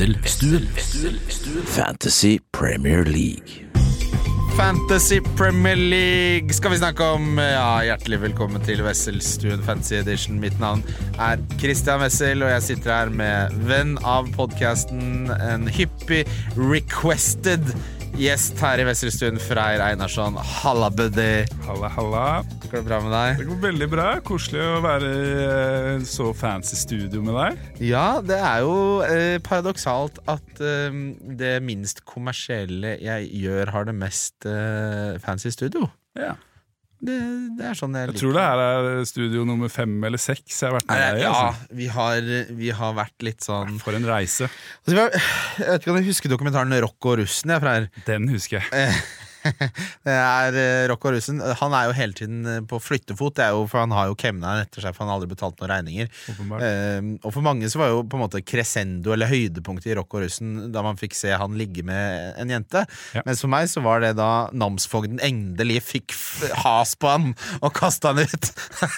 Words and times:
Wesselstuen. 0.00 0.66
Fantasy 1.66 2.38
Premier 2.52 3.04
League. 3.04 3.66
Fantasy 4.56 5.20
Premier 5.36 5.76
League 5.76 6.54
skal 6.54 6.70
vi 6.70 6.78
snakke 6.78 7.04
om. 7.04 7.36
Ja, 7.38 7.82
Hjertelig 7.84 8.20
velkommen 8.22 8.64
til 8.64 8.80
Wesselstuen 8.86 9.60
Fantasy 9.66 9.98
Edition. 9.98 10.40
Mitt 10.40 10.56
navn 10.60 10.80
er 11.18 11.36
Christian 11.60 12.00
Wessel, 12.00 12.40
og 12.42 12.48
jeg 12.48 12.62
sitter 12.62 12.94
her 12.94 13.12
med 13.12 13.52
venn 13.68 13.98
av 14.00 14.32
podkasten, 14.38 15.28
en 15.36 15.68
hyppig 15.68 16.24
requested 16.56 17.74
gjest 18.20 18.58
her 18.60 18.80
i 18.82 18.84
Vesterstuen, 18.84 19.38
Freyr 19.40 19.80
Einarsson. 19.80 20.36
Halla, 20.60 20.90
buddy. 20.92 21.46
Halla, 21.64 21.88
halla. 21.94 22.24
Går 22.66 22.74
det 22.74 22.82
bra 22.86 22.98
med 23.04 23.14
deg? 23.14 23.40
Det 23.40 23.46
går 23.48 23.60
veldig 23.64 23.88
bra. 23.92 24.08
Koselig 24.26 24.60
å 24.60 24.82
være 24.84 25.12
i 25.14 25.30
eh, 25.46 26.04
så 26.08 26.30
fancy 26.36 26.76
studio 26.78 27.22
med 27.24 27.38
deg. 27.38 27.64
Ja, 27.90 28.20
det 28.24 28.36
er 28.36 28.66
jo 28.66 28.76
eh, 29.06 29.38
paradoksalt 29.46 30.20
at 30.30 30.60
eh, 30.60 31.00
det 31.40 31.56
minst 31.64 32.04
kommersielle 32.08 32.98
jeg 33.00 33.32
gjør, 33.40 33.72
har 33.76 33.88
det 33.88 33.96
mest 33.96 34.48
eh, 34.48 35.16
fancy 35.24 35.52
studio. 35.56 35.88
Ja. 36.18 36.36
Det, 37.00 37.16
det 37.56 37.64
er 37.64 37.76
sånn 37.78 37.94
jeg, 37.96 38.10
Jeg 38.12 38.20
tror 38.20 38.34
det 38.36 38.42
her 38.44 38.60
er 38.60 39.04
studio 39.08 39.44
nummer 39.48 39.70
fem 39.72 39.94
eller 40.04 40.20
seks 40.20 40.58
jeg 40.60 40.68
har 40.68 40.74
vært 40.76 40.90
med 40.90 41.20
i. 41.20 41.22
Ja, 41.24 41.30
Altså. 41.32 41.68
vi 41.78 41.86
har, 41.94 42.28
vi 42.60 42.70
har 42.76 42.92
vært 42.98 43.24
litt 43.24 43.40
sånn 43.46 43.78
For 43.80 43.96
en 43.96 44.04
reise. 44.04 44.50
altså, 44.84 45.06
Jeg 45.08 45.70
vet 45.70 45.80
ikke 45.80 45.94
om 45.94 46.00
du 46.02 46.10
husker 46.10 46.28
dokumentaren 46.34 46.76
'Rock 46.80 47.08
og 47.08 47.18
russen? 47.22 47.50
Jeg, 47.54 47.60
Freyr? 47.64 47.88
Den 48.06 48.28
husker 48.28 48.60
jeg. 48.60 48.94
Det 50.06 50.14
er 50.14 50.56
eh, 50.58 50.86
Rocco 50.90 51.12
russen. 51.14 51.40
Han 51.60 51.74
er 51.76 51.88
jo 51.88 51.96
hele 51.96 52.16
tiden 52.16 52.40
eh, 52.48 52.60
på 52.66 52.80
flyttefot, 52.82 53.36
det 53.38 53.50
jo, 53.54 53.64
for 53.70 53.82
han 53.82 53.94
har 53.94 54.10
jo 54.10 54.18
kemneren 54.18 54.64
etter 54.64 54.84
seg, 54.84 54.94
for 54.96 55.04
han 55.04 55.12
har 55.12 55.20
aldri 55.20 55.30
betalt 55.32 55.60
noen 55.60 55.72
regninger. 55.72 56.10
Eh, 56.60 57.10
og 57.20 57.28
for 57.28 57.44
mange 57.44 57.70
så 57.72 57.82
var 57.82 57.92
jo 57.92 58.02
på 58.04 58.18
en 58.18 58.24
måte 58.24 58.42
crescendo, 58.44 59.14
eller 59.14 59.30
høydepunktet 59.30 59.92
i 59.92 59.96
Rocco 59.98 60.22
russen, 60.22 60.70
da 60.74 60.84
man 60.86 61.00
fikk 61.00 61.16
se 61.18 61.32
han 61.34 61.56
ligge 61.58 61.84
med 61.86 62.36
en 62.40 62.54
jente. 62.54 62.84
Ja. 63.16 63.24
Mens 63.28 63.44
for 63.44 63.52
meg 63.52 63.70
så 63.72 63.84
var 63.84 64.04
det 64.04 64.14
da 64.20 64.50
namsfogden 64.56 65.20
endelig 65.24 65.80
fikk 65.88 66.16
has 66.64 66.94
på 67.00 67.10
han 67.10 67.30
og 67.60 67.72
kasta 67.76 68.14
han 68.14 68.24
ut. 68.24 68.50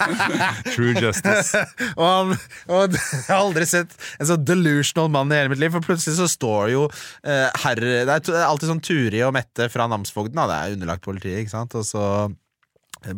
True 0.73 0.95
justice. 0.97 1.63
og, 1.99 2.05
han, 2.05 2.35
og 2.69 2.97
jeg 2.97 3.27
har 3.29 3.39
aldri 3.39 3.67
sett 3.69 3.95
en 4.19 4.29
så 4.29 4.37
delusional 4.39 5.11
mann 5.13 5.31
i 5.31 5.39
hele 5.39 5.53
mitt 5.53 5.61
liv. 5.61 5.73
For 5.73 5.85
plutselig 5.85 6.17
så 6.19 6.29
står 6.31 6.73
jo 6.73 6.85
eh, 6.89 7.47
herre 7.63 7.93
er 8.03 8.09
det 8.09 8.33
er 8.33 8.45
alltid 8.47 8.69
sånn 8.69 8.83
Turi 8.83 9.21
og 9.25 9.33
Mette 9.35 9.69
fra 9.71 9.87
namsfogden. 9.91 10.32
Da. 10.37 10.47
Det 10.49 10.57
er 10.59 10.77
underlagt 10.77 11.05
politiet, 11.05 11.43
ikke 11.43 11.55
sant. 11.55 11.75
Og 11.79 11.85
så 11.87 12.05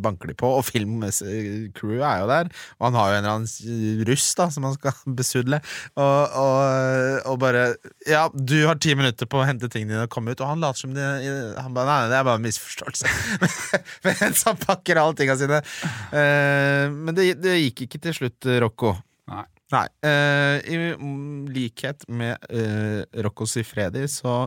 banker 0.01 0.31
de 0.31 0.35
på, 0.37 0.49
og 0.57 0.65
filmcrewet 0.65 2.01
er 2.01 2.21
jo 2.23 2.29
der. 2.29 2.49
Og 2.79 2.87
han 2.87 2.97
har 2.97 3.09
jo 3.11 3.17
en 3.17 3.27
eller 3.27 3.35
annen 3.35 4.03
russ 4.09 4.27
da 4.37 4.47
som 4.53 4.65
han 4.65 4.75
skal 4.77 4.95
besudle. 5.19 5.61
Og, 5.93 6.35
og, 6.41 7.31
og 7.31 7.39
bare 7.43 7.65
Ja, 8.09 8.25
du 8.33 8.57
har 8.65 8.79
ti 8.81 8.95
minutter 8.97 9.29
på 9.29 9.41
å 9.41 9.47
hente 9.47 9.69
tingene 9.69 9.95
dine 9.95 10.07
og 10.07 10.13
komme 10.13 10.33
ut. 10.33 10.41
Og 10.41 10.49
han 10.49 10.63
later 10.63 10.85
som 10.85 10.95
det 10.95 11.05
Han 11.61 11.75
bare 11.75 11.89
Nei, 11.89 12.11
det 12.11 12.19
er 12.19 12.27
bare 12.27 12.41
en 12.41 12.47
misforståelse. 12.47 13.11
Mens 14.07 14.45
han 14.47 14.61
pakker 14.61 15.01
alle 15.01 15.17
tingene 15.19 15.41
sine. 15.41 15.61
Eh, 16.15 16.85
men 16.89 17.17
det, 17.17 17.35
det 17.43 17.59
gikk 17.59 17.85
ikke 17.85 18.01
til 18.07 18.17
slutt, 18.23 18.53
Rocco. 18.63 18.95
Nei. 19.73 19.85
Eh, 20.05 20.57
I 20.69 20.75
likhet 21.49 22.03
med 22.07 22.37
uh, 22.53 23.01
Rocco 23.25 23.47
Sifredi 23.49 24.03
så 24.13 24.43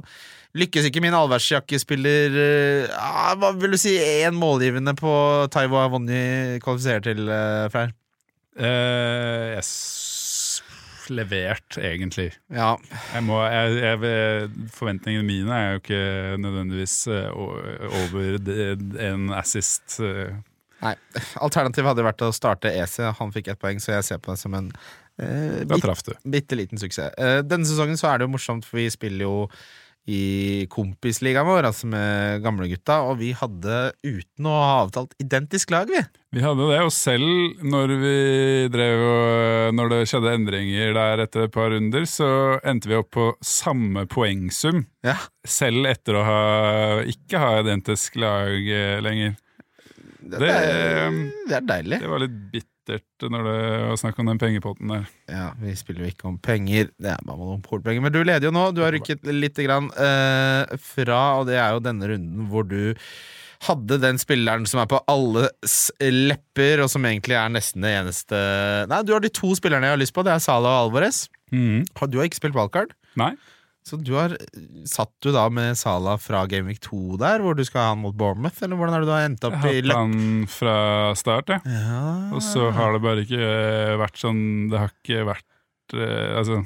lykkes 0.54 0.86
ikke 0.88 1.02
min 1.02 1.16
allværsjakkespiller 1.18 2.36
uh, 2.38 3.34
Hva 3.40 3.50
vil 3.58 3.74
du 3.74 3.78
si 3.82 3.96
én 3.98 4.38
målgivende 4.38 4.94
på 4.98 5.10
Taiwo 5.50 5.80
Avoni 5.82 6.60
kvalifiserer 6.62 7.02
til, 7.08 7.24
uh, 7.26 7.66
Freyr? 7.74 7.90
Eh, 8.58 9.54
jeg 9.56 9.64
s 9.66 10.62
levert, 11.08 11.78
egentlig. 11.80 12.28
Ja. 12.52 12.74
Jeg 13.14 13.22
må, 13.24 13.38
jeg, 13.48 13.76
jeg, 13.80 14.48
forventningene 14.76 15.24
mine 15.24 15.54
er 15.56 15.70
jo 15.70 15.78
ikke 15.80 16.00
nødvendigvis 16.42 16.96
eh, 17.08 17.30
o- 17.32 17.54
over 18.02 18.36
det- 18.44 18.74
en 19.06 19.30
assist. 19.32 20.00
eh. 20.04 20.34
Nei. 20.82 20.92
Alternativet 21.40 21.88
hadde 21.94 22.04
vært 22.04 22.26
å 22.26 22.32
starte 22.36 22.74
EC. 22.76 22.98
Han 23.22 23.32
fikk 23.32 23.48
ett 23.54 23.58
poeng, 23.62 23.80
så 23.80 23.94
jeg 23.96 24.04
ser 24.10 24.20
på 24.20 24.34
det 24.34 24.42
som 24.42 24.52
en 24.58 24.68
uh, 25.22 25.64
Da 25.68 25.78
traff 25.82 26.02
du. 26.06 26.14
bitte 26.24 26.56
liten 26.58 26.78
suksess. 26.78 27.12
Eh, 27.18 27.42
denne 27.42 27.66
sesongen 27.68 27.98
så 28.00 28.12
er 28.12 28.18
det 28.22 28.28
jo 28.28 28.34
morsomt, 28.36 28.64
for 28.68 28.78
vi 28.82 28.88
spiller 28.94 29.26
jo 29.28 29.36
i 30.08 30.64
kompisligaen 30.72 31.44
vår, 31.44 31.66
altså 31.68 31.84
med 31.92 32.40
gamlegutta, 32.40 32.94
og 33.10 33.18
vi 33.20 33.34
hadde, 33.36 33.90
uten 34.06 34.46
å 34.48 34.54
ha 34.56 34.76
avtalt, 34.86 35.12
identisk 35.20 35.68
lag, 35.74 35.90
vi. 35.92 36.00
Vi 36.32 36.40
hadde 36.40 36.64
det, 36.70 36.78
og 36.80 36.92
selv 36.96 37.60
når 37.60 37.92
vi 38.00 38.14
drev 38.72 39.02
og 39.04 39.74
Når 39.76 39.90
det 39.92 39.98
skjedde 40.08 40.32
endringer 40.38 40.94
der 40.96 41.22
etter 41.26 41.44
et 41.44 41.52
par 41.52 41.68
runder, 41.74 42.06
så 42.08 42.28
endte 42.64 42.88
vi 42.88 42.96
opp 42.96 43.10
på 43.18 43.26
samme 43.44 44.06
poengsum. 44.08 44.86
Ja. 45.04 45.18
Selv 45.44 45.84
etter 45.92 46.16
å 46.16 46.24
ha 46.24 46.40
ikke 47.04 47.42
ha 47.44 47.52
identisk 47.60 48.16
lag 48.16 48.48
eh, 48.64 48.96
lenger. 49.04 49.36
Det, 50.24 50.38
Det- 50.40 50.50
er, 50.56 51.20
det 51.48 51.56
er 51.60 51.68
deilig. 51.74 52.00
Det 52.00 52.08
var 52.14 52.24
litt 52.24 52.40
bittert 52.52 52.74
når 52.88 53.46
det 53.46 53.56
var 53.90 53.98
snakk 54.00 54.20
om 54.22 54.30
den 54.30 54.40
pengepotten 54.40 54.92
der. 54.92 55.08
Ja, 55.30 55.48
Vi 55.60 55.74
spiller 55.78 56.04
jo 56.06 56.12
ikke 56.12 56.28
om 56.30 56.38
penger, 56.42 56.90
det 56.98 57.12
er 57.14 57.24
bare 57.26 57.40
monopolpenger. 57.40 58.04
Men 58.04 58.14
du 58.14 58.22
leder 58.22 58.48
jo 58.48 58.54
nå. 58.54 58.68
Du 58.76 58.82
har 58.84 58.94
rykket 58.94 59.26
litt 59.32 59.58
grann, 59.64 59.90
eh, 59.94 60.78
fra, 60.82 61.20
og 61.40 61.48
det 61.50 61.58
er 61.58 61.74
jo 61.76 61.84
denne 61.84 62.08
runden 62.12 62.48
hvor 62.50 62.66
du 62.68 62.94
hadde 63.66 63.98
den 63.98 64.20
spilleren 64.22 64.66
som 64.70 64.80
er 64.82 64.90
på 64.90 65.00
alles 65.10 65.76
lepper, 65.98 66.84
og 66.84 66.90
som 66.92 67.06
egentlig 67.08 67.34
er 67.38 67.50
nesten 67.50 67.82
det 67.82 67.90
eneste 67.96 68.38
Nei, 68.90 69.02
du 69.02 69.12
har 69.16 69.24
de 69.24 69.32
to 69.34 69.50
spillerne 69.58 69.88
jeg 69.88 69.96
har 69.96 70.02
lyst 70.02 70.14
på. 70.14 70.22
Det 70.26 70.34
er 70.34 70.42
Salah 70.42 70.78
og 70.78 70.88
Alvarez. 70.88 71.26
Mm. 71.50 71.82
Du 72.06 72.20
har 72.20 72.28
ikke 72.28 72.38
spilt 72.38 72.58
valgkart? 72.58 72.94
Nei? 73.18 73.32
Så 73.88 73.96
du 74.04 74.12
har 74.18 74.34
Satt 74.88 75.12
du 75.24 75.30
da 75.32 75.46
med 75.52 75.78
Sala 75.80 76.16
fra 76.20 76.44
Gameweek 76.50 76.80
2 76.84 77.18
der, 77.22 77.42
hvor 77.44 77.56
du 77.56 77.64
skal 77.66 77.84
ha 77.84 77.92
han 77.94 78.02
mot 78.02 78.16
Bournemouth, 78.16 78.60
eller 78.64 78.78
hvordan 78.78 78.98
det 78.98 79.08
du 79.08 79.12
har 79.14 79.26
endt 79.26 79.46
opp 79.48 79.56
i 79.58 79.60
Løp? 79.60 79.68
Jeg 79.68 79.84
hadde 79.84 80.00
han 80.00 80.48
fra 80.52 80.78
start, 81.18 81.52
jeg. 81.54 81.76
Ja. 81.78 82.02
Og 82.36 82.42
så 82.44 82.68
har 82.76 82.94
det 82.94 83.04
bare 83.04 83.24
ikke 83.24 83.52
vært 84.00 84.20
sånn 84.20 84.42
Det 84.72 84.82
har 84.82 84.92
ikke 84.92 85.30
vært 85.32 85.96
eh, 85.96 86.34
Altså 86.38 86.64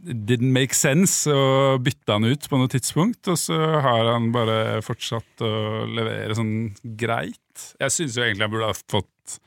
It 0.00 0.22
didn't 0.24 0.54
make 0.54 0.76
sense 0.76 1.28
å 1.28 1.76
bytte 1.82 2.14
han 2.14 2.24
ut 2.24 2.46
på 2.48 2.56
noe 2.56 2.70
tidspunkt, 2.72 3.26
og 3.28 3.36
så 3.36 3.56
har 3.84 4.06
han 4.06 4.30
bare 4.32 4.78
fortsatt 4.86 5.42
å 5.44 5.50
levere 5.90 6.36
sånn 6.38 6.54
greit. 6.96 7.64
Jeg 7.82 7.92
syns 7.92 8.16
jo 8.16 8.24
egentlig 8.24 8.46
han 8.46 8.54
burde 8.54 8.70
ha 8.70 8.78
fått 8.78 9.40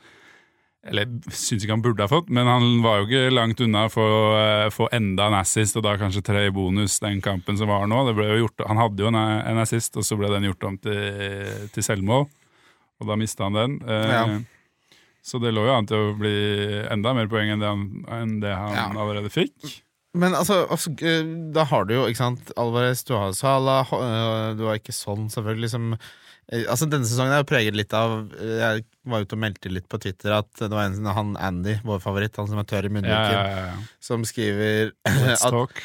Eller 0.84 1.06
syns 1.32 1.62
ikke 1.64 1.72
han 1.72 1.82
burde 1.84 2.04
ha 2.04 2.10
fått, 2.10 2.28
men 2.28 2.44
han 2.46 2.82
var 2.84 2.98
jo 3.00 3.06
ikke 3.08 3.32
langt 3.32 3.60
unna 3.64 3.86
å 3.88 3.92
få, 3.92 4.04
eh, 4.36 4.96
enda 4.98 5.30
en 5.30 5.36
assist, 5.38 5.76
og 5.80 5.84
da 5.86 5.94
kanskje 5.96 6.22
tre 6.26 6.42
i 6.46 6.52
bonus 6.52 6.98
den 7.00 7.22
kampen 7.24 7.56
som 7.56 7.68
var 7.72 7.86
nå. 7.88 8.02
Det 8.06 8.14
ble 8.18 8.26
jo 8.34 8.42
gjort, 8.44 8.66
han 8.68 8.76
hadde 8.82 9.00
jo 9.00 9.08
en, 9.08 9.16
en 9.16 9.62
assist, 9.62 9.96
og 9.96 10.04
så 10.04 10.18
ble 10.20 10.28
den 10.34 10.44
gjort 10.50 10.66
om 10.68 10.76
til, 10.84 11.68
til 11.72 11.82
selvmål, 11.86 12.26
og 13.00 13.08
da 13.08 13.16
mista 13.16 13.48
han 13.48 13.56
den. 13.60 13.78
Eh, 13.88 14.12
Ja. 14.12 14.26
Så 15.24 15.38
det 15.40 15.54
lå 15.56 15.62
jo 15.64 15.72
an 15.72 15.86
til 15.88 15.96
å 15.96 16.16
bli 16.20 16.34
enda 16.92 17.14
mer 17.16 17.30
poeng 17.32 17.48
enn 17.54 17.62
det 17.62 17.68
han, 17.70 17.84
enn 18.12 18.32
det 18.42 18.50
han 18.52 18.74
Ja. 18.76 18.82
allerede 18.92 19.30
fikk. 19.32 19.54
Men 20.12 20.34
altså, 20.36 20.66
altså, 20.68 20.92
da 21.50 21.64
har 21.64 21.86
du 21.88 21.94
jo, 21.94 22.02
ikke 22.06 22.20
sant, 22.20 22.52
Alvarez, 22.60 23.00
du 23.08 23.14
har 23.16 23.32
Salah, 23.32 23.88
eh, 23.88 24.52
du 24.54 24.66
har 24.68 24.76
ikke 24.76 24.92
sånn, 24.92 25.30
selvfølgelig, 25.32 25.70
som 25.72 25.94
Altså, 26.52 26.88
denne 26.90 27.08
sesongen 27.08 27.32
er 27.32 27.40
jo 27.40 27.48
preget 27.48 27.76
litt 27.76 27.94
av 27.96 28.18
eh, 28.36 28.58
Jeg 28.60 28.82
var 29.08 29.24
ute 29.24 29.36
og 29.36 29.40
meldte 29.40 29.72
litt 29.72 29.86
på 29.88 30.00
Twitter 30.02 30.34
at 30.36 30.50
det 30.60 30.72
var 30.72 30.90
en 30.90 31.12
han 31.16 31.36
Andy, 31.40 31.78
vår 31.86 32.02
favoritt, 32.04 32.36
han 32.36 32.50
som 32.50 32.60
er 32.60 32.68
tørr 32.68 32.88
i 32.88 32.90
Ja, 32.90 32.96
munnviken, 32.98 33.38
ja, 33.38 33.68
ja. 33.70 33.78
som 34.04 34.26
skriver 34.28 34.92
Let's 35.08 35.40
at 35.40 35.54
talk. 35.54 35.80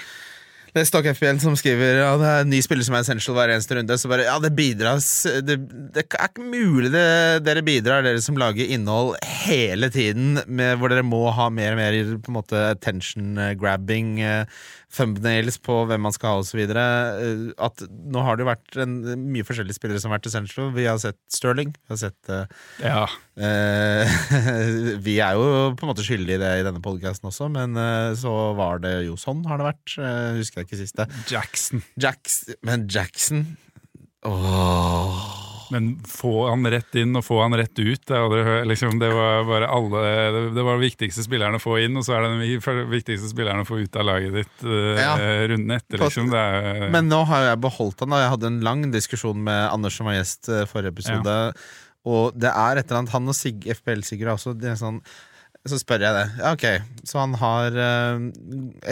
Det 0.70 0.84
er 0.84 0.86
Stock 0.86 1.08
FPL 1.10 1.40
som 1.42 1.56
skriver 1.58 1.98
Ja, 2.04 2.10
det 2.20 2.28
er 2.30 2.44
en 2.44 2.52
ny 2.52 2.60
spiller 2.62 2.86
som 2.86 2.94
er 2.98 3.02
essential 3.02 3.38
hver 3.38 3.54
eneste 3.56 3.78
runde. 3.78 3.96
Så 3.98 4.10
bare, 4.12 4.28
ja, 4.28 4.36
det 4.42 4.52
bidras 4.58 5.08
Det, 5.46 5.58
det 5.96 6.04
er 6.04 6.28
ikke 6.28 6.46
mulig 6.46 6.92
det, 6.94 7.06
dere 7.46 7.64
bidrar, 7.66 8.06
dere 8.06 8.22
som 8.22 8.38
lager 8.40 8.70
innhold 8.70 9.16
hele 9.50 9.90
tiden, 9.94 10.38
med, 10.46 10.78
hvor 10.78 10.94
dere 10.94 11.06
må 11.06 11.24
ha 11.34 11.50
mer 11.54 11.74
og 11.74 11.82
mer 11.82 11.98
på 12.22 12.32
en 12.32 12.38
måte 12.38 12.62
attention-grabbing, 12.76 14.20
eh, 14.22 14.62
thumbnails 14.96 15.60
på 15.62 15.76
hvem 15.90 16.02
man 16.02 16.14
skal 16.16 16.34
ha, 16.34 16.44
osv. 16.44 16.62
At 17.62 17.84
nå 17.90 18.24
har 18.26 18.38
det 18.38 18.46
jo 18.46 18.50
vært 18.50 18.80
en, 18.82 18.96
mye 19.30 19.46
forskjellige 19.48 19.78
spillere 19.78 20.02
som 20.02 20.12
har 20.12 20.20
vært 20.20 20.30
essential. 20.32 20.72
Vi 20.76 20.88
har 20.90 21.00
sett 21.02 21.20
Sterling. 21.34 21.74
Vi 21.78 21.94
har 21.94 22.02
sett 22.02 22.34
eh, 22.34 22.60
Ja. 22.84 23.06
uh, 23.40 24.20
vi 25.06 25.20
er 25.24 25.38
jo 25.38 25.72
på 25.78 25.86
en 25.86 25.92
måte 25.92 26.06
skyldige 26.06 26.40
i 26.40 26.44
det 26.44 26.54
i 26.60 26.68
denne 26.68 26.84
podkasten 26.84 27.30
også, 27.30 27.52
men 27.54 27.78
uh, 27.78 28.12
så 28.18 28.34
var 28.58 28.82
det 28.84 28.96
jo 29.08 29.18
sånn 29.20 29.46
har 29.50 29.62
det 29.62 29.70
vært. 29.72 29.98
Uh, 29.98 30.40
husker 30.40 30.64
jeg 30.64 30.70
ikke 30.70 30.84
siste. 30.84 31.10
Jackson. 31.30 31.86
Jackson 32.00 32.58
men 32.66 32.88
Jackson 32.92 33.46
Åh 34.28 35.29
Men 35.74 35.90
få 36.08 36.50
han 36.50 36.66
rett 36.72 36.96
inn 37.00 37.18
og 37.18 37.26
få 37.26 37.42
han 37.44 37.56
rett 37.58 37.78
ut, 37.78 38.02
det, 38.10 38.18
hadde, 38.18 38.62
liksom, 38.70 38.98
det 39.02 39.10
var 39.14 39.44
bare 39.48 39.70
alle 39.70 40.04
det, 40.56 40.64
var 40.64 40.78
den 40.78 40.86
viktigste 40.86 41.26
spilleren 41.26 41.60
å 41.60 41.62
få 41.62 41.78
inn, 41.84 41.98
og 42.00 42.06
så 42.08 42.18
er 42.18 42.26
det 42.26 42.32
den 42.36 42.90
viktigste 42.92 43.30
spilleren 43.32 43.64
å 43.64 43.68
få 43.70 43.82
ut 43.84 44.00
av 44.00 44.08
laget 44.10 44.40
ditt 44.42 44.66
uh, 44.66 44.98
Ja. 45.00 45.14
runden 45.52 45.76
etter. 45.78 46.02
Liksom. 46.02 46.32
Det 46.34 46.40
er, 46.40 46.88
Men 46.94 47.10
nå 47.12 47.22
har 47.30 47.52
jeg 47.52 47.62
beholdt 47.64 48.02
han. 48.06 48.18
Jeg 48.18 48.34
hadde 48.34 48.50
en 48.50 48.64
lang 48.66 48.88
diskusjon 48.94 49.44
med 49.46 49.68
Anders 49.70 50.00
som 50.00 50.10
var 50.10 50.18
gjest 50.18 50.50
eh, 50.52 50.66
forrige 50.70 50.96
episode. 50.96 51.38
Og 52.10 52.38
det 52.40 52.52
er 52.52 52.80
et 52.80 52.88
eller 52.88 53.02
annet 53.02 53.14
Han 53.16 53.32
og 53.32 53.36
Sig, 53.36 53.60
FPL-Sigurd 53.76 54.32
også 54.38 54.54
det 54.56 54.72
er 54.72 54.78
sånn 54.80 55.02
Så 55.68 55.80
spør 55.82 56.06
jeg 56.06 56.16
det. 56.16 56.26
Ja, 56.40 56.54
ok, 56.56 57.04
så 57.10 57.20
han 57.20 57.36
har 57.42 57.76
eh, 57.76 58.24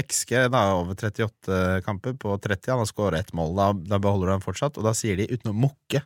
XG 0.03 0.33
da, 0.51 0.65
over 0.75 0.97
38 0.99 1.81
kamper 1.85 2.17
på 2.19 2.35
30. 2.43 2.73
Han 2.73 2.83
har 2.83 2.89
skåret 2.89 3.23
ett 3.23 3.33
mål. 3.37 3.55
Da, 3.57 3.71
da 3.95 4.01
beholder 4.03 4.27
du 4.29 4.35
han 4.35 4.43
fortsatt, 4.45 4.77
og 4.77 4.85
da 4.85 4.93
sier 4.97 5.17
de 5.19 5.29
uten 5.31 5.53
å 5.53 5.57
mukke. 5.57 6.03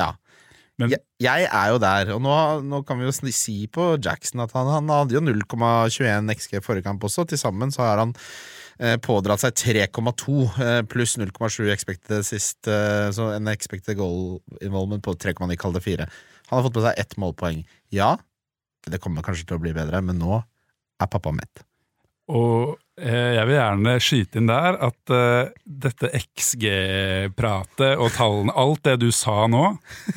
Ja. 0.00 0.14
Men- 0.78 0.90
jeg, 0.90 1.04
jeg 1.22 1.46
er 1.46 1.68
jo 1.70 1.78
der, 1.78 2.10
og 2.16 2.22
nå, 2.24 2.34
nå 2.66 2.80
kan 2.86 2.98
vi 2.98 3.06
jo 3.06 3.14
si 3.14 3.56
på 3.70 3.94
Jackson 4.02 4.42
at 4.42 4.52
han, 4.56 4.66
han 4.72 4.90
hadde 4.90 5.14
jo 5.14 5.22
0,21 5.22 6.32
XG 6.34 6.58
forrige 6.64 6.86
kamp 6.88 7.04
også. 7.06 7.26
Til 7.30 7.38
sammen 7.38 7.70
så 7.70 7.84
har 7.86 8.02
han 8.02 8.14
eh, 8.80 8.96
pådratt 8.98 9.44
seg 9.44 9.54
3,2 9.54 10.34
eh, 10.58 10.80
pluss 10.90 11.14
0,7 11.20 11.70
expected 11.70 12.26
sist, 12.26 12.66
eh, 12.66 13.06
så 13.14 13.30
en 13.36 13.50
expected 13.52 14.00
goal 14.00 14.40
involvement 14.60 15.04
på 15.04 15.14
3,9, 15.14 15.54
kall 15.60 15.78
det 15.78 15.84
4. 15.86 16.08
Han 16.50 16.58
har 16.58 16.66
fått 16.66 16.76
på 16.80 16.84
seg 16.84 16.98
ett 17.00 17.14
målpoeng. 17.22 17.62
Ja, 17.94 18.16
det 18.90 19.00
kommer 19.00 19.24
kanskje 19.24 19.46
til 19.48 19.60
å 19.60 19.62
bli 19.62 19.72
bedre, 19.76 20.02
men 20.04 20.18
nå 20.20 20.42
er 20.42 21.10
pappa 21.10 21.30
mett. 21.34 21.62
Og 22.34 22.74
jeg 22.94 23.46
vil 23.48 23.56
gjerne 23.56 23.92
skyte 23.98 24.38
inn 24.38 24.46
der 24.46 24.76
at 24.86 25.10
uh, 25.10 25.48
dette 25.64 26.10
XG-pratet 26.14 27.98
og 27.98 28.12
tallene, 28.14 28.54
alt 28.54 28.84
det 28.86 28.94
du 29.02 29.08
sa 29.14 29.48
nå, 29.50 29.64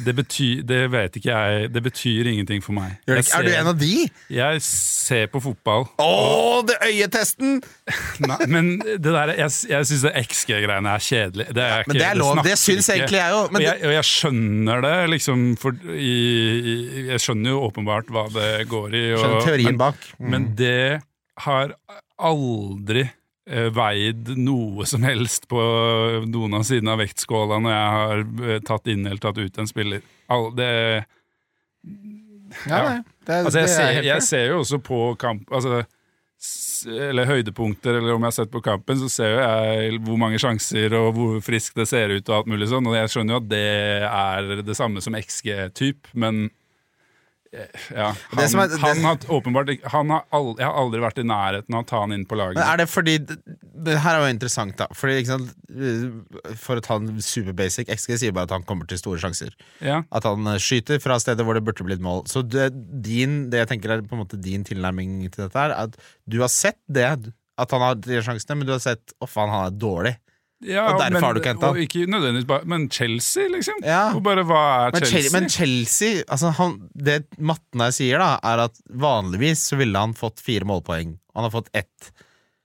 det 0.05 0.13
betyr, 0.19 0.61
det 0.67 0.83
vet 0.93 1.17
ikke 1.17 1.31
jeg, 1.31 1.71
det 1.73 1.83
betyr 1.87 2.29
ingenting 2.29 2.61
for 2.61 2.77
meg. 2.77 2.99
Ikke? 3.07 3.23
Er 3.39 3.47
du 3.47 3.51
en 3.55 3.71
av 3.73 3.79
de? 3.81 4.05
Jeg 4.29 4.61
ser 4.65 5.25
på 5.33 5.41
fotball, 5.41 5.87
Å, 5.97 6.61
det 6.67 6.77
øyetesten! 6.85 7.59
Nei, 8.29 8.39
men 8.51 8.71
det 8.85 9.01
der, 9.09 9.33
jeg, 9.39 9.57
jeg 9.71 9.89
syns 9.89 10.05
det 10.05 10.13
XG-greiene 10.27 10.93
er 10.93 11.07
kjedelig. 11.07 11.49
Det 11.57 11.65
er 11.65 11.89
Men 11.89 11.97
det 11.97 12.07
er 12.11 12.21
lov, 12.21 12.43
det 12.43 12.53
det 12.53 12.61
syns 12.61 12.91
egentlig 12.93 13.21
jeg 13.23 13.37
òg. 13.41 13.57
Og 13.57 13.87
og 13.87 13.93
jeg 13.97 14.07
skjønner 14.11 14.85
det, 14.85 14.95
liksom, 15.15 15.45
for 15.59 15.93
i, 15.93 16.15
i, 16.57 16.75
Jeg 17.13 17.23
skjønner 17.25 17.55
jo 17.55 17.65
åpenbart 17.67 18.13
hva 18.13 18.27
det 18.33 18.51
går 18.69 18.93
i. 18.93 19.05
Og, 19.15 19.21
skjønner 19.23 19.47
teorien 19.49 19.79
bak. 19.79 20.09
Mm. 20.17 20.29
men 20.33 20.51
det 20.57 20.81
har 21.45 21.73
aldri 22.17 23.03
eh, 23.05 23.67
veid 23.73 24.31
noe 24.37 24.87
som 24.89 25.05
helst 25.07 25.47
på 25.51 25.61
noen 26.27 26.57
av 26.59 26.65
sidene 26.67 26.95
av 26.95 27.03
vektskåla 27.03 27.59
når 27.63 27.75
jeg 27.75 27.91
har 27.97 28.23
eh, 28.23 28.63
tatt 28.65 28.89
inn 28.93 29.05
eller 29.05 29.21
tatt 29.23 29.37
ut 29.37 29.61
en 29.61 29.69
spiller. 29.69 30.01
All, 30.33 30.49
det, 30.57 30.71
ja, 32.67 32.81
nei, 32.81 32.97
det, 33.27 33.43
altså 33.43 33.61
jeg, 33.61 33.69
er 33.69 33.75
ser, 33.75 34.01
jeg 34.07 34.25
ser 34.27 34.49
jo 34.51 34.63
også 34.63 34.81
på 34.83 34.99
kamp 35.19 35.53
altså, 35.53 35.83
eller 36.87 37.25
høydepunkter, 37.25 37.97
eller 37.97 38.13
om 38.13 38.21
jeg 38.21 38.29
har 38.29 38.35
sett 38.35 38.51
på 38.53 38.61
kampen, 38.61 38.99
så 39.01 39.09
ser 39.09 39.31
jo 39.33 39.39
jeg 39.41 40.01
hvor 40.05 40.19
mange 40.21 40.39
sjanser 40.41 40.93
og 40.99 41.07
hvor 41.17 41.39
frisk 41.41 41.79
det 41.79 41.87
ser 41.89 42.13
ut 42.13 42.29
og 42.29 42.35
alt 42.35 42.51
mulig 42.51 42.69
sånn, 42.69 42.85
og 42.85 42.97
jeg 42.97 43.13
skjønner 43.13 43.33
jo 43.33 43.41
at 43.41 43.49
det 43.49 43.63
er 44.05 44.61
det 44.67 44.77
samme 44.77 45.01
som 45.03 45.17
XG-typ, 45.17 46.11
men 46.13 46.47
ja, 47.95 48.07
han, 48.31 48.39
er- 48.43 48.67
det- 48.71 48.79
han 48.83 49.03
har 49.07 49.17
åpenbart 49.37 49.69
han 49.93 50.09
har 50.13 50.23
aldri, 50.31 50.55
Jeg 50.61 50.67
har 50.69 50.77
aldri 50.81 51.01
vært 51.03 51.21
i 51.21 51.25
nærheten 51.27 51.75
av 51.77 51.83
å 51.83 51.87
ta 51.89 51.99
han 52.03 52.13
inn 52.15 52.25
på 52.29 52.37
laget. 52.39 52.59
Men 52.59 52.67
er 52.73 52.77
det 52.83 52.87
fordi 52.91 53.15
Det, 53.27 53.95
her 54.03 54.17
er 54.17 54.23
jo 54.25 54.33
interessant, 54.33 54.75
da. 54.79 54.87
Fordi, 54.97 55.17
sant, 55.25 55.51
For 56.61 56.77
å 56.79 56.83
ta 56.85 56.95
en 56.99 57.21
super 57.21 57.53
basic 57.57 57.89
XG 57.93 58.17
sier 58.23 58.33
bare 58.35 58.47
at 58.49 58.55
han 58.55 58.63
kommer 58.67 58.87
til 58.89 58.97
store 59.01 59.19
sjanser. 59.21 59.53
Ja, 59.85 60.01
At 60.11 60.25
han 60.27 60.45
eh, 60.49 60.57
skyter 60.61 60.99
fra 61.03 61.19
steder 61.21 61.45
hvor 61.47 61.57
det 61.57 61.63
burde 61.67 61.85
blitt 61.87 62.01
mål. 62.03 62.23
Så 62.31 62.41
det, 62.47 62.71
din, 63.05 63.49
det 63.53 63.63
jeg 63.63 63.71
tenker 63.73 63.93
er 63.97 64.01
på 64.07 64.17
en 64.17 64.23
måte 64.25 64.39
din 64.41 64.63
tilnærming 64.67 65.19
til 65.29 65.45
dette, 65.47 65.57
er 65.67 65.75
at 65.85 65.97
du 66.27 66.39
har 66.41 66.49
sett 66.53 66.79
det. 66.87 67.05
At 67.57 67.71
han 67.73 67.81
har 67.81 67.95
de 67.97 68.19
sjansene, 68.21 68.57
men 68.59 68.67
du 68.69 68.73
har 68.75 68.81
sett 68.83 69.13
å 69.21 69.25
faen, 69.29 69.49
han 69.49 69.71
er 69.71 69.77
dårlig. 69.81 70.15
Ja 70.65 70.87
Og 70.89 70.99
derfor 70.99 71.13
men, 71.13 71.23
har 71.23 71.35
du 71.35 71.39
ikke 71.39 71.51
hentet 71.53 71.67
han. 71.67 71.81
ikke 71.83 72.05
nødvendigvis 72.09 72.47
bare 72.49 72.65
Men 72.65 72.87
Chelsea, 72.89 73.45
liksom? 73.53 73.81
Ja. 73.85 74.13
Og 74.17 74.23
bare 74.25 74.41
hva 74.47 74.61
er 74.87 74.95
Men 74.95 75.05
Chelsea? 75.05 75.33
Men 75.35 75.49
Chelsea 75.53 76.23
altså 76.25 76.49
han, 76.57 76.77
Det 76.93 77.19
matten 77.37 77.83
her 77.85 77.93
sier, 77.93 78.17
da, 78.23 78.39
er 78.41 78.63
at 78.65 78.81
vanligvis 78.89 79.67
så 79.69 79.77
ville 79.77 80.01
han 80.01 80.15
fått 80.17 80.41
fire 80.41 80.65
målpoeng. 80.65 81.17
Han 81.37 81.45
har 81.45 81.53
fått 81.53 81.69
ett. 81.77 82.11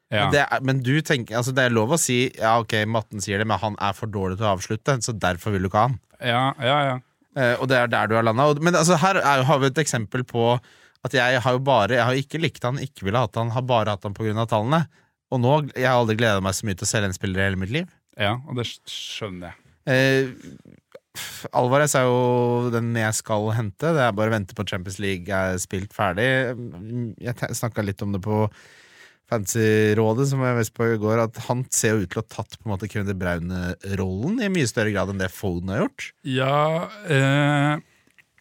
ja. 0.08 0.24
Men, 0.24 0.32
det 0.32 0.46
men 0.64 0.82
du 0.84 0.94
tenker, 1.04 1.36
altså 1.36 1.52
det 1.52 1.68
er 1.68 1.76
lov 1.76 1.92
å 1.92 2.00
si 2.00 2.30
Ja, 2.40 2.58
ok, 2.64 2.82
matten 2.88 3.20
sier 3.20 3.40
det, 3.42 3.48
men 3.48 3.60
han 3.60 3.76
er 3.80 3.92
for 3.96 4.08
dårlig 4.08 4.40
til 4.40 4.48
å 4.48 4.54
avslutte, 4.56 4.96
så 5.04 5.12
derfor 5.12 5.52
vil 5.52 5.64
du 5.64 5.68
ikke 5.68 5.84
ha 5.84 5.90
han. 5.90 5.98
ja, 6.20 6.44
ja, 6.60 6.78
ja. 6.90 7.00
Eh, 7.32 7.54
og 7.60 7.68
det 7.70 7.78
er 7.80 7.88
der 7.88 8.08
du 8.10 8.16
har 8.18 8.24
landa. 8.26 8.50
Men 8.60 8.76
altså, 8.76 8.98
her 9.00 9.16
er, 9.20 9.44
har 9.48 9.60
vi 9.60 9.70
et 9.70 9.78
eksempel 9.80 10.24
på 10.28 10.56
at 11.02 11.14
jeg 11.16 11.40
har 11.42 11.56
jo 11.56 11.62
bare 11.64 11.96
Jeg 11.96 12.04
har 12.04 12.18
ikke 12.18 12.40
likt 12.42 12.64
han, 12.66 12.78
ikke 12.78 13.06
ville 13.08 13.18
hatt 13.18 13.38
han, 13.40 13.50
har 13.54 13.64
bare 13.66 13.96
hatt 13.96 14.04
han 14.06 14.14
pga. 14.14 14.44
tallene. 14.46 14.84
Og 15.32 15.40
nå, 15.40 15.56
jeg 15.72 15.88
har 15.88 15.96
aldri 15.96 16.18
gleda 16.20 16.42
meg 16.44 16.54
så 16.56 16.68
mye 16.68 16.76
til 16.76 16.86
å 16.86 16.90
selge 16.92 17.10
en 17.10 17.16
spiller 17.16 17.40
i 17.40 17.48
hele 17.48 17.60
mitt 17.60 17.72
liv. 17.72 17.90
ja 18.20 18.36
og 18.44 18.58
det 18.58 18.68
skjønner 18.68 19.50
jeg. 19.52 19.58
Eh, 19.92 20.78
Alvarez 21.56 21.94
er 21.98 22.06
jo 22.06 22.68
den 22.72 22.92
jeg 22.96 23.16
skal 23.18 23.50
hente. 23.56 23.90
Det 23.96 24.04
er 24.04 24.14
bare 24.16 24.32
å 24.32 24.36
vente 24.36 24.56
på 24.56 24.64
Champions 24.68 25.00
League 25.02 25.28
er 25.28 25.58
spilt 25.60 25.92
ferdig. 25.96 26.28
Jeg 27.20 27.58
snakka 27.58 27.84
litt 27.84 28.04
om 28.04 28.14
det 28.14 28.22
på 28.24 28.46
Fancy-rådet, 29.32 30.26
som 30.28 30.42
jeg 30.44 30.58
visste 30.58 30.76
på 30.76 30.88
i 30.92 30.98
går, 31.00 31.22
at 31.24 31.38
han 31.46 31.64
ser 31.72 31.96
jo 31.96 32.04
ut 32.04 32.12
til 32.12 32.20
å 32.20 32.24
ha 32.24 32.32
tatt 32.36 32.58
på 32.58 32.66
en 32.66 32.74
måte 32.74 32.88
Kevin 32.90 33.08
De 33.08 33.16
Braune-rollen 33.16 34.40
i 34.44 34.50
mye 34.52 34.68
større 34.68 34.92
grad 34.92 35.12
enn 35.12 35.20
det 35.20 35.30
Foden 35.32 35.72
har 35.72 35.84
gjort. 35.84 36.08
Ja 36.28 36.56
eh, 37.08 37.80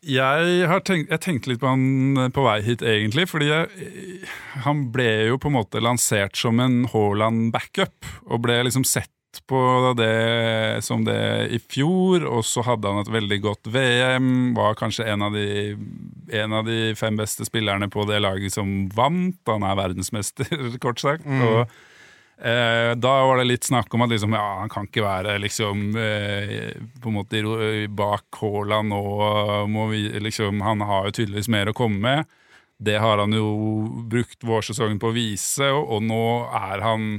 jeg, 0.01 0.67
har 0.69 0.81
tenkt, 0.85 1.11
jeg 1.13 1.21
tenkte 1.21 1.51
litt 1.51 1.61
på 1.61 1.69
han 1.69 2.29
på 2.33 2.45
vei 2.45 2.59
hit, 2.65 2.81
egentlig. 2.81 3.27
Fordi 3.29 3.49
jeg, 3.51 3.89
han 4.65 4.87
ble 4.93 5.09
jo 5.29 5.39
på 5.41 5.51
en 5.51 5.59
måte 5.59 5.83
lansert 5.83 6.37
som 6.39 6.61
en 6.63 6.83
Haaland-backup. 6.91 8.07
Og 8.29 8.41
ble 8.45 8.61
liksom 8.65 8.85
sett 8.87 9.13
på 9.47 9.93
det 9.95 10.81
som 10.83 11.05
det 11.07 11.21
i 11.53 11.59
fjor. 11.61 12.25
Og 12.25 12.41
så 12.47 12.65
hadde 12.65 12.89
han 12.89 13.03
et 13.03 13.13
veldig 13.13 13.39
godt 13.45 13.69
VM. 13.71 14.31
Var 14.57 14.79
kanskje 14.79 15.07
en 15.13 15.27
av 15.27 15.37
de, 15.37 15.77
en 16.41 16.57
av 16.59 16.65
de 16.67 16.95
fem 16.99 17.19
beste 17.19 17.47
spillerne 17.47 17.91
på 17.91 18.07
det 18.09 18.19
laget 18.25 18.57
som 18.57 18.89
vant. 18.95 19.39
Han 19.49 19.67
er 19.67 19.79
verdensmester, 19.79 20.49
kort 20.83 21.03
sagt. 21.03 21.29
Og 21.29 21.65
Eh, 22.41 22.91
da 22.97 23.25
var 23.25 23.37
det 23.37 23.45
litt 23.51 23.67
snakk 23.67 23.93
om 23.93 24.01
at 24.01 24.09
liksom, 24.09 24.33
ja, 24.33 24.45
han 24.63 24.69
kan 24.71 24.87
ikke 24.87 25.03
være 25.05 25.35
liksom, 25.43 25.91
eh, 25.93 26.71
på 27.01 27.11
en 27.11 27.17
måte 27.19 27.41
bak 27.93 28.39
Haaland 28.41 28.89
nå. 28.89 29.01
Må 29.69 29.87
vi, 29.91 30.07
liksom, 30.25 30.63
han 30.65 30.81
har 30.81 31.09
jo 31.09 31.19
tydeligvis 31.19 31.51
mer 31.53 31.69
å 31.69 31.75
komme 31.77 32.01
med. 32.01 32.37
Det 32.81 32.97
har 32.97 33.21
han 33.21 33.35
jo 33.37 33.51
brukt 34.09 34.41
vårsesongen 34.41 34.97
på 35.01 35.11
å 35.11 35.13
vise, 35.13 35.69
og, 35.69 35.85
og 35.85 36.07
nå 36.07 36.23
er 36.49 36.81
han 36.81 37.11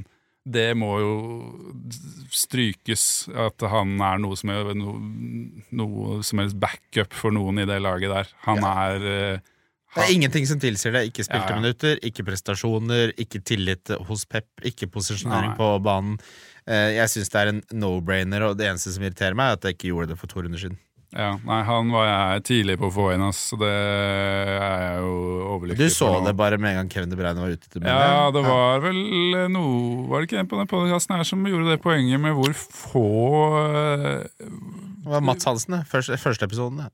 Det 0.43 0.73
må 0.75 0.97
jo 0.99 1.15
strykes 2.35 3.29
at 3.31 3.63
han 3.71 3.93
er 4.03 4.19
noe 4.19 4.35
som, 4.35 4.51
er, 4.51 4.73
noe, 4.75 4.99
noe 5.71 6.17
som 6.27 6.41
helst 6.43 6.59
backup 6.59 7.15
for 7.15 7.31
noen 7.31 7.63
i 7.63 7.67
det 7.69 7.79
laget 7.79 8.11
der. 8.11 8.33
Han 8.49 8.67
er 8.67 9.07
eh, 9.07 9.52
Det 9.95 10.05
er 10.07 10.13
ingenting 10.15 10.47
som 10.49 10.61
tilsier 10.63 10.93
det. 10.97 11.03
Ikke 11.11 11.25
spilte 11.27 11.51
Ja, 11.51 11.57
ja. 11.57 11.61
minutter, 11.61 11.99
ikke 12.01 12.25
prestasjoner, 12.25 13.13
ikke 13.21 13.43
tillit 13.45 13.93
hos 14.09 14.25
Pep, 14.25 14.47
ikke 14.65 14.89
posisjonering 14.89 15.53
Nei. 15.53 15.59
på 15.59 15.69
banen. 15.85 16.19
Eh, 16.67 16.95
Jeg 16.97 17.09
syns 17.13 17.29
det 17.35 17.41
er 17.43 17.51
en 17.53 17.63
no-brainer, 17.75 18.47
og 18.49 18.57
det 18.57 18.71
eneste 18.71 18.93
som 18.95 19.03
irriterer 19.05 19.35
meg, 19.37 19.51
er 19.51 19.53
at 19.61 19.63
jeg 19.69 19.77
ikke 19.77 19.91
gjorde 19.93 20.09
det 20.15 20.19
for 20.23 20.27
to 20.33 20.41
runder 20.41 20.59
siden. 20.63 20.79
Ja, 21.13 21.35
nei, 21.45 21.59
han 21.69 21.91
var 21.93 22.07
jeg 22.09 22.45
tidlig 22.49 22.79
på 22.81 22.89
å 22.89 22.93
få 22.95 23.11
inn, 23.13 23.21
ass. 23.21 23.51
Så 23.53 23.59
det 23.61 23.69
er 23.69 24.79
jeg 24.81 25.03
jo 25.05 25.59
Du 25.77 25.85
så 25.93 26.09
det 26.25 26.33
bare 26.39 26.57
med 26.57 26.71
en 26.73 26.79
gang 26.81 26.89
Kevin 26.89 27.11
De 27.13 27.17
Bruyne 27.21 27.37
var 27.43 27.53
ute. 27.53 27.69
til 27.69 27.83
Ja, 27.85 28.31
det 28.33 28.43
var 28.47 28.81
vel 28.81 28.97
noe 29.53 30.07
Var 30.09 30.21
det 30.23 30.29
ikke 30.31 30.41
en 30.41 30.49
på 30.49 30.57
den 30.57 30.71
podkasten 30.73 31.17
her 31.19 31.25
som 31.29 31.45
gjorde 31.45 31.69
det 31.69 31.83
poenget 31.85 32.19
med 32.19 32.33
hvor 32.33 32.57
få 32.57 33.05
eh, 33.61 34.25
Det 34.41 35.13
var 35.13 35.21
Mats 35.21 35.45
Hansen. 35.45 35.83
Første, 35.85 36.17
første 36.17 36.49
episoden. 36.49 36.79
det. 36.81 36.89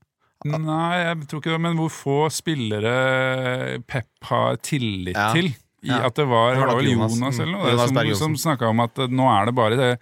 Nei, 0.47 0.99
jeg 1.03 1.27
tror 1.27 1.41
ikke 1.43 1.51
det, 1.57 1.61
men 1.65 1.77
hvor 1.81 1.91
få 1.91 2.19
spillere 2.31 3.81
Pep 3.91 4.07
har 4.31 4.57
tillit 4.63 5.17
Ja. 5.17 5.33
til. 5.35 5.51
I 5.83 5.89
Ja. 5.91 6.07
at 6.07 6.15
det 6.15 6.27
var, 6.27 6.55
Det 6.55 6.61
var 6.67 6.77
vel 6.77 6.91
Jonas. 6.93 7.13
Jonas, 7.15 7.37
Mm. 7.39 7.43
eller 7.43 7.53
noe, 7.53 7.71
Jonas 7.71 8.19
som, 8.19 8.37
som 8.37 8.57
snakka 8.57 8.69
om 8.69 8.81
at 8.81 8.95
nå 8.97 9.27
er 9.31 9.47
det 9.47 9.55
bare 9.55 9.77
det 9.77 9.99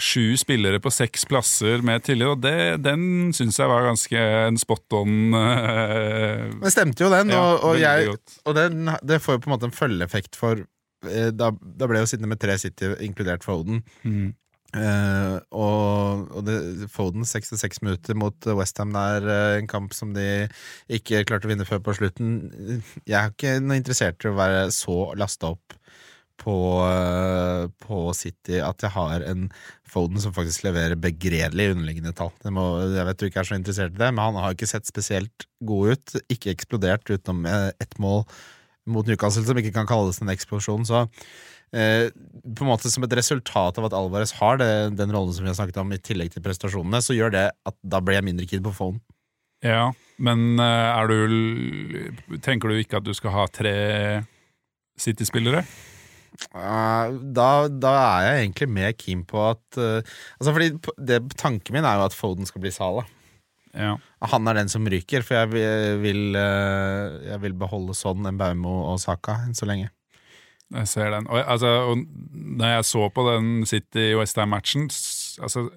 sju 0.00 0.36
spillere 0.36 0.80
på 0.80 0.90
seks 0.90 1.24
plasser 1.28 1.82
med 1.84 2.02
tillit, 2.02 2.26
og 2.26 2.40
det, 2.40 2.82
den 2.82 3.32
syns 3.32 3.58
jeg 3.60 3.68
var 3.68 3.84
ganske 3.84 4.16
en 4.48 4.56
spot 4.58 4.92
on. 4.92 5.34
Uh, 5.34 6.48
det 6.64 6.72
stemte 6.72 7.04
jo 7.04 7.10
den, 7.12 7.28
ja, 7.30 7.38
og, 7.42 7.64
og, 7.64 7.78
jeg, 7.78 8.08
og 8.46 8.54
den, 8.56 8.86
det 9.04 9.20
får 9.22 9.36
jo 9.36 9.42
på 9.44 9.50
en 9.50 9.54
måte 9.58 9.68
en 9.68 9.76
følgeeffekt 9.76 10.34
for 10.40 10.64
eh, 11.08 11.30
da, 11.30 11.50
da 11.52 11.86
ble 11.86 12.00
jo 12.00 12.06
sittende 12.08 12.28
med 12.32 12.40
tre 12.40 12.56
City, 12.58 12.94
inkludert 13.04 13.44
Foden. 13.44 13.82
Mm. 14.04 14.32
Eh, 14.72 15.34
og 15.52 16.30
og 16.32 16.46
det, 16.46 16.56
Foden 16.92 17.26
66 17.28 17.82
minutter 17.84 18.16
mot 18.18 18.48
Westham 18.56 18.94
er 18.96 19.26
uh, 19.26 19.58
en 19.58 19.68
kamp 19.68 19.92
som 19.96 20.14
de 20.16 20.46
ikke 20.92 21.24
klarte 21.28 21.48
å 21.48 21.52
vinne 21.52 21.66
før 21.68 21.82
på 21.84 21.96
slutten. 21.98 22.32
Jeg 23.04 23.18
er 23.18 23.34
ikke 23.34 23.58
noe 23.60 23.78
interessert 23.80 24.24
i 24.24 24.30
å 24.30 24.38
være 24.38 24.66
så 24.74 25.12
lasta 25.18 25.52
opp 25.52 25.76
på, 26.42 26.56
uh, 26.82 27.68
på 27.84 28.00
City 28.16 28.62
at 28.64 28.82
jeg 28.82 28.94
har 28.96 29.24
en 29.28 29.48
Foden 29.92 30.20
som 30.22 30.32
faktisk 30.32 30.64
leverer 30.64 30.96
begredelig 30.96 31.74
underliggende 31.74 32.14
tall. 32.16 32.32
Det 32.40 32.52
må, 32.54 32.64
jeg 32.94 33.04
vet 33.04 33.20
du 33.20 33.26
ikke 33.28 33.42
er 33.42 33.48
så 33.50 33.58
interessert 33.58 33.92
i 33.92 34.00
det, 34.00 34.08
men 34.08 34.24
han 34.24 34.40
har 34.40 34.54
ikke 34.54 34.70
sett 34.70 34.88
spesielt 34.88 35.44
god 35.68 35.92
ut. 35.92 36.14
Ikke 36.32 36.54
eksplodert 36.54 37.12
utenom 37.12 37.44
eh, 37.44 37.68
ett 37.76 37.98
mål 38.00 38.22
mot 38.88 39.06
Newcastle, 39.06 39.44
som 39.44 39.60
ikke 39.60 39.74
kan 39.76 39.90
kalles 39.90 40.22
en 40.22 40.32
eksplosjon. 40.32 40.86
Så 40.88 41.02
eh, 41.02 41.10
på 41.72 42.64
en 42.64 42.68
måte 42.68 42.90
som 42.92 43.04
et 43.06 43.14
resultat 43.16 43.78
av 43.80 43.86
at 43.88 43.94
Alvarez 43.96 44.34
har 44.36 44.58
det, 44.60 44.72
den 44.98 45.12
rollen 45.14 45.32
som 45.32 45.46
vi 45.46 45.48
har 45.48 45.56
snakket 45.56 45.80
om, 45.80 45.94
i 45.94 46.00
tillegg 46.04 46.34
til 46.34 46.44
prestasjonene, 46.44 47.00
så 47.00 47.16
gjør 47.16 47.32
det 47.32 47.46
at 47.52 47.76
da 47.80 48.02
blir 48.04 48.18
jeg 48.18 48.26
mindre 48.28 48.48
kid 48.50 48.64
på 48.66 48.74
phone. 48.76 49.00
Ja, 49.64 49.92
men 50.18 50.58
eh, 50.58 50.88
er 50.90 51.06
du 51.06 52.38
Tenker 52.42 52.68
du 52.68 52.80
ikke 52.80 52.98
at 52.98 53.06
du 53.06 53.12
skal 53.14 53.34
ha 53.36 53.46
tre 53.46 53.74
City-spillere? 55.00 55.62
Eh, 56.50 57.16
da, 57.36 57.48
da 57.68 57.92
er 57.92 58.26
jeg 58.26 58.42
egentlig 58.42 58.68
mer 58.72 58.94
keen 58.96 59.22
på 59.28 59.40
at 59.50 59.78
eh, 59.78 60.14
Altså 60.40 60.54
fordi 60.54 60.70
det, 60.98 61.20
Tanken 61.38 61.76
min 61.76 61.86
er 61.86 62.00
jo 62.00 62.06
at 62.08 62.16
Foden 62.16 62.48
skal 62.48 62.64
bli 62.64 62.72
Sala. 62.74 63.04
Ja. 63.72 63.94
Han 64.32 64.48
er 64.48 64.58
den 64.58 64.68
som 64.68 64.84
ryker, 64.84 65.24
for 65.24 65.38
jeg 65.38 66.00
vil, 66.02 66.36
eh, 66.36 67.18
jeg 67.30 67.40
vil 67.46 67.54
beholde 67.56 67.96
sånn 67.96 68.26
Embaumo 68.28 68.82
og 68.90 69.00
Saka 69.00 69.38
enn 69.46 69.56
så 69.56 69.68
lenge. 69.68 69.92
Jeg 70.72 70.88
ser 70.88 71.10
den. 71.12 71.26
Og, 71.28 71.38
altså, 71.44 71.72
og 71.92 72.04
når 72.32 72.76
jeg 72.78 72.84
så 72.88 73.08
på 73.12 73.26
den 73.30 73.50
City-Westham-matchen 73.68 74.88
altså, 75.42 75.68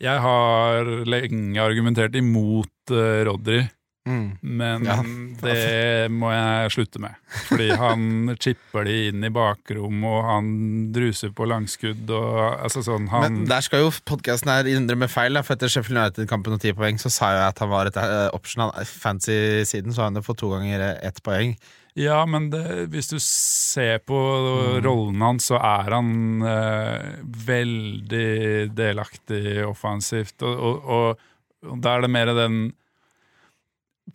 Jeg 0.00 0.20
har 0.22 0.84
lenge 1.08 1.58
argumentert 1.60 2.14
imot 2.16 2.70
uh, 2.94 3.24
Rodry, 3.28 3.64
men 4.08 4.86
Ja. 4.88 4.94
det 5.42 6.10
må 6.14 6.30
jeg 6.32 6.70
slutte 6.72 7.00
med. 7.02 7.16
Fordi 7.50 7.66
han 7.76 8.04
chipper 8.40 8.86
de 8.88 8.94
inn 9.10 9.26
i 9.26 9.30
bakrom, 9.34 9.98
og 10.08 10.22
han 10.24 10.46
druser 10.94 11.34
på 11.36 11.44
langskudd 11.50 12.08
og 12.16 12.38
altså 12.64 12.80
sånn 12.86 13.10
han, 13.12 13.26
Men 13.26 13.50
der 13.50 13.60
skal 13.66 13.82
jo 13.84 13.90
podkasten 14.08 14.48
her 14.54 14.70
innrømme 14.70 15.10
feil. 15.12 15.36
Da, 15.36 15.42
for 15.44 15.58
etter 15.58 15.68
Sheffield 15.74 15.98
United-kampen 16.00 16.56
og 16.56 16.62
ti 16.64 16.72
poeng, 16.78 16.96
så 17.02 17.12
sa 17.12 17.34
jeg 17.34 17.44
at 17.50 17.60
han 17.60 17.68
var 17.74 17.90
et 17.90 17.98
uh, 18.00 18.30
option. 18.38 18.64
Han- 18.70 18.88
Fancy 18.88 19.36
siden 19.68 19.92
så 19.92 20.06
har 20.06 20.08
han 20.12 20.16
det 20.16 20.24
fått 20.24 20.40
to 20.40 20.54
ganger 20.54 20.86
ett 21.02 21.20
poeng. 21.26 21.52
Ja, 21.98 22.20
men 22.30 22.50
det, 22.52 22.62
hvis 22.92 23.08
du 23.10 23.16
ser 23.24 23.98
på 24.06 24.14
Mm. 24.18 24.82
rollen 24.84 25.22
hans, 25.24 25.48
så 25.50 25.58
er 25.58 25.90
han 25.96 26.10
eh, 26.46 27.16
veldig 27.48 28.68
delaktig 28.78 29.64
offensivt. 29.66 30.42
Og, 30.46 30.60
og, 30.62 31.24
og, 31.66 31.80
da 31.82 31.96
er 31.96 32.04
det 32.06 32.10
mer 32.14 32.30
den 32.38 32.60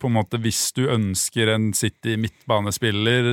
på 0.00 0.08
en 0.10 0.16
måte 0.16 0.40
Hvis 0.42 0.72
du 0.74 0.88
ønsker 0.90 1.52
en 1.52 1.68
City 1.76 2.16
midtbanespiller, 2.18 3.28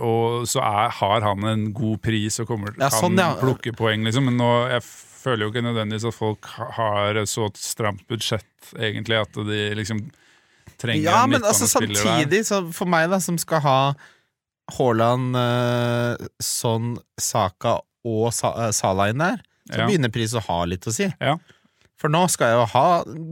og 0.00 0.46
så 0.48 0.62
er, 0.64 0.94
har 1.02 1.26
han 1.26 1.44
en 1.50 1.66
god 1.76 1.98
pris 2.06 2.38
og 2.40 2.48
kommer, 2.48 2.72
Ja, 2.78 2.88
kan 2.88 2.96
sånn, 3.02 3.18
ja. 3.20 3.34
plukke 3.40 3.74
poeng, 3.76 4.06
liksom. 4.06 4.24
Men 4.30 4.38
nå, 4.40 4.48
jeg 4.72 4.86
føler 4.88 5.44
jo 5.44 5.50
ikke 5.52 5.66
nødvendigvis 5.66 6.06
at 6.08 6.16
folk 6.16 6.48
ha- 6.54 6.70
har 6.78 7.20
et 7.20 7.28
så 7.28 7.50
stramt 7.58 8.06
budsjett, 8.08 8.48
egentlig, 8.78 9.20
at 9.20 9.36
de 9.50 9.60
liksom 9.76 10.00
trenger 10.80 11.04
Ja, 11.10 11.26
men 11.30 11.42
altså 11.44 11.66
samtidig, 11.70 12.44
så 12.48 12.62
for 12.74 12.86
meg 12.90 13.10
da, 13.12 13.18
som 13.24 13.38
skal 13.40 13.60
ha 13.64 13.78
Haaland, 14.76 15.36
uh, 15.36 16.26
Son, 16.44 16.96
Saka 17.20 17.78
og 18.08 18.32
Sa 18.36 18.50
uh, 18.56 18.70
Salah 18.76 19.10
inn 19.12 19.22
der, 19.22 19.40
så 19.70 19.78
Ja. 19.82 19.86
begynner 19.88 20.12
pris 20.12 20.34
å 20.36 20.42
ha 20.44 20.58
litt 20.68 20.84
å 20.88 20.92
si. 20.94 21.08
Ja. 21.20 21.36
For 21.98 22.08
nå 22.12 22.22
skal 22.30 22.52
jeg 22.52 22.58
jo 22.60 22.66
ha 22.76 22.86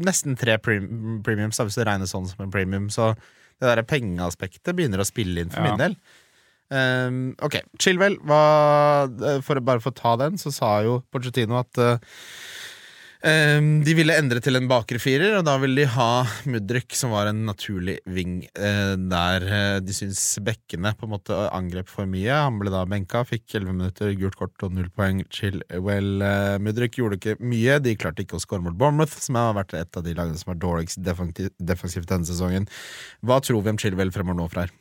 nesten 0.04 0.34
tre 0.36 0.56
prem 0.58 1.20
premiums, 1.24 1.60
hvis 1.60 1.76
du 1.78 1.84
regner 1.86 2.08
sånn 2.10 2.26
som 2.28 2.40
en 2.44 2.50
premium. 2.50 2.88
Så 2.90 3.12
det 3.60 3.68
der 3.70 3.82
pengeaspektet 3.86 4.74
begynner 4.76 4.98
å 5.00 5.06
spille 5.06 5.40
inn 5.44 5.50
for 5.52 5.62
Ja. 5.62 5.70
min 5.76 5.78
del. 5.84 5.96
Um, 6.68 7.36
ok, 7.46 7.60
Chilwell, 7.78 8.16
hva, 8.26 9.06
eh, 9.22 9.40
for, 9.40 9.60
bare 9.62 9.78
for 9.78 9.92
å 9.92 9.94
ta 9.94 10.16
den, 10.18 10.34
så 10.36 10.50
sa 10.50 10.80
jo 10.82 10.96
Pochettino 11.14 11.60
at 11.60 11.78
eh, 11.78 11.92
um, 11.94 12.00
de 13.22 13.94
ville 13.96 14.14
endre 14.14 14.40
til 14.44 14.58
en 14.58 14.68
bakre 14.68 15.00
firer, 15.02 15.38
og 15.38 15.44
da 15.46 15.56
ville 15.62 15.82
de 15.82 15.88
ha 15.94 16.26
Mudryk, 16.46 16.94
som 16.94 17.14
var 17.14 17.30
en 17.30 17.44
naturlig 17.48 17.96
wing, 18.06 18.42
eh, 18.54 18.92
der 18.96 19.46
eh, 19.46 19.78
de 19.82 19.96
syns 19.96 20.20
bekkene 20.44 20.92
på 20.96 21.08
en 21.08 21.14
måte 21.14 21.38
angrep 21.54 21.88
for 21.90 22.08
mye. 22.10 22.30
Han 22.30 22.60
ble 22.60 22.72
da 22.74 22.84
benka, 22.88 23.24
fikk 23.26 23.56
11 23.58 23.72
minutter, 23.72 24.12
gult 24.20 24.38
kort 24.38 24.66
og 24.66 24.76
null 24.76 24.90
poeng. 24.94 25.22
Chilwell 25.32 26.22
uh, 26.22 26.56
Mudryk 26.62 26.98
gjorde 27.00 27.18
ikke 27.20 27.38
mye. 27.40 27.78
De 27.82 27.96
klarte 27.98 28.24
ikke 28.24 28.38
å 28.38 28.42
score 28.42 28.64
mot 28.64 28.76
Bournemouth, 28.76 29.16
som 29.22 29.40
har 29.40 29.56
vært 29.56 29.76
et 29.78 29.98
av 29.98 30.04
de 30.06 30.16
lagene 30.16 30.40
som 30.40 30.52
er 30.54 30.60
dårligst 30.62 31.02
defensi- 31.06 31.52
defensivt 31.56 32.10
denne 32.12 32.28
sesongen. 32.28 32.68
Hva 33.26 33.40
tror 33.44 33.64
vi 33.64 33.74
om 33.74 33.80
Chilwell 33.80 34.14
fremover 34.14 34.42
nå, 34.42 34.50
Freyr? 34.52 34.74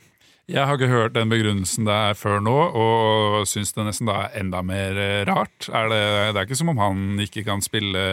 Jeg 0.46 0.62
har 0.70 0.78
ikke 0.78 0.92
hørt 0.92 1.16
den 1.16 1.32
begrunnelsen 1.32 1.88
der 1.88 2.14
før 2.18 2.38
nå, 2.46 2.54
og 2.78 3.48
syns 3.50 3.74
det 3.74 3.88
nesten 3.88 4.10
da 4.10 4.28
er 4.28 4.36
enda 4.44 4.62
mer 4.66 5.00
eh, 5.02 5.24
rart. 5.26 5.70
Er 5.74 5.90
det, 5.90 6.02
det 6.36 6.42
er 6.42 6.46
ikke 6.46 6.60
som 6.60 6.70
om 6.76 6.82
han 6.84 7.24
ikke 7.24 7.42
kan 7.48 7.66
spille 7.66 8.04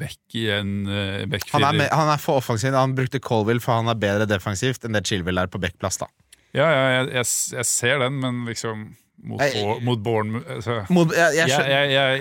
back 0.00 0.38
i 0.38 0.46
en 0.54 0.72
uh, 0.88 1.26
back 1.28 1.52
Han 1.52 1.68
er, 1.68 1.76
med, 1.82 1.92
han 1.92 2.14
er 2.14 2.22
for 2.22 2.40
offensiv. 2.40 2.72
Han 2.72 2.96
brukte 2.96 3.20
Colville, 3.20 3.60
for 3.60 3.82
han 3.82 3.92
er 3.92 4.00
bedre 4.00 4.28
defensivt 4.30 4.88
enn 4.88 4.96
det 4.96 5.04
Chilwell 5.10 5.42
er 5.44 5.52
på 5.52 5.60
backplass. 5.60 6.00
da 6.00 6.08
Ja, 6.56 6.64
ja 6.64 6.82
jeg, 6.96 7.12
jeg, 7.18 7.30
jeg 7.58 7.68
ser 7.68 8.00
den, 8.06 8.18
men 8.24 8.42
liksom 8.48 8.88
mot, 9.22 9.44
jeg, 9.44 9.76
mot 9.86 10.00
Born 10.02 10.40
altså, 10.40 10.80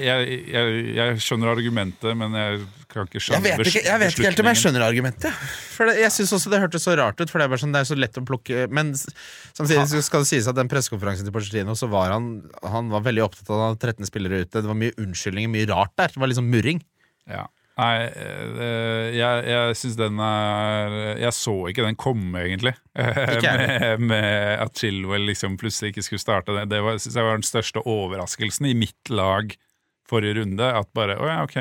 jeg, 0.03 0.91
jeg 0.99 1.23
skjønner 1.23 1.55
argumentet, 1.55 2.11
men 2.17 2.35
jeg 2.37 2.61
kan 2.91 3.07
ikke 3.07 3.19
jeg, 3.19 3.23
skjønne 3.25 3.41
vet 3.45 3.71
ikke, 3.71 3.83
jeg 3.85 4.01
vet 4.01 4.15
ikke 4.15 4.27
helt 4.27 4.41
om 4.43 4.49
jeg 4.51 4.59
skjønner 4.61 4.85
argumentet. 4.85 5.45
For 5.75 5.89
det, 5.89 5.95
Jeg 6.01 6.13
syns 6.15 6.33
også 6.37 6.51
det 6.53 6.59
hørtes 6.63 6.85
så 6.87 6.95
rart 6.99 7.21
ut, 7.21 7.31
for 7.31 7.41
det 7.41 7.47
er 7.47 7.63
sånn, 7.63 7.73
det 7.75 7.81
er 7.83 7.89
så 7.89 7.97
lett 7.97 8.19
å 8.19 8.25
plukke 8.27 8.67
Men 8.73 8.91
samtidig 8.97 9.85
så 9.91 10.03
skal 10.05 10.25
det 10.25 10.31
sies 10.33 10.49
at 10.51 10.57
den 10.59 10.69
pressekonferansen 10.71 11.27
til 11.27 11.35
Porcetino, 11.35 11.77
så 11.77 11.89
var 11.91 12.13
han 12.15 12.29
Han 12.73 12.91
var 12.93 13.07
veldig 13.07 13.25
opptatt 13.25 13.49
av 13.49 13.55
at 13.55 13.61
han 13.61 13.73
hadde 13.73 13.95
13 14.03 14.11
spillere 14.11 14.43
ute. 14.43 14.59
Det 14.59 14.69
var 14.69 14.79
mye 14.83 14.95
unnskyldninger, 15.01 15.55
mye 15.55 15.71
rart 15.71 15.95
der. 15.99 16.13
Det 16.13 16.21
var 16.21 16.31
liksom 16.31 16.51
murring. 16.51 16.83
Ja. 17.29 17.47
Nei, 17.79 18.03
eh, 18.11 19.05
jeg, 19.15 19.43
jeg 19.47 19.75
syns 19.79 19.95
den 19.97 20.19
er 20.21 20.95
Jeg 21.21 21.33
så 21.33 21.53
ikke 21.71 21.85
den 21.85 21.97
komme, 21.99 22.43
egentlig. 22.43 22.75
Med, 23.41 24.03
med 24.03 24.59
at 24.61 24.77
Chilwell 24.77 25.29
liksom 25.29 25.55
plutselig 25.61 25.93
ikke 25.93 26.05
skulle 26.05 26.23
starte 26.23 26.57
det. 26.57 26.67
Det 26.73 26.81
var, 26.83 26.99
synes 27.01 27.17
jeg 27.17 27.27
var 27.27 27.39
den 27.39 27.47
største 27.47 27.83
overraskelsen 27.87 28.67
i 28.69 28.75
mitt 28.77 29.13
lag 29.13 29.55
forrige 30.09 30.41
runde. 30.41 30.67
At 30.81 30.91
bare 30.97 31.17
Å 31.17 31.29
ja, 31.31 31.39
ok. 31.47 31.57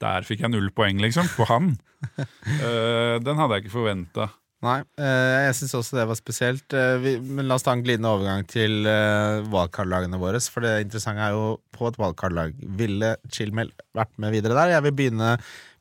Der 0.00 0.26
fikk 0.26 0.44
jeg 0.44 0.52
null 0.52 0.70
poeng, 0.74 1.00
liksom. 1.02 1.28
På 1.36 1.46
han. 1.50 1.74
uh, 2.18 3.16
den 3.26 3.40
hadde 3.40 3.56
jeg 3.56 3.66
ikke 3.66 3.78
forventa. 3.78 4.30
Nei, 4.60 4.82
uh, 5.00 5.38
jeg 5.46 5.56
syns 5.56 5.72
også 5.78 5.96
det 5.96 6.06
var 6.10 6.18
spesielt. 6.18 6.66
Uh, 6.76 6.98
vi, 7.00 7.14
men 7.20 7.48
la 7.48 7.56
oss 7.56 7.64
ta 7.64 7.72
en 7.72 7.84
glidende 7.84 8.10
overgang 8.12 8.44
til 8.48 8.84
uh, 8.84 9.40
wildcard-lagene 9.48 10.20
våre. 10.20 10.40
For 10.52 10.64
det 10.64 10.74
interessante 10.84 11.24
er 11.24 11.36
jo 11.36 11.54
på 11.76 11.88
et 11.88 11.96
wildcard-lag. 12.00 12.56
Ville 12.80 13.14
Chilmel 13.32 13.72
vært 13.96 14.12
med 14.20 14.36
videre 14.36 14.56
der? 14.58 14.74
Jeg 14.76 14.86
vil 14.88 14.96
begynne, 14.98 15.34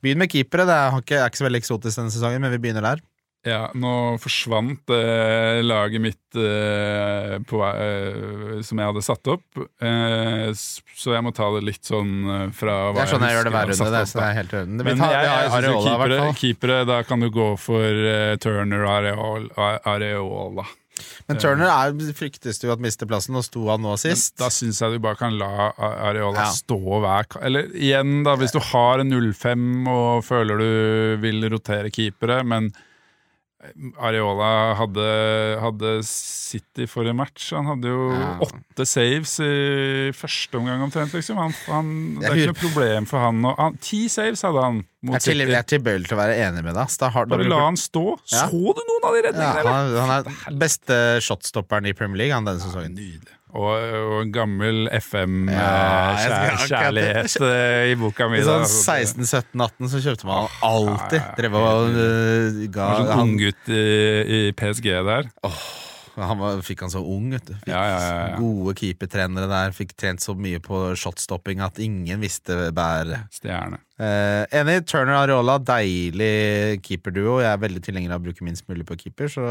begynne 0.03 0.23
med 0.23 0.31
keepere. 0.31 0.67
Det 0.69 0.77
er 0.77 0.99
ikke, 1.01 1.19
er 1.19 1.31
ikke 1.31 1.41
så 1.41 1.47
veldig 1.49 1.63
eksotisk 1.63 2.01
denne 2.01 2.15
sesongen, 2.15 2.43
men 2.45 2.55
vi 2.55 2.61
begynner 2.63 2.87
der. 2.87 3.03
Ja, 3.47 3.69
nå 3.71 3.91
forsvant 4.19 4.91
eh, 4.91 5.61
laget 5.63 6.01
mitt 6.03 6.35
eh, 6.35 7.37
på, 7.47 7.61
eh, 7.63 8.57
som 8.67 8.81
jeg 8.81 8.89
hadde 8.89 9.03
satt 9.05 9.29
opp. 9.31 9.61
Eh, 9.79 10.49
så 10.99 11.13
jeg 11.15 11.23
må 11.23 11.31
ta 11.35 11.47
det 11.55 11.61
litt 11.63 11.87
sånn 11.87 12.11
eh, 12.27 12.43
fra 12.51 12.75
Det 12.97 13.05
er 13.05 13.11
sånn 13.13 13.23
jeg 13.23 13.37
gjør 13.37 13.47
det 13.47 13.53
hver 13.55 13.71
runde. 13.71 13.77
Det, 13.77 14.01
satt 14.03 14.11
så 14.11 14.19
opp, 14.19 14.25
det 14.25 14.27
er 14.27 14.37
helt 14.41 14.57
i 14.83 14.89
Men 14.89 14.99
tar, 14.99 15.13
jeg, 15.15 15.29
jeg, 15.29 15.53
Areola, 15.61 15.85
keepere, 15.87 16.19
keepere, 16.41 16.81
da 16.89 16.99
kan 17.07 17.23
du 17.23 17.29
gå 17.31 17.47
for 17.63 18.03
eh, 18.11 18.33
Turner 18.43 18.83
og 18.83 18.91
Areola. 18.97 19.71
Areola. 19.93 20.67
Men 21.29 21.39
Turner 21.39 21.69
er, 21.71 21.93
fryktes 22.17 22.59
du 22.59 22.67
jo 22.67 22.73
at 22.73 22.83
mister 22.83 23.07
plassen, 23.07 23.37
og 23.39 23.45
sto 23.47 23.63
han 23.69 23.79
nå 23.85 23.93
sist. 24.01 24.33
Da 24.41 24.49
syns 24.51 24.81
jeg 24.83 24.97
du 24.97 24.99
bare 25.07 25.15
kan 25.21 25.37
la 25.39 25.69
Areola 25.79 26.49
Ja. 26.49 26.51
stå 26.51 26.75
hver 26.99 27.39
Eller 27.39 27.71
igjen, 27.71 28.19
da, 28.27 28.35
hvis 28.35 28.51
du 28.51 28.59
har 28.73 28.99
en 28.99 29.15
0-5 29.15 29.87
og 29.93 30.25
føler 30.27 30.59
du 30.59 30.69
vil 31.23 31.47
rotere 31.55 31.87
keepere, 31.95 32.41
men 32.43 32.73
Areola 33.99 34.73
hadde, 34.79 35.05
hadde 35.59 35.89
City 36.07 36.85
forrige 36.87 37.15
match. 37.17 37.49
Han 37.51 37.65
hadde 37.67 37.89
jo 37.91 38.05
Ja. 38.15 38.29
åtte 38.45 38.85
saves 38.87 39.33
i 39.43 40.11
første 40.15 40.55
omgang 40.61 40.81
omtrent. 40.85 41.11
Liksom. 41.13 41.35
Han, 41.37 41.51
han, 41.67 41.89
det 42.21 42.29
er 42.29 42.35
ikke 42.39 42.53
noe 42.53 42.61
problem 42.63 43.05
for 43.09 43.19
han. 43.19 43.41
å- 43.43 43.55
han 43.59 43.75
Ti 43.83 44.07
saves 44.07 44.41
hadde 44.47 44.63
han 44.63 44.79
mot 45.03 45.21
City. 45.21 45.37
jeg 45.43 45.51
er 45.59 45.67
tilbøyelig 45.73 46.07
til 46.07 46.17
å 46.17 46.21
være 46.21 46.37
enig 46.47 46.63
med 46.63 46.75
deg. 46.79 46.87
Da 46.99 47.09
har, 47.09 47.25
Bare 47.25 47.43
la 47.49 47.59
han 47.65 47.75
stå. 47.75 48.05
Ja. 48.31 48.47
Så 48.47 48.51
du 48.51 48.81
noen 48.87 49.03
av 49.09 49.13
de 49.17 49.25
redningene, 49.27 49.63
Ja, 49.63 49.73
han, 49.73 49.97
han 50.07 50.15
er 50.53 50.57
beste 50.57 51.01
shotstopperen 51.21 51.85
i 51.87 51.93
Premier 51.93 52.17
League 52.23 52.33
han 52.33 52.45
denne 52.47 52.63
sesongen. 52.63 52.95
Nydelig. 52.95 53.35
Og, 53.49 53.65
og 53.73 54.19
en 54.21 54.31
gammel 54.33 54.83
Ja, 54.91 56.13
jeg 56.13 56.19
skal 56.21 56.59
FM-kjærlighet 56.59 57.37
i 57.91 57.97
boka 57.97 58.27
mi. 58.29 58.43
Sånn 58.45 58.65
16-17-18 58.67 59.89
så 59.89 60.01
kjøpte 60.05 60.29
man 60.29 60.49
alltid. 60.65 61.17
Ja, 61.17 61.23
ja, 61.23 61.31
ja. 61.31 61.35
Drev 61.39 61.57
og 61.57 61.97
uh, 61.97 62.63
ga 62.69 62.89
sånn 62.99 63.09
han, 63.09 63.23
unggutt 63.25 63.71
i, 63.73 63.83
i 64.37 64.41
PSG 64.57 64.91
der. 65.09 65.31
han 66.19 66.41
var, 66.41 66.61
Fikk 66.65 66.85
han 66.85 66.93
så 66.93 67.01
ung, 67.01 67.31
vet 67.33 67.49
du. 67.49 67.55
Fikk 67.57 67.73
Ja, 67.73 67.83
ja, 67.89 67.99
ja, 68.05 68.23
ja. 68.35 68.39
Gode 68.41 68.75
keepertrenere 68.77 69.49
der. 69.49 69.75
Fikk 69.75 69.97
trent 69.97 70.23
så 70.23 70.37
mye 70.37 70.61
på 70.63 70.89
shotstopping 70.99 71.63
at 71.65 71.81
ingen 71.81 72.21
visste 72.21 72.69
bæret. 72.75 73.31
Stjerne. 73.33 73.81
Eh, 73.99 74.45
enig. 74.55 74.85
Turner 74.87 75.11
og 75.17 75.21
Areola, 75.25 75.57
deilig 75.67 76.79
keeperduo. 76.85 77.41
Jeg 77.43 77.49
er 77.51 77.59
veldig 77.59 77.81
tilhenger 77.83 78.13
av 78.15 78.21
å 78.21 78.23
bruke 78.29 78.45
minst 78.47 78.63
mulig 78.71 78.85
på 78.87 78.95
keeper, 79.01 79.27
så 79.27 79.43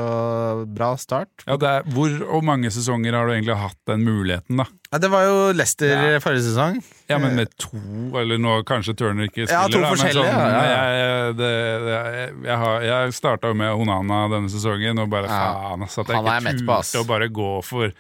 bra 0.72 0.94
start. 0.96 1.28
Ja, 1.44 1.58
det 1.60 1.68
er, 1.68 1.82
hvor 1.92 2.14
og 2.32 2.46
mange 2.48 2.70
sesonger 2.72 3.12
har 3.12 3.28
du 3.28 3.34
egentlig 3.34 3.58
hatt 3.60 3.76
den 3.90 4.06
muligheten, 4.06 4.56
da? 4.62 4.64
Ja, 4.88 4.98
det 5.04 5.10
var 5.12 5.26
jo 5.26 5.34
Leicester 5.52 5.92
Ja. 5.92 6.18
forrige 6.24 6.46
sesong. 6.46 6.78
Ja, 7.10 7.18
men 7.20 7.36
med 7.36 7.52
to, 7.60 7.76
eller 8.16 8.40
nå 8.40 8.62
kanskje 8.64 8.96
Turner 8.96 9.28
ikke 9.28 9.44
spiller, 9.44 9.52
Ja, 9.52 9.66
to 9.68 9.82
da, 9.82 9.84
men 9.84 9.92
forskjellige, 9.98 10.32
sånn. 10.32 10.56
Jeg, 10.72 11.36
det, 11.36 11.52
det, 11.84 12.46
jeg, 12.48 12.56
har- 12.64 12.82
jeg 12.88 13.12
starta 13.20 13.52
med 13.54 13.74
Onana 13.84 14.22
denne 14.32 14.48
sesongen, 14.48 14.98
og 15.04 15.10
bare 15.12 15.28
faen, 15.28 15.82
altså, 15.84 16.00
at 16.00 16.08
jeg 16.08 16.56
ikke 16.56 16.64
turte 16.64 17.04
å 17.04 17.06
bare 17.06 17.28
gå 17.28 17.50
for 17.64 17.92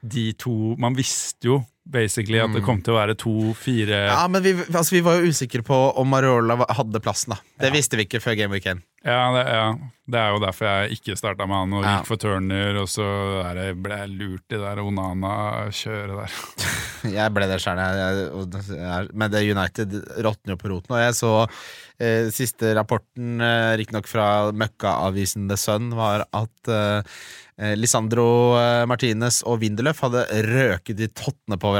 de 0.00 0.32
to 0.32 0.76
Man 0.80 0.94
visste 0.96 1.44
jo 1.44 1.58
basically 1.90 2.38
at 2.42 2.52
det 2.54 2.62
kom 2.66 2.80
til 2.86 2.94
å 2.94 3.00
være 3.00 3.16
to-fire 3.18 4.04
Ja, 4.12 4.22
men 4.30 4.42
vi, 4.44 4.54
altså, 4.70 4.94
vi 4.96 5.02
var 5.06 5.18
jo 5.20 5.30
usikre 5.34 5.64
på 5.66 5.78
om 6.00 6.08
Mariola 6.12 6.56
hadde 6.76 7.02
plassen. 7.02 7.34
da 7.34 7.66
Det 7.66 7.72
visste 7.74 7.98
vi 7.98 8.06
ikke 8.08 8.20
før 8.22 8.38
Game 8.38 8.54
Week 8.54 8.66
1. 8.70 8.80
Ja, 9.00 9.20
det, 9.32 9.42
ja, 9.48 9.66
det 10.12 10.18
er 10.20 10.34
jo 10.34 10.40
derfor 10.42 10.66
jeg 10.68 10.98
ikke 10.98 11.14
starta 11.16 11.46
med 11.48 11.56
han 11.56 11.72
og 11.78 11.84
Ja. 11.86 11.92
gikk 11.98 12.08
for 12.10 12.20
Turner, 12.20 12.76
og 12.82 12.88
så 12.92 13.06
det, 13.56 13.68
ble 13.80 13.96
jeg 14.02 14.10
lurt 14.12 14.44
i 14.52 14.58
det 14.58 14.60
der 14.60 14.82
Onana-kjøret 14.84 16.18
der. 16.20 16.34
Jeg 17.16 17.32
ble 17.32 17.46
det 17.48 17.56
sjøl, 17.64 17.78
men 19.16 19.30
det 19.32 19.40
United 19.48 19.94
råtner 20.20 20.52
jo 20.52 20.58
på 20.60 20.68
roten. 20.68 20.92
Og 20.92 21.00
jeg 21.00 21.14
så 21.16 21.30
eh, 21.96 22.26
siste 22.28 22.74
rapporten, 22.76 23.38
eh, 23.40 23.70
riktignok 23.80 24.04
fra 24.10 24.26
møkkaavisen 24.52 25.46
The 25.48 25.56
Sun, 25.56 25.88
var 25.96 26.26
at 26.36 26.68
eh, 26.68 27.72
Lisandro 27.80 28.26
eh, 28.60 28.84
Martinez 28.88 29.40
og 29.48 29.62
Winderløf 29.64 30.04
hadde 30.04 30.26
røket 30.44 31.00
i 31.00 31.08
tottene 31.08 31.56
på 31.60 31.72
hverandre. 31.72 31.79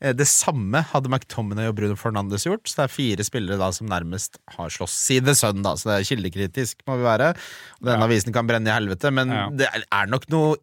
Eh, 0.00 0.12
det 0.12 0.26
samme 0.26 0.82
hadde 0.92 1.08
McTominay 1.12 1.68
og 1.68 1.76
Bruno 1.76 1.96
Fernandes 1.96 2.44
gjort, 2.46 2.64
så 2.66 2.76
det 2.76 2.84
er 2.86 2.94
fire 2.94 3.24
spillere 3.26 3.58
da 3.58 3.70
som 3.70 3.86
nærmest 3.88 4.38
har 4.56 4.68
slåss. 4.68 4.94
Si 5.08 5.20
The 5.20 5.34
Sun, 5.34 5.62
da, 5.62 5.74
så 5.76 5.90
det 5.90 5.96
er 6.00 6.08
kildekritisk, 6.16 6.76
må 6.88 6.96
vi 6.98 7.04
være. 7.04 7.34
Og 7.80 7.86
denne 7.86 7.98
Ja. 8.00 8.06
avisen 8.08 8.32
kan 8.32 8.46
brenne 8.46 8.66
i 8.68 8.74
helvete, 8.78 9.12
men 9.12 9.28
Ja. 9.30 9.48
det 9.50 9.68
er 9.92 10.06
nok 10.06 10.28
noe 10.30 10.56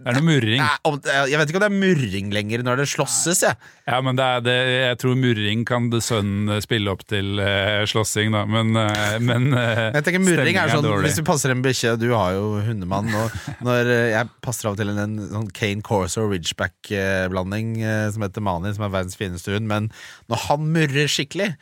Det 0.00 0.12
er 0.12 0.18
noe 0.18 0.26
murring. 0.26 0.62
Jeg 0.62 1.40
vet 1.40 1.50
ikke 1.50 1.60
om 1.60 1.64
det 1.64 1.70
er 1.70 1.80
murring 1.80 2.30
lenger 2.34 2.64
når 2.66 2.82
det 2.82 2.88
slåsses, 2.92 3.42
jeg. 3.46 3.58
Ja, 3.86 4.00
men 4.04 4.18
det 4.18 4.26
det, 4.46 4.56
jeg 4.82 4.98
tror 5.00 5.16
murring 5.18 5.62
kan 5.68 5.88
The 5.92 6.00
Sun 6.04 6.50
spille 6.64 6.92
opp 6.92 7.04
til 7.08 7.38
uh, 7.40 7.84
slåssing, 7.88 8.34
da, 8.34 8.42
men, 8.50 8.74
uh, 8.76 9.16
men 9.22 9.48
uh, 9.54 9.94
Jeg 9.94 10.06
tenker 10.06 10.22
Murring 10.22 10.58
er 10.60 10.72
sånn 10.72 10.86
er 10.90 11.06
Hvis 11.06 11.18
du 11.20 11.24
passer 11.26 11.54
en 11.54 11.62
bikkje 11.64 11.94
Du 12.00 12.08
har 12.12 12.34
jo 12.36 12.56
hundemann. 12.66 13.10
Og 13.16 13.64
når 13.66 13.90
eh, 13.92 14.10
jeg 14.12 14.30
passer 14.44 14.70
av 14.70 14.78
til 14.78 14.92
en, 14.92 15.00
en 15.02 15.16
sånn 15.30 15.48
Kane 15.56 15.84
Corso 15.86 16.26
Ridgeback-blanding 16.30 17.74
eh, 17.82 18.04
som 18.14 18.24
heter 18.26 18.44
Mani, 18.44 18.74
som 18.76 18.86
er 18.86 18.94
verdens 18.94 19.18
fineste 19.18 19.54
hund, 19.54 19.68
men 19.70 19.90
når 20.30 20.46
han 20.48 20.70
murrer 20.74 21.10
skikkelig 21.10 21.52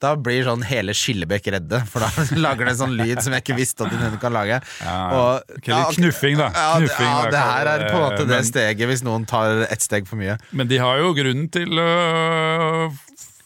da 0.00 0.14
blir 0.16 0.44
sånn 0.46 0.62
hele 0.64 0.94
Skillebekk 0.96 1.50
redde, 1.52 1.82
for 1.90 2.00
da 2.00 2.08
lager 2.46 2.70
det 2.70 2.76
sånn 2.80 2.94
lyd 2.96 3.20
som 3.22 3.34
jeg 3.36 3.44
ikke 3.44 3.56
visste 3.58 3.84
at 3.84 3.92
en 3.92 4.00
hund 4.06 4.20
kan 4.22 4.32
lage. 4.32 4.60
Ja, 4.80 4.96
Og- 5.12 5.56
okay, 5.58 5.74
litt 5.76 5.98
knuffing, 6.00 6.38
da. 6.40 6.48
Ja, 6.56 6.70
Knuffing, 6.80 7.10
ja, 7.10 7.30
det 7.34 7.42
her 7.50 7.70
er 7.74 7.84
på 7.90 7.96
en 7.98 8.04
måte 8.06 8.24
det 8.24 8.32
men- 8.38 8.48
steget, 8.48 8.86
hvis 8.88 9.04
noen 9.04 9.26
tar 9.28 9.66
ett 9.68 9.84
steg 9.84 10.08
for 10.08 10.16
mye. 10.20 10.38
Men 10.52 10.68
de 10.72 10.78
har 10.80 10.98
jo 11.04 11.12
grunnen 11.14 11.50
til 11.52 11.68
å 11.78 11.90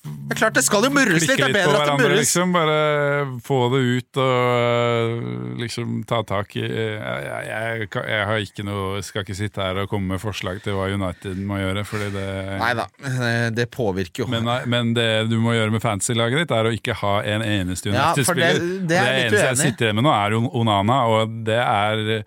Det 0.04 0.34
er 0.34 0.36
klart, 0.36 0.54
det 0.56 0.62
skal 0.66 0.84
jo 0.84 0.90
murres 0.92 1.22
litt! 1.24 1.38
Det 1.38 1.46
er 1.46 1.52
bedre 1.54 1.78
at 1.80 1.88
det 1.88 1.94
murres. 2.04 2.18
liksom. 2.20 2.50
Bare 2.52 3.38
få 3.44 3.58
det 3.72 3.80
ut 3.88 4.18
og 4.20 4.50
øh, 4.52 5.54
liksom 5.62 5.94
ta 6.08 6.18
tak 6.28 6.52
i 6.60 6.64
Jeg, 6.64 6.98
jeg, 7.24 7.88
jeg, 7.94 8.26
har 8.28 8.42
ikke 8.44 8.66
noe 8.68 9.00
Skal 9.04 9.24
ikke 9.24 9.36
sitte 9.38 9.64
her 9.64 9.80
og 9.84 9.88
komme 9.88 10.14
med 10.14 10.20
forslag 10.22 10.60
til 10.64 10.76
hva 10.76 10.90
United 10.92 11.40
må 11.48 11.56
gjøre, 11.62 11.86
fordi 11.88 12.10
det 12.18 12.26
Nei 12.60 12.70
da, 12.76 12.86
eh, 13.08 13.48
det 13.56 13.68
påvirker 13.72 14.24
jo. 14.24 14.30
men, 14.32 14.48
men 14.68 14.92
det 14.96 15.08
du 15.32 15.38
må 15.40 15.56
gjøre 15.56 15.72
med 15.72 15.84
fantasy-laget 15.84 16.44
ditt, 16.44 16.52
er 16.56 16.68
å 16.68 16.74
ikke 16.76 16.96
ha 17.00 17.16
en 17.34 17.44
eneste 17.48 17.92
Ja, 17.92 18.12
for 18.16 18.36
det- 18.36 18.54
United-spiller. 18.60 18.88
det 18.92 19.00
jeg 19.00 19.26
eneste 19.26 19.44
jeg 19.48 19.60
sitter 19.64 19.88
igjen 19.88 20.00
med 20.02 20.08
nå, 20.08 20.14
er 20.20 20.36
Onana, 20.60 21.00
og 21.16 21.38
det 21.48 21.60
er 21.64 22.04
eh, 22.20 22.26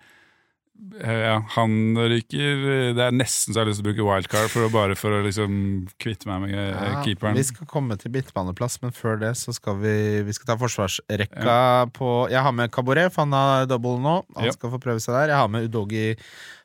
ja, 1.02 1.40
han 1.56 1.72
ryker 1.98 2.92
Det 2.94 3.02
er 3.02 3.14
nesten 3.14 3.52
så 3.52 3.58
jeg 3.58 3.64
har 3.64 3.68
lyst 3.70 3.80
til 3.82 3.86
å 3.86 3.88
bruke 3.90 4.06
wildcard 4.06 4.50
for 4.52 4.66
å 4.66 4.70
bare 4.72 4.94
for 4.98 5.14
å 5.16 5.20
liksom 5.24 5.52
kvitte 6.00 6.28
meg 6.30 6.44
med 6.46 6.54
eh, 6.54 6.68
Ja, 6.70 7.00
keeperen. 7.04 7.38
Vi 7.38 7.44
skal 7.50 7.66
komme 7.70 7.96
til 7.98 8.12
midtbaneplass, 8.14 8.78
men 8.84 8.94
før 8.94 9.18
det 9.20 9.32
så 9.40 9.54
skal 9.56 9.80
vi, 9.82 9.94
vi 10.26 10.36
skal 10.36 10.52
ta 10.52 10.56
forsvarsrekka 10.60 11.58
på 11.98 12.12
Jeg 12.32 12.44
har 12.46 12.54
med 12.54 12.70
Caboret, 12.74 13.10
for 13.14 13.26
han 13.26 13.34
har 13.36 13.66
double 13.70 13.98
nå. 14.04 14.14
Han 14.38 14.48
Ja. 14.48 14.54
skal 14.54 14.72
få 14.74 14.80
prøve 14.82 15.02
seg 15.02 15.18
der. 15.18 15.34
Jeg 15.34 15.40
har 15.42 15.50
med 15.52 15.66
Udogi 15.68 16.06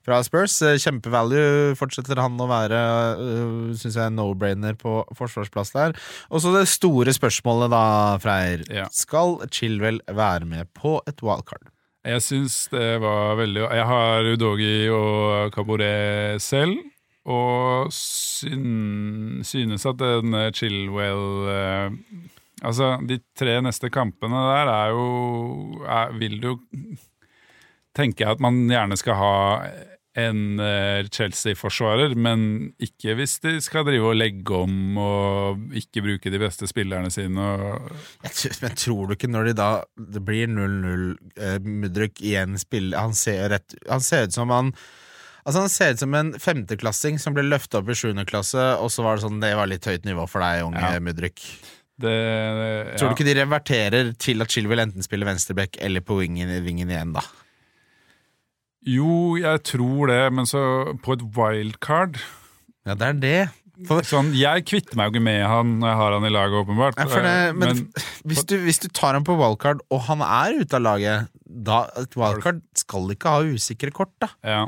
fra 0.06 0.22
Spurs. 0.26 0.60
Eh, 0.62 0.78
Kjempevalue. 0.78 1.74
Fortsetter 1.80 2.22
han 2.22 2.38
å 2.38 2.48
være, 2.50 2.80
uh, 3.18 3.74
syns 3.80 3.98
jeg, 3.98 4.14
no-brainer 4.14 4.78
på 4.78 5.00
forsvarsplass 5.18 5.74
der. 5.74 5.98
Og 6.30 6.44
så 6.44 6.54
det 6.54 6.68
store 6.70 7.14
spørsmålet, 7.16 7.74
da, 7.74 7.84
Freyr. 8.24 8.66
Ja. 8.70 8.86
Skal 8.94 9.40
Chilwell 9.50 10.02
være 10.12 10.46
med 10.46 10.70
på 10.78 11.00
et 11.10 11.24
wildcard? 11.26 11.73
Jeg 12.04 12.24
syns 12.26 12.56
det 12.74 12.98
var 13.00 13.38
veldig 13.40 13.62
Jeg 13.64 13.86
har 13.88 14.28
Udogi 14.34 14.90
og 14.92 15.54
Cabaret 15.56 16.42
selv, 16.44 16.76
og 17.24 17.88
syn, 17.96 19.40
synes 19.48 19.86
at 19.88 20.02
den 20.02 20.36
Chilwell 20.52 21.48
eh, 21.48 21.96
Altså, 22.64 22.98
de 23.04 23.18
tre 23.36 23.58
neste 23.64 23.90
kampene 23.92 24.40
der 24.50 24.70
er 24.72 24.92
jo 24.96 25.08
er, 25.84 26.14
Vil 26.20 26.38
du 26.44 26.52
tenker 27.96 28.26
tenke 28.26 28.28
at 28.28 28.40
man 28.42 28.64
gjerne 28.68 28.98
skal 28.98 29.20
ha 29.20 29.34
en 30.16 30.60
eh, 30.62 31.08
Chelsea-forsvarer, 31.10 32.12
men 32.16 32.74
ikke 32.78 33.16
hvis 33.18 33.40
de 33.42 33.56
skal 33.66 33.86
drive 33.88 34.12
og 34.12 34.18
legge 34.20 34.54
om 34.54 34.98
og 35.02 35.64
ikke 35.80 36.04
bruke 36.06 36.30
de 36.34 36.42
beste 36.42 36.68
spillerne 36.70 37.10
sine. 37.14 37.48
Tror- 38.28 38.60
Men 38.62 38.76
tror 38.78 39.08
du 39.10 39.16
ikke 39.16 39.32
når 39.34 39.50
de 39.50 39.54
da 39.58 39.70
Det 39.98 40.22
blir 40.26 40.48
0-0 40.54 41.18
eh, 41.42 41.58
Mudryk 41.66 42.22
igjen 42.22 42.58
spiller 42.62 43.02
Han 43.02 43.14
ser 43.18 43.50
rett 43.56 43.74
Han 43.90 44.02
ser 44.06 44.28
ut 44.30 44.34
som 44.38 44.54
han 44.54 44.70
Altså 45.44 45.60
Han 45.66 45.70
ser 45.74 45.92
ut 45.96 46.00
som 46.06 46.14
en 46.16 46.30
femteklassing 46.40 47.18
som 47.20 47.34
ble 47.36 47.44
løfta 47.50 47.82
opp 47.82 47.90
i 47.92 47.98
sjuende 47.98 48.24
klasse, 48.30 48.62
og 48.80 48.88
så 48.94 49.04
var 49.04 49.18
det 49.18 49.26
sånn 49.26 49.42
Det 49.44 49.56
var 49.60 49.68
litt 49.68 49.84
høyt 49.90 50.06
nivå 50.08 50.24
for 50.30 50.40
deg, 50.46 50.62
unge 50.70 50.80
Ja. 50.94 51.02
Mudrik. 51.04 51.42
det, 52.00 52.14
Tror 52.98 53.10
ja. 53.10 53.10
du 53.10 53.16
ikke 53.18 53.28
de 53.28 53.36
reverterer 53.42 54.14
til 54.18 54.42
at 54.46 54.50
Chilwell 54.54 54.80
enten 54.86 55.04
spiller 55.06 55.28
venstreback 55.30 55.78
eller 55.84 56.02
på 56.06 56.16
wingen, 56.22 56.50
vingen 56.66 56.90
igjen, 56.90 57.12
da? 57.18 57.22
Jo, 58.90 59.36
jeg 59.40 59.64
tror 59.64 60.12
det, 60.12 60.22
men 60.36 60.48
så 60.50 60.62
på 61.04 61.16
et 61.16 61.26
wildcard 61.38 62.18
Ja, 62.84 62.96
det 63.00 63.08
er 63.08 63.20
det. 63.22 63.42
For, 63.88 64.06
Sånn, 64.06 64.30
Jeg 64.38 64.66
kvitter 64.70 65.00
meg 65.00 65.10
jo 65.10 65.16
ikke 65.16 65.24
med 65.26 65.42
han 65.50 65.78
når 65.82 65.90
jeg 65.90 66.00
har 66.02 66.14
han 66.18 66.28
i 66.28 66.32
laget, 66.32 66.60
åpenbart. 66.62 67.00
ja, 67.00 67.08
det 67.10 67.56
men, 67.58 67.64
men, 67.64 68.04
hvis, 68.30 68.44
du, 68.48 68.58
hvis 68.62 68.80
du 68.84 68.88
tar 68.94 69.18
han 69.18 69.26
på 69.26 69.36
wildcard, 69.40 69.82
og 69.90 70.06
han 70.10 70.22
er 70.26 70.60
ute 70.62 70.78
av 70.78 70.84
laget, 70.86 71.32
da 71.44 71.86
Et 72.02 72.16
wildcard 72.20 72.62
skal 72.78 73.12
ikke 73.16 73.34
ha 73.34 73.44
usikre 73.56 73.92
kort, 73.96 74.14
da. 74.22 74.32
ja. 74.46 74.64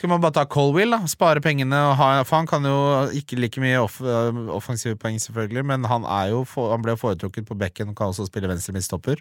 Skal 0.00 0.08
man 0.08 0.22
bare 0.22 0.32
ta 0.32 0.46
Colwill, 0.48 0.94
da? 0.94 1.02
Spare 1.10 1.42
pengene 1.44 1.76
og 1.90 1.96
ha 1.98 2.22
For 2.24 2.38
han 2.38 2.46
kan 2.48 2.64
jo 2.64 2.76
ikke 3.18 3.36
like 3.36 3.60
mye 3.60 3.82
off, 3.82 3.98
offensive 4.00 4.96
poeng, 4.96 5.18
selvfølgelig, 5.20 5.64
men 5.66 5.84
han, 5.90 6.06
er 6.08 6.30
jo 6.32 6.44
han 6.56 6.80
ble 6.80 6.94
foretrukket 6.96 7.44
på 7.48 7.56
bekken 7.60 7.90
og 7.92 7.98
kan 7.98 8.14
også 8.14 8.24
spille 8.30 8.48
venstre 8.48 8.72
midtstopper. 8.72 9.20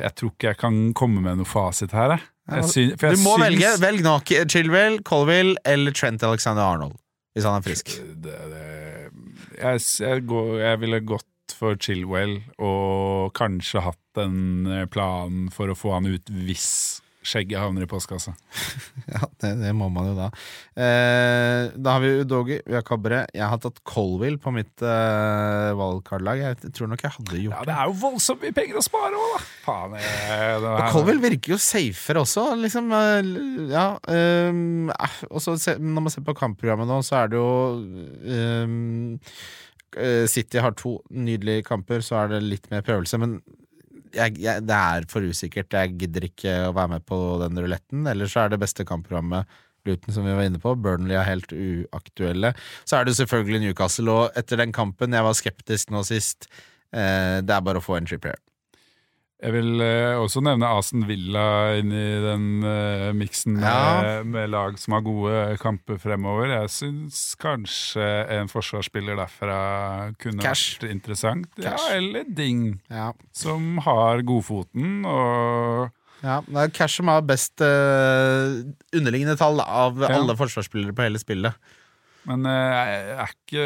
Jeg 0.00 0.14
tror 0.18 0.30
ikke 0.32 0.48
jeg 0.50 0.58
kan 0.58 0.78
komme 0.98 1.20
med 1.22 1.38
noe 1.38 1.46
fasit 1.46 1.92
her, 1.94 2.16
jeg. 2.16 2.22
jeg 2.50 2.98
Du 2.98 3.20
må 3.22 3.36
syns- 3.36 3.44
velge. 3.44 3.68
Velg 3.84 4.02
nok 4.02 4.32
Chilwell, 4.50 4.96
Colville 5.06 5.54
eller 5.64 5.92
Trent 5.94 6.22
Alexander 6.26 6.62
Arnold. 6.66 6.96
Hvis 7.36 7.44
han 7.46 7.60
er 7.60 7.62
frisk. 7.62 7.92
det, 8.24 8.32
det, 8.50 8.64
jeg, 9.60 9.80
jeg, 10.00 10.24
går, 10.26 10.48
jeg 10.64 10.80
ville 10.82 11.00
gått 11.06 11.54
for 11.54 11.76
Chilwell 11.78 12.40
og 12.58 13.30
kanskje 13.38 13.82
hatt 13.84 14.18
en 14.22 14.66
eh, 14.66 14.86
plan 14.90 15.46
for 15.54 15.70
å 15.70 15.76
få 15.78 15.92
han 15.94 16.06
ut 16.10 16.30
hvis 16.46 17.00
skjegget 17.30 17.60
havner 17.62 17.86
i 17.86 17.90
postkassa. 17.90 18.34
Ja, 19.10 19.24
det, 19.42 19.48
det 19.58 19.70
må 19.74 19.88
man 19.90 20.06
jo 20.10 20.12
da. 20.14 20.26
Eh, 20.78 21.70
da 21.82 21.94
har 21.96 22.02
vi 22.04 22.10
Udogi, 22.20 22.58
vi 22.66 22.76
har 22.76 22.84
Kabre. 22.86 23.22
Jeg 23.34 23.46
har 23.50 23.58
tatt 23.62 23.80
Colwill 23.88 24.36
på 24.42 24.52
mitt 24.54 24.84
eh, 24.86 25.70
wildcard-lag. 25.78 26.42
Jeg 26.44 26.72
tror 26.76 26.90
nok 26.92 27.02
jeg 27.06 27.14
hadde 27.16 27.40
gjort 27.40 27.56
det. 27.56 27.58
Ja, 27.58 27.66
det 27.70 27.76
er 27.78 27.90
jo 27.90 27.96
voldsomt 28.04 28.44
mye 28.44 28.54
penger 28.54 28.78
å 28.78 28.84
spare 28.86 29.18
òg, 29.18 29.32
da! 29.34 29.40
Faen, 29.64 29.96
jeg, 29.98 30.60
det 30.62 30.70
Og 30.70 31.00
her- 31.10 31.22
virker 31.24 31.54
jo 31.56 31.58
safere 31.64 32.22
også, 32.26 32.44
liksom. 32.62 32.92
eh, 32.94 33.32
Ja. 33.72 33.86
eh, 34.10 34.62
og 35.30 35.42
så 35.42 35.56
når 35.80 36.06
man 36.06 36.14
ser 36.14 36.26
på 36.26 36.36
kampprogrammet 36.38 36.88
nå, 36.90 37.00
så 37.06 37.24
er 37.24 37.32
det 37.32 37.40
jo 37.40 37.50
eh, 38.36 40.26
City 40.30 40.60
har 40.62 40.76
to 40.78 41.00
nydelige 41.10 41.64
kamper, 41.66 41.98
så 42.06 42.20
er 42.24 42.28
det 42.36 42.44
litt 42.46 42.68
mer 42.70 42.84
prøvelse. 42.86 43.18
Men 43.18 43.40
jeg, 44.14 44.38
jeg, 44.42 44.64
det 44.66 44.76
er 44.76 45.06
for 45.10 45.26
usikkert. 45.26 45.74
Jeg 45.76 45.96
gidder 46.00 46.26
ikke 46.30 46.54
å 46.68 46.74
være 46.76 46.96
med 46.96 47.06
på 47.08 47.18
den 47.42 47.60
ruletten. 47.62 48.06
Eller 48.10 48.30
så 48.30 48.44
er 48.44 48.52
det 48.52 48.60
beste 48.62 48.86
kampprogrammet 48.88 49.48
Luton, 49.88 50.12
som 50.12 50.26
vi 50.26 50.34
var 50.36 50.48
inne 50.48 50.60
på. 50.60 50.74
Burnley 50.76 51.16
er 51.16 51.28
helt 51.28 51.52
uaktuelle. 51.54 52.52
Så 52.84 52.98
er 52.98 53.08
det 53.08 53.16
selvfølgelig 53.18 53.62
Newcastle, 53.64 54.12
og 54.12 54.38
etter 54.38 54.60
den 54.60 54.74
kampen 54.76 55.16
Jeg 55.16 55.26
var 55.26 55.38
skeptisk 55.38 55.94
nå 55.94 56.04
sist. 56.06 56.50
Eh, 56.92 57.40
det 57.40 57.54
er 57.54 57.64
bare 57.64 57.80
å 57.80 57.84
få 57.84 57.96
en 57.98 58.08
trippier. 58.08 58.38
Jeg 59.40 59.54
vil 59.54 59.80
eh, 59.80 60.18
også 60.20 60.42
nevne 60.44 60.68
Asen 60.76 61.06
Villa 61.08 61.72
inni 61.80 62.02
den 62.20 62.42
uh, 62.60 63.06
miksen 63.16 63.54
med, 63.56 63.64
Ja. 63.64 64.18
med 64.22 64.50
lag 64.52 64.76
som 64.78 64.92
har 64.98 65.00
gode 65.06 65.36
kamper 65.62 65.96
fremover. 66.02 66.50
Jeg 66.52 66.68
syns 66.74 67.22
kanskje 67.40 68.04
en 68.36 68.50
forsvarsspiller 68.52 69.16
derfra 69.16 69.56
kunne 70.20 70.44
Cash. 70.44 70.76
vært 70.82 70.92
interessant. 70.92 71.48
Ja, 71.56 71.72
eller 71.96 72.28
Ding, 72.28 72.82
Ja. 72.92 73.12
som 73.32 73.78
har 73.86 74.20
godfoten 74.28 75.06
og 75.08 75.88
Ja, 76.22 76.42
det 76.44 76.56
er 76.66 76.68
Cash 76.76 77.00
som 77.00 77.08
har 77.08 77.22
best 77.24 77.62
eh, 77.64 78.60
underliggende 78.92 79.38
tall 79.40 79.56
da, 79.56 79.64
av 79.64 80.02
alle 80.04 80.36
forsvarsspillere 80.36 80.92
på 80.92 81.06
hele 81.08 81.18
spillet. 81.22 81.56
Men 82.28 82.44
eh, 82.46 83.14
er 83.16 83.30
ikke 83.32 83.64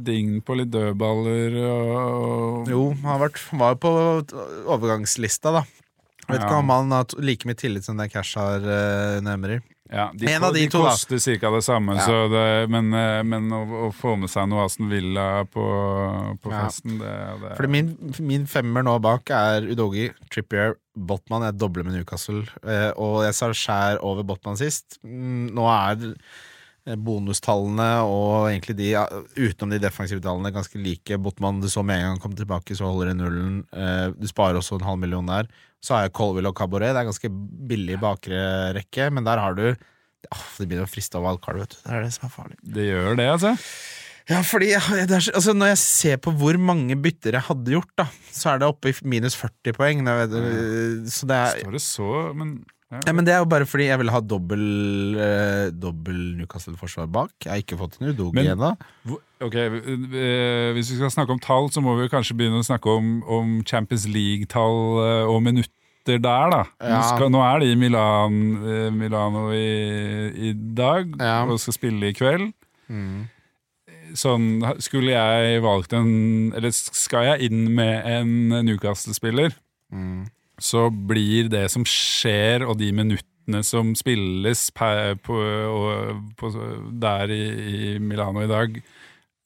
Dign 0.00 0.38
på 0.46 0.56
litt 0.56 0.70
dødballer 0.72 1.58
og 1.68 2.70
Jo, 2.70 2.86
han 3.04 3.20
var 3.60 3.74
jo 3.74 3.80
på 3.82 3.92
overgangslista, 4.72 5.52
da. 5.60 5.64
Vet 6.24 6.40
Ja. 6.40 6.46
ikke 6.46 6.56
om 6.62 6.70
han 6.72 6.90
har 6.94 7.04
like 7.20 7.44
mye 7.44 7.54
tillit 7.60 7.84
som 7.84 7.98
det 8.00 8.10
Cash 8.12 8.38
har, 8.40 8.60
uh, 8.64 9.20
Nemri. 9.20 9.60
Ja, 9.92 10.06
de, 10.16 10.26
En 10.32 10.42
av 10.42 10.54
de 10.54 10.62
de 10.64 10.70
to, 10.72 10.80
koster 10.80 11.18
ca. 11.38 11.50
det 11.52 11.62
samme, 11.62 11.94
Ja. 11.94 12.06
så 12.06 12.28
det, 12.32 12.70
men, 12.70 12.88
eh, 12.94 13.22
men 13.22 13.50
å, 13.52 13.60
å 13.86 13.92
få 13.92 14.16
med 14.18 14.30
seg 14.32 14.48
noe 14.48 14.64
Aston 14.64 14.88
Villa 14.88 15.44
på, 15.44 15.64
på 16.40 16.50
festen, 16.50 16.96
det, 16.98 17.12
det 17.42 17.52
Fordi 17.58 17.68
min, 17.68 18.14
min 18.18 18.46
femmer 18.46 18.82
nå 18.82 18.96
bak 19.04 19.28
er 19.30 19.68
Udogi, 19.68 20.08
Trippier, 20.32 20.78
Botman. 20.96 21.42
Jeg 21.42 21.58
dobler 21.60 21.84
med 21.84 21.98
Newcastle. 21.98 22.46
Eh, 22.64 22.90
og 22.96 23.24
jeg 23.26 23.34
sa 23.36 23.52
skjær 23.52 24.00
over 24.00 24.24
Botman 24.24 24.56
sist. 24.56 24.98
Mm, 25.04 25.52
nå 25.52 25.68
er 25.68 26.08
eh, 26.14 26.14
bonustallene 27.00 27.88
og 28.04 28.48
egentlig 28.50 28.76
de, 28.76 28.90
utenom 29.40 29.72
de 29.72 29.80
defensive 29.82 30.20
tallene, 30.24 30.52
ganske 30.54 30.80
like. 30.80 31.16
Botman 31.22 31.62
du 31.62 31.68
så 31.72 31.84
med 31.86 31.96
en 32.02 32.10
gang 32.12 32.20
kom 32.22 32.34
tilbake, 32.36 32.76
så 32.76 32.90
holder 32.90 33.12
det 33.12 33.16
nullen. 33.22 33.62
Eh, 33.72 34.10
du 34.18 34.26
sparer 34.30 34.58
også 34.60 34.76
en 34.78 34.86
halv 34.88 35.00
million 35.00 35.26
der. 35.30 35.48
Så 35.84 35.96
har 35.96 36.06
jeg 36.06 36.14
Colville 36.16 36.48
og 36.52 36.56
Cabaret. 36.56 36.92
Det 36.94 37.02
er 37.02 37.08
ganske 37.10 37.30
billig 37.68 37.98
bakre 38.00 38.44
rekke, 38.76 39.10
men 39.12 39.24
der 39.28 39.42
har 39.42 39.56
du 39.58 39.66
Åh, 40.32 40.44
Det 40.56 40.64
begynner 40.70 40.86
å 40.86 40.88
friste 40.88 41.18
av 41.20 41.24
wildcard, 41.26 41.58
vet 41.60 41.74
du. 41.74 41.76
Det 41.84 41.92
er 41.92 42.04
det 42.06 42.12
som 42.14 42.24
er 42.24 42.32
farlig. 42.32 42.54
det 42.64 42.84
gjør 42.88 43.16
det, 43.18 43.26
altså. 43.28 43.50
Ja, 44.30 44.38
fordi 44.40 44.70
jeg- 44.70 45.06
det 45.08 45.18
er, 45.18 45.32
altså, 45.36 45.52
Når 45.52 45.66
jeg 45.68 45.78
ser 45.82 46.16
på 46.16 46.32
hvor 46.32 46.56
mange 46.56 46.96
bytter 46.96 47.32
jeg 47.36 47.42
hadde 47.44 47.74
gjort, 47.74 47.90
da 47.94 48.06
så 48.32 48.54
er 48.54 48.58
det 48.62 48.68
oppe 48.70 48.88
i 48.88 48.94
minus 49.04 49.34
40 49.36 49.74
poeng. 49.76 50.00
Vet, 50.02 50.30
så 51.12 51.26
det 51.28 51.36
er, 51.36 51.60
Står 51.60 51.72
det 51.76 51.82
så, 51.84 52.34
men 52.34 52.64
ja. 53.06 53.12
men 53.12 53.24
det 53.26 53.34
er 53.34 53.38
jo 53.42 53.48
bare 53.50 53.66
fordi 53.66 53.86
jeg 53.88 53.98
vil 54.00 54.10
ha 54.14 54.20
dobbel, 54.20 54.64
eh, 55.18 55.70
dobbel 55.70 56.18
Newcastle-forsvar 56.38 57.06
bak. 57.10 57.32
Jeg 57.44 57.50
har 57.52 57.62
ikke 57.62 57.78
fått 57.80 57.98
en 58.00 58.10
Udogi 58.12 58.34
Men- 58.40 58.52
ennå. 58.56 58.76
Hvor- 59.06 59.22
Ok, 59.44 59.54
eh, 59.56 60.72
Hvis 60.72 60.88
vi 60.90 60.96
skal 60.96 61.10
snakke 61.10 61.30
om 61.34 61.38
tall, 61.38 61.68
så 61.68 61.82
må 61.82 61.98
vi 62.00 62.08
kanskje 62.08 62.36
begynne 62.38 62.62
å 62.62 62.64
snakke 62.64 62.86
om, 62.96 63.22
om 63.28 63.62
Champions 63.64 64.06
League-tall 64.08 64.78
eh, 65.04 65.26
og 65.28 65.42
minutter 65.42 65.70
der, 66.06 66.18
da. 66.50 66.62
Nå, 66.80 66.88
Ja. 66.88 67.02
skal, 67.02 67.28
nå 67.30 67.42
er 67.42 67.60
de 67.60 67.66
i 67.72 67.74
Milan, 67.76 68.38
eh, 68.64 68.90
Milano 68.90 69.50
i, 69.52 70.48
i 70.50 70.52
dag 70.54 71.12
Ja. 71.20 71.44
og 71.44 71.58
skal 71.60 71.72
spille 71.74 72.08
i 72.08 72.12
kveld. 72.16 72.52
Sånn, 74.14 74.62
skulle 74.80 75.10
jeg 75.10 75.62
valgt 75.64 75.92
en 75.96 76.52
Eller 76.54 76.70
skal 76.70 77.24
jeg 77.24 77.50
inn 77.50 77.74
med 77.74 78.04
en 78.06 78.64
Newcastle-spiller, 78.66 79.52
så 80.60 80.88
blir 80.90 81.48
det 81.52 81.66
som 81.72 81.84
skjer, 81.88 82.64
og 82.66 82.78
de 82.78 82.90
minuttene 82.94 83.62
som 83.66 83.92
spilles 83.98 84.68
på, 84.74 85.38
på, 86.38 86.52
der 87.02 87.32
i, 87.34 87.44
i 87.64 87.98
Milano 87.98 88.44
i 88.44 88.50
dag, 88.50 88.78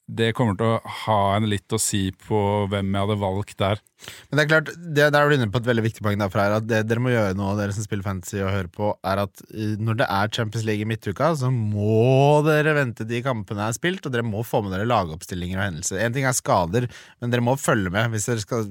det 0.09 0.33
kommer 0.37 0.57
til 0.57 0.75
å 0.75 0.93
ha 1.05 1.21
en 1.37 1.49
litt 1.49 1.69
å 1.73 1.81
si 1.81 2.09
på 2.13 2.65
hvem 2.69 2.93
jeg 2.93 3.05
hadde 3.05 3.21
valgt 3.21 3.57
der. 3.61 3.81
Men 4.29 4.37
det 4.39 4.43
er 4.45 4.49
klart, 4.51 4.69
det, 4.79 5.07
der 5.11 5.19
er 5.19 5.29
du 5.29 5.35
inne 5.35 5.49
på 5.51 5.59
et 5.59 5.67
veldig 5.67 5.83
viktig 5.83 6.03
poeng. 6.05 6.19
Derfra, 6.21 6.45
er 6.47 6.55
at 6.59 6.67
det 6.69 6.81
dere 6.87 7.03
må 7.03 7.11
gjøre 7.11 7.35
nå, 7.37 7.49
dere 7.59 7.73
som 7.75 7.83
spiller 7.83 8.05
fantasy 8.05 8.37
og 8.39 8.51
hører 8.53 8.69
på, 8.71 8.91
er 9.03 9.23
at 9.25 9.43
eh, 9.51 9.73
når 9.81 9.99
det 10.03 10.07
er 10.19 10.31
Champions 10.39 10.65
League 10.67 10.85
i 10.85 10.89
midtuka, 10.89 11.33
så 11.39 11.49
må 11.51 12.39
dere 12.47 12.75
vente 12.77 13.07
de 13.09 13.19
kampene 13.25 13.67
er 13.67 13.75
spilt, 13.75 14.05
og 14.07 14.13
dere 14.15 14.23
må 14.27 14.45
få 14.47 14.61
med 14.65 14.71
dere 14.75 14.87
lagoppstillinger 14.89 15.59
og 15.59 15.65
hendelser. 15.67 15.99
En 16.05 16.15
ting 16.15 16.27
er 16.29 16.37
skader, 16.37 16.87
men 17.19 17.33
dere 17.33 17.43
må 17.45 17.57
følge 17.59 17.91
med 17.93 18.13
hvis 18.15 18.29
dere 18.31 18.45
skal 18.45 18.65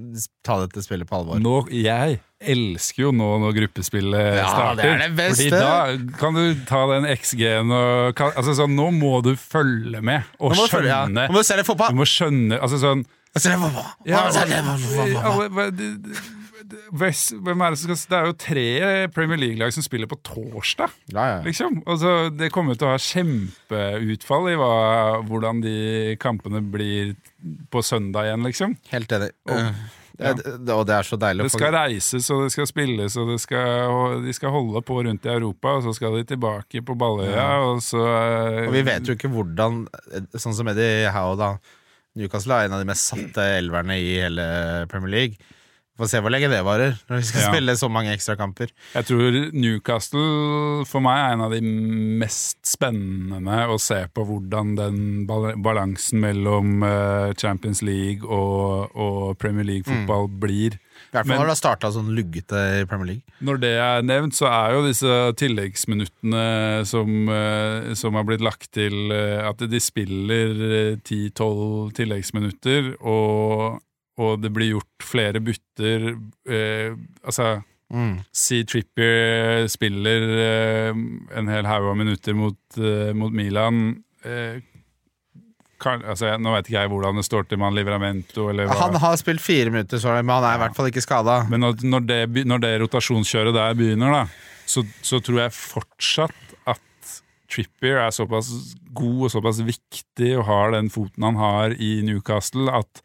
ta 0.47 0.61
dette 0.65 0.83
spillet 0.87 1.09
på 1.11 1.21
alvor. 1.21 1.43
Nå, 1.45 1.59
jeg 1.77 2.21
elsker 2.39 3.03
jo 3.03 3.11
nå 3.19 3.27
når 3.43 3.55
gruppespillet 3.57 4.37
Ja, 4.39 4.47
starter. 4.47 4.83
det 4.85 4.91
er 4.93 5.01
det 5.03 5.17
beste. 5.19 5.49
Fordi 5.49 5.59
da 5.59 6.19
kan 6.21 6.37
du 6.39 6.65
ta 6.69 6.83
den 6.93 7.09
XG-en 7.11 7.73
og 7.75 8.15
kan, 8.19 8.31
altså 8.39 8.55
sånn, 8.61 8.77
Nå 8.79 8.93
må 8.95 9.17
du 9.27 9.33
følge 9.35 9.99
med 10.07 10.23
og 10.39 10.55
du 10.55 10.61
følge- 10.71 10.87
ja. 10.93 11.01
skjønne. 11.05 11.25
Nå 11.27 11.35
må 11.35 11.43
du 11.43 11.49
se 11.51 11.57
det 11.59 11.67
fotball! 11.67 11.91
Du 11.91 11.99
må 11.99 12.07
skjønne 12.07 12.61
altså 12.63 12.79
sånn 12.79 13.03
Ja, 14.07 14.29
det- 15.81 16.19
Hvem 16.69 17.63
er 17.65 17.71
det 17.71 17.79
som 17.79 17.95
skal 17.97 18.11
Det 18.11 18.19
er 18.19 18.27
jo 18.27 18.33
tre 18.37 19.09
Premier 19.15 19.39
League-lag 19.41 19.73
som 19.73 19.83
spiller 19.83 20.07
på 20.11 20.19
torsdag, 20.27 20.91
Ja, 21.15 21.39
ja. 21.39 21.43
liksom. 21.45 21.83
Altså, 21.87 22.31
det 22.37 22.51
kommer 22.53 22.75
til 22.77 22.89
å 22.89 22.91
ha 22.91 22.99
kjempeutfall 22.99 24.51
i 24.53 24.57
hva, 24.59 25.23
hvordan 25.29 25.63
de 25.63 26.17
kampene 26.21 26.61
blir 26.71 27.15
på 27.73 27.83
søndag 27.85 28.29
igjen, 28.29 28.45
liksom. 28.45 28.77
Helt 28.91 29.09
enig. 29.17 29.31
Og- 29.49 29.75
Eh, 30.21 30.27
ja. 30.27 30.33
det, 30.35 30.65
det, 30.67 30.75
og 30.75 30.85
det 30.85 30.95
er 30.97 31.03
så 31.07 31.17
deilig. 31.17 31.45
Det 31.45 31.53
skal 31.53 31.73
reises, 31.73 32.29
og 32.35 32.43
det 32.43 32.51
skal 32.51 32.67
spilles, 32.67 33.17
og 33.17 33.29
det 33.31 33.41
skal, 33.41 33.87
og 33.89 34.25
de 34.25 34.33
skal 34.35 34.51
holde 34.51 34.83
på 34.83 35.05
rundt 35.07 35.25
i 35.25 35.29
Europa, 35.31 35.77
og 35.77 35.85
så 35.85 35.95
skal 35.95 36.17
de 36.17 36.25
tilbake 36.25 36.83
på 36.85 36.97
Balløya, 36.99 37.63
og 37.71 37.79
så 37.81 38.03
eh, 38.03 38.67
Og 38.67 38.73
vi 38.75 38.83
vet 38.83 39.07
jo 39.07 39.15
ikke 39.15 39.31
hvordan 39.31 39.87
Sånn 40.35 40.55
som 40.59 40.67
Eddie 40.67 41.09
Howe, 41.15 41.37
da. 41.39 41.53
Newcastle 42.19 42.57
er 42.59 42.67
en 42.69 42.75
av 42.77 42.83
de 42.83 42.89
mest 42.91 43.09
satte 43.13 43.45
elverne 43.61 43.97
i 44.01 44.17
hele 44.19 44.45
Premier 44.91 45.15
League. 45.15 45.39
Vi 45.99 46.05
Får 46.05 46.11
se 46.13 46.19
hvor 46.23 46.31
lenge 46.31 46.47
det 46.53 46.61
varer, 46.63 46.93
når 47.11 47.17
vi 47.19 47.27
skal 47.27 47.41
Ja. 47.43 47.49
spille 47.51 47.73
så 47.75 47.89
mange 47.91 48.13
ekstrakamper. 48.15 48.71
Jeg 48.95 49.07
tror 49.09 49.39
Newcastle 49.53 50.85
for 50.87 51.03
meg 51.03 51.19
er 51.25 51.33
en 51.35 51.41
av 51.43 51.51
de 51.57 51.61
mest 52.23 52.61
spennende 52.71 53.65
å 53.67 53.79
se 53.83 54.05
på 54.15 54.23
hvordan 54.29 54.77
den 54.79 55.01
balansen 55.27 56.21
mellom 56.23 56.85
eh, 56.87 57.33
Champions 57.35 57.83
League 57.83 58.23
og, 58.23 58.95
og 58.95 59.39
Premier 59.43 59.67
League-fotball 59.67 60.29
blir. 60.39 60.79
I 61.09 61.17
hvert 61.17 61.27
fall 61.29 61.39
når 61.41 61.49
det 61.49 61.55
har 61.55 61.61
starta 61.63 61.91
sånn 61.95 62.11
luggete 62.17 62.63
i 62.83 62.85
Premier 62.89 63.09
League. 63.15 63.37
Når 63.45 63.61
det 63.63 63.73
er 63.81 64.03
nevnt, 64.05 64.37
så 64.37 64.49
er 64.51 64.75
jo 64.77 64.83
disse 64.85 65.15
tilleggsminuttene 65.41 66.45
som, 66.89 67.15
eh, 67.33 67.95
som 67.97 68.19
har 68.19 68.27
blitt 68.29 68.45
lagt 68.45 68.69
til 68.77 69.13
eh, 69.15 69.41
At 69.49 69.63
de 69.65 69.81
spiller 69.81 70.53
eh, 70.69 70.97
10-12 71.01 71.95
tilleggsminutter, 71.97 72.93
og, 73.01 73.81
og 74.21 74.37
det 74.45 74.53
blir 74.53 74.75
gjort 74.77 75.09
flere 75.09 75.41
bytter. 75.45 76.13
Eh, 76.49 76.93
altså 77.25 77.59
Mm. 77.89 78.19
Si 78.37 78.59
Trippier 78.69 79.65
spiller 79.73 80.25
eh, 80.45 80.99
en 81.41 81.49
hel 81.49 81.65
haug 81.65 81.87
av 81.89 81.97
minutter 81.97 82.37
mot, 82.37 82.59
eh, 82.77 83.15
mot 83.17 83.33
Milan. 83.33 84.03
Eh, 84.29 84.59
kan, 85.81 86.03
altså, 86.03 86.33
nå 86.41 86.53
vet 86.57 86.69
ikke 86.69 86.81
jeg 86.81 86.91
hvordan 86.93 87.21
det 87.21 87.25
står 87.27 87.49
til 87.49 87.61
med 87.61 87.71
han 87.71 87.79
Livramento. 87.79 88.49
Han 88.83 88.99
har 89.03 89.17
spilt 89.21 89.43
fire 89.45 89.73
minutter, 89.75 90.01
så, 90.03 90.15
men 90.19 90.35
han 90.35 90.47
er 90.49 90.59
i 90.59 90.63
hvert 90.65 90.77
fall 90.79 90.91
ikke 90.91 91.05
skada. 91.05 91.41
Men 91.51 91.63
når, 91.65 91.83
når, 91.87 92.07
det, 92.09 92.47
når 92.51 92.63
det 92.65 92.75
rotasjonskjøret 92.85 93.57
der 93.57 93.79
begynner, 93.79 94.15
da, 94.21 94.23
så, 94.69 94.85
så 95.03 95.23
tror 95.25 95.45
jeg 95.45 95.57
fortsatt 95.57 96.57
at 96.69 97.15
Trippier 97.49 98.03
er 98.03 98.13
såpass 98.13 98.51
god 98.93 99.29
og 99.29 99.33
såpass 99.33 99.63
viktig 99.65 100.35
og 100.37 100.49
har 100.51 100.75
den 100.75 100.91
foten 100.93 101.25
han 101.25 101.39
har 101.41 101.77
i 101.79 101.99
Newcastle, 102.05 102.69
at 102.75 103.05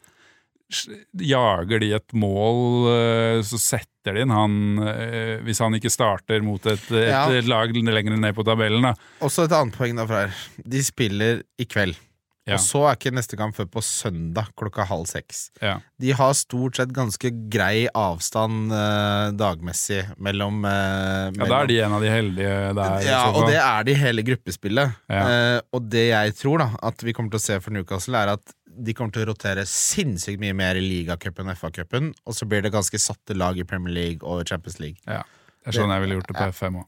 jager 1.20 1.80
de 1.82 1.90
et 1.94 2.14
mål, 2.16 2.88
eh, 2.90 3.40
så 3.46 3.60
setter 3.60 4.16
de 4.16 4.24
inn 4.24 4.32
han 4.32 4.56
eh, 4.82 5.42
Hvis 5.44 5.60
han 5.62 5.76
ikke 5.76 5.92
starter 5.92 6.42
mot 6.44 6.64
et, 6.66 6.86
et, 6.90 7.10
Ja. 7.12 7.26
lag 7.48 7.72
lenger 7.72 8.16
ned 8.16 8.34
på 8.34 8.44
tabellen. 8.46 8.82
Da. 8.82 8.94
Også 9.24 9.46
et 9.46 9.54
annet 9.54 9.76
poeng 9.76 9.96
derfra 9.96 10.24
her. 10.26 10.42
De 10.64 10.82
spiller 10.84 11.42
i 11.60 11.68
kveld. 11.68 11.96
Ja. 12.44 12.58
Og 12.58 12.60
så 12.60 12.82
er 12.84 12.98
ikke 12.98 13.12
neste 13.16 13.38
kamp 13.40 13.56
før 13.56 13.68
på 13.72 13.80
søndag 13.84 14.50
klokka 14.58 14.84
halv 14.88 15.06
seks. 15.08 15.46
Ja. 15.64 15.78
De 16.00 16.10
har 16.12 16.34
stort 16.36 16.76
sett 16.76 16.92
ganske 16.92 17.30
grei 17.52 17.86
avstand 17.96 18.74
eh, 18.76 19.28
dagmessig 19.40 20.02
mellom, 20.20 20.60
eh, 20.68 21.30
ja, 21.38 21.48
Da 21.48 21.62
er 21.62 21.70
de 21.70 21.78
en 21.86 21.96
av 21.96 22.04
de 22.04 22.10
heldige 22.12 22.58
der. 22.76 22.98
Ja, 23.06 23.22
og 23.32 23.48
det 23.48 23.56
er 23.62 23.88
de 23.88 23.94
hele 23.96 24.26
gruppespillet. 24.26 24.92
Ja. 25.08 25.22
Eh, 25.24 25.62
og 25.72 25.88
det 25.88 26.10
jeg 26.10 26.36
tror 26.42 26.60
da 26.60 26.68
at 26.84 27.06
vi 27.06 27.16
kommer 27.16 27.32
til 27.32 27.40
å 27.40 27.46
se 27.46 27.58
for 27.64 27.72
Newcastle, 27.72 28.20
er 28.20 28.34
at 28.36 28.54
de 28.74 28.92
kommer 28.96 29.14
til 29.14 29.24
å 29.24 29.30
rotere 29.30 29.64
sinnssykt 29.70 30.42
mye 30.42 30.56
mer 30.56 30.76
i 30.76 30.82
ligacupen 30.82 31.48
og 31.48 31.56
FA-cupen, 31.56 32.10
og 32.26 32.36
så 32.36 32.48
blir 32.50 32.64
det 32.64 32.74
ganske 32.74 32.98
satte 33.00 33.36
lag 33.38 33.56
i 33.56 33.64
Premier 33.64 33.94
League 33.94 34.26
og 34.26 34.44
Champions 34.50 34.80
League. 34.82 35.00
Ja. 35.08 35.22
Det 35.64 35.72
er 35.72 35.76
sånn 35.78 35.92
jeg 35.94 36.02
ville 36.02 36.16
gjort 36.18 36.26
det 36.28 36.34
på 36.36 36.46
FM 36.52 36.74
òg. 36.76 36.86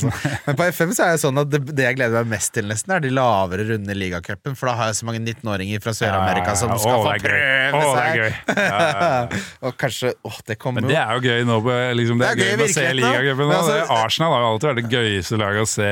Sånn. 0.00 0.12
Men 0.46 0.56
på 0.56 0.64
FM 0.72 0.92
så 0.96 1.04
er 1.04 1.10
det 1.12 1.20
sånn 1.20 1.40
at 1.42 1.48
det, 1.52 1.58
det 1.76 1.84
jeg 1.84 1.96
gleder 1.98 2.22
meg 2.24 2.30
mest 2.38 2.52
til, 2.56 2.64
nesten 2.70 2.94
er 2.96 3.02
de 3.04 3.10
lavere 3.12 3.66
rundene 3.68 3.92
i 3.92 3.98
ligacupen, 4.00 4.54
for 4.56 4.70
da 4.70 4.74
har 4.78 4.88
jeg 4.88 4.96
så 5.02 5.08
mange 5.08 5.20
19-åringer 5.20 5.82
fra 5.84 5.92
Sør-Amerika 5.98 6.54
som 6.56 6.72
skal 6.80 7.04
få 7.04 7.12
prøve 7.20 7.76
Åh, 7.76 7.84
det 7.84 8.00
er 8.00 8.16
seg. 8.16 8.38
Ja, 8.70 8.78
ja, 8.80 9.10
ja. 9.10 9.42
og 9.68 9.76
kanskje 9.80 10.14
Åh, 10.24 10.38
det 10.48 10.56
kommer 10.62 10.80
jo 10.80 10.88
Men 10.88 10.94
det 10.94 11.00
er 11.02 11.12
jo 11.12 11.20
gøy 11.28 11.44
nå. 11.50 11.58
Liksom, 12.00 12.22
det, 12.22 12.30
er 12.30 12.40
Det 12.40 12.46
er 12.46 12.50
gøy, 12.50 12.56
gøy 12.56 12.64
å 12.64 12.72
se 12.78 12.86
ligacupen 12.96 13.50
nå. 13.52 13.58
Altså- 13.60 13.98
Arsenal 14.00 14.32
har 14.34 14.40
jo 14.46 14.50
alltid 14.54 14.70
vært 14.70 14.80
det 14.80 14.96
gøyeste 14.96 15.40
laget 15.44 15.66
å 15.66 15.70
se. 15.74 15.90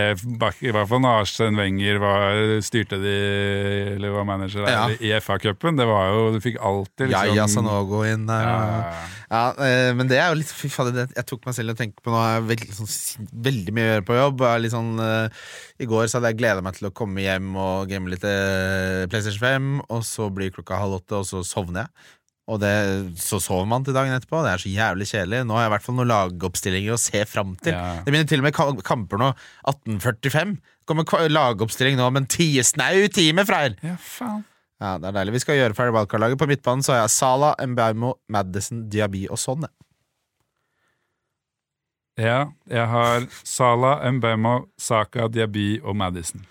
I 0.65 0.73
hvert 0.73 0.89
fall 0.95 1.05
når 1.05 1.21
Arsen 1.27 1.61
Wenger 1.61 2.01
var, 2.03 2.41
styrte 2.65 2.99
de, 3.03 3.15
eller 3.99 4.17
var 4.17 4.25
manager 4.33 4.65
Ja. 4.73 4.87
i 4.97 5.13
FA-cupen. 5.21 5.77
Det 5.79 5.87
var 5.89 6.09
jo 6.15 6.25
Du 6.33 6.41
fikk 6.45 6.57
alltid 6.65 7.13
liksom 7.13 7.37
nå 7.37 7.47
Sanogo 7.59 8.03
inn 8.09 8.25
der. 8.29 8.49
Ja, 9.29 9.53
eh, 9.61 9.91
men 9.97 10.09
det 10.09 10.17
er 10.17 10.31
jo 10.33 10.39
litt 10.41 10.51
Fy 10.57 10.71
fader, 10.73 10.95
det, 10.97 11.07
jeg 11.13 11.29
tok 11.29 11.45
meg 11.45 11.57
selv 11.57 11.73
i 11.73 11.77
å 11.77 11.79
tenke 11.79 12.01
på 12.05 12.13
nå. 12.13 12.21
Jeg 12.25 12.37
har 12.39 12.47
veldig, 12.49 12.77
sånn, 12.79 13.27
veldig 13.49 13.75
mye 13.77 13.85
å 13.85 13.91
gjøre 13.91 14.07
på 14.09 14.19
jobb. 14.19 14.45
Sånn, 14.73 14.93
uh, 15.03 15.49
I 15.77 15.89
går 15.91 16.09
så 16.09 16.19
hadde 16.19 16.33
jeg 16.33 16.41
gleda 16.41 16.65
meg 16.65 16.79
til 16.79 16.89
å 16.89 16.95
komme 16.97 17.25
hjem 17.25 17.51
og 17.61 17.91
game 17.93 18.13
litt 18.13 18.25
eh, 18.29 19.05
PlayStation 19.11 19.45
5, 19.45 19.69
og 19.93 20.07
så 20.09 20.31
blir 20.33 20.55
klokka 20.55 20.81
halv 20.81 21.03
åtte, 21.03 21.21
og 21.21 21.29
så 21.29 21.45
sovner 21.47 21.85
jeg. 21.85 22.09
Og 22.49 22.57
det, 22.63 22.73
så 23.21 23.37
sover 23.45 23.69
man 23.69 23.85
til 23.85 23.93
dagen 23.93 24.15
etterpå. 24.17 24.41
Det 24.41 24.55
er 24.55 24.63
så 24.63 24.71
jævlig 24.73 25.07
kjedelig. 25.11 25.43
Nå 25.45 25.59
har 25.59 25.67
jeg 25.67 25.69
i 25.69 25.75
hvert 25.75 25.85
fall 25.85 25.99
noen 25.99 26.09
lagoppstillinger 26.09 26.95
å 26.95 27.01
se 27.03 27.21
fram 27.29 27.53
til. 27.61 27.77
Ja. 27.77 27.99
Det 28.01 28.09
begynner 28.09 28.31
til 28.31 28.41
og 28.41 28.47
med 28.47 28.85
kamper 28.89 29.21
nå. 29.21 29.35
1845. 29.69 30.55
Kommer 30.89 31.29
lagoppstilling 31.29 32.01
nå 32.01 32.09
om 32.09 32.23
en 32.23 32.31
ti, 32.33 32.55
snau 32.65 33.05
time, 33.13 33.45
Freyr! 33.45 33.77
ja, 33.85 33.99
faen. 34.01 34.47
Ja, 34.79 34.95
det 35.01 35.09
er 35.09 35.17
deilig. 35.17 35.35
Vi 35.35 35.43
skal 35.43 35.59
gjøre 35.59 35.75
ferdig 35.75 35.95
valgkarlaget. 35.97 36.39
På 36.39 36.47
midtbanen 36.47 36.85
så 36.87 36.95
har 36.95 37.03
jeg 37.03 37.15
Sala, 37.17 37.51
Mbaimo, 37.59 38.15
Madison, 38.31 38.85
Diaby 38.91 39.25
og 39.27 39.41
Sonne. 39.43 39.71
Ja, 42.19 42.49
jeg 42.67 42.87
har 42.91 43.27
Sala, 43.47 43.97
Mbaimo, 44.11 44.69
Saka, 44.79 45.27
Diaby 45.31 45.81
og 45.83 45.97
Madison. 45.99 46.47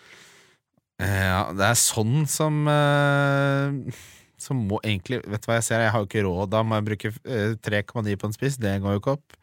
Ja, 0.99 1.47
det 1.55 1.65
er 1.67 1.77
sånn 1.77 2.23
som 2.25 2.63
uh, 2.65 3.99
Som 4.41 4.63
må 4.65 4.79
egentlig 4.81 5.19
Vet 5.29 5.43
du 5.43 5.45
hva 5.45 5.59
jeg 5.59 5.67
ser? 5.67 5.83
Jeg 5.85 5.91
har 5.93 6.01
jo 6.01 6.07
ikke 6.09 6.23
råd. 6.25 6.49
Da 6.55 6.63
må 6.65 6.79
jeg 6.79 6.87
bruke 6.87 7.11
eh, 7.29 7.53
3,9 7.61 8.15
på 8.17 8.29
en 8.29 8.33
spiss. 8.33 8.57
Det 8.61 8.73
går 8.81 8.95
jo 8.95 9.01
ikke 9.03 9.15
opp. 9.19 9.37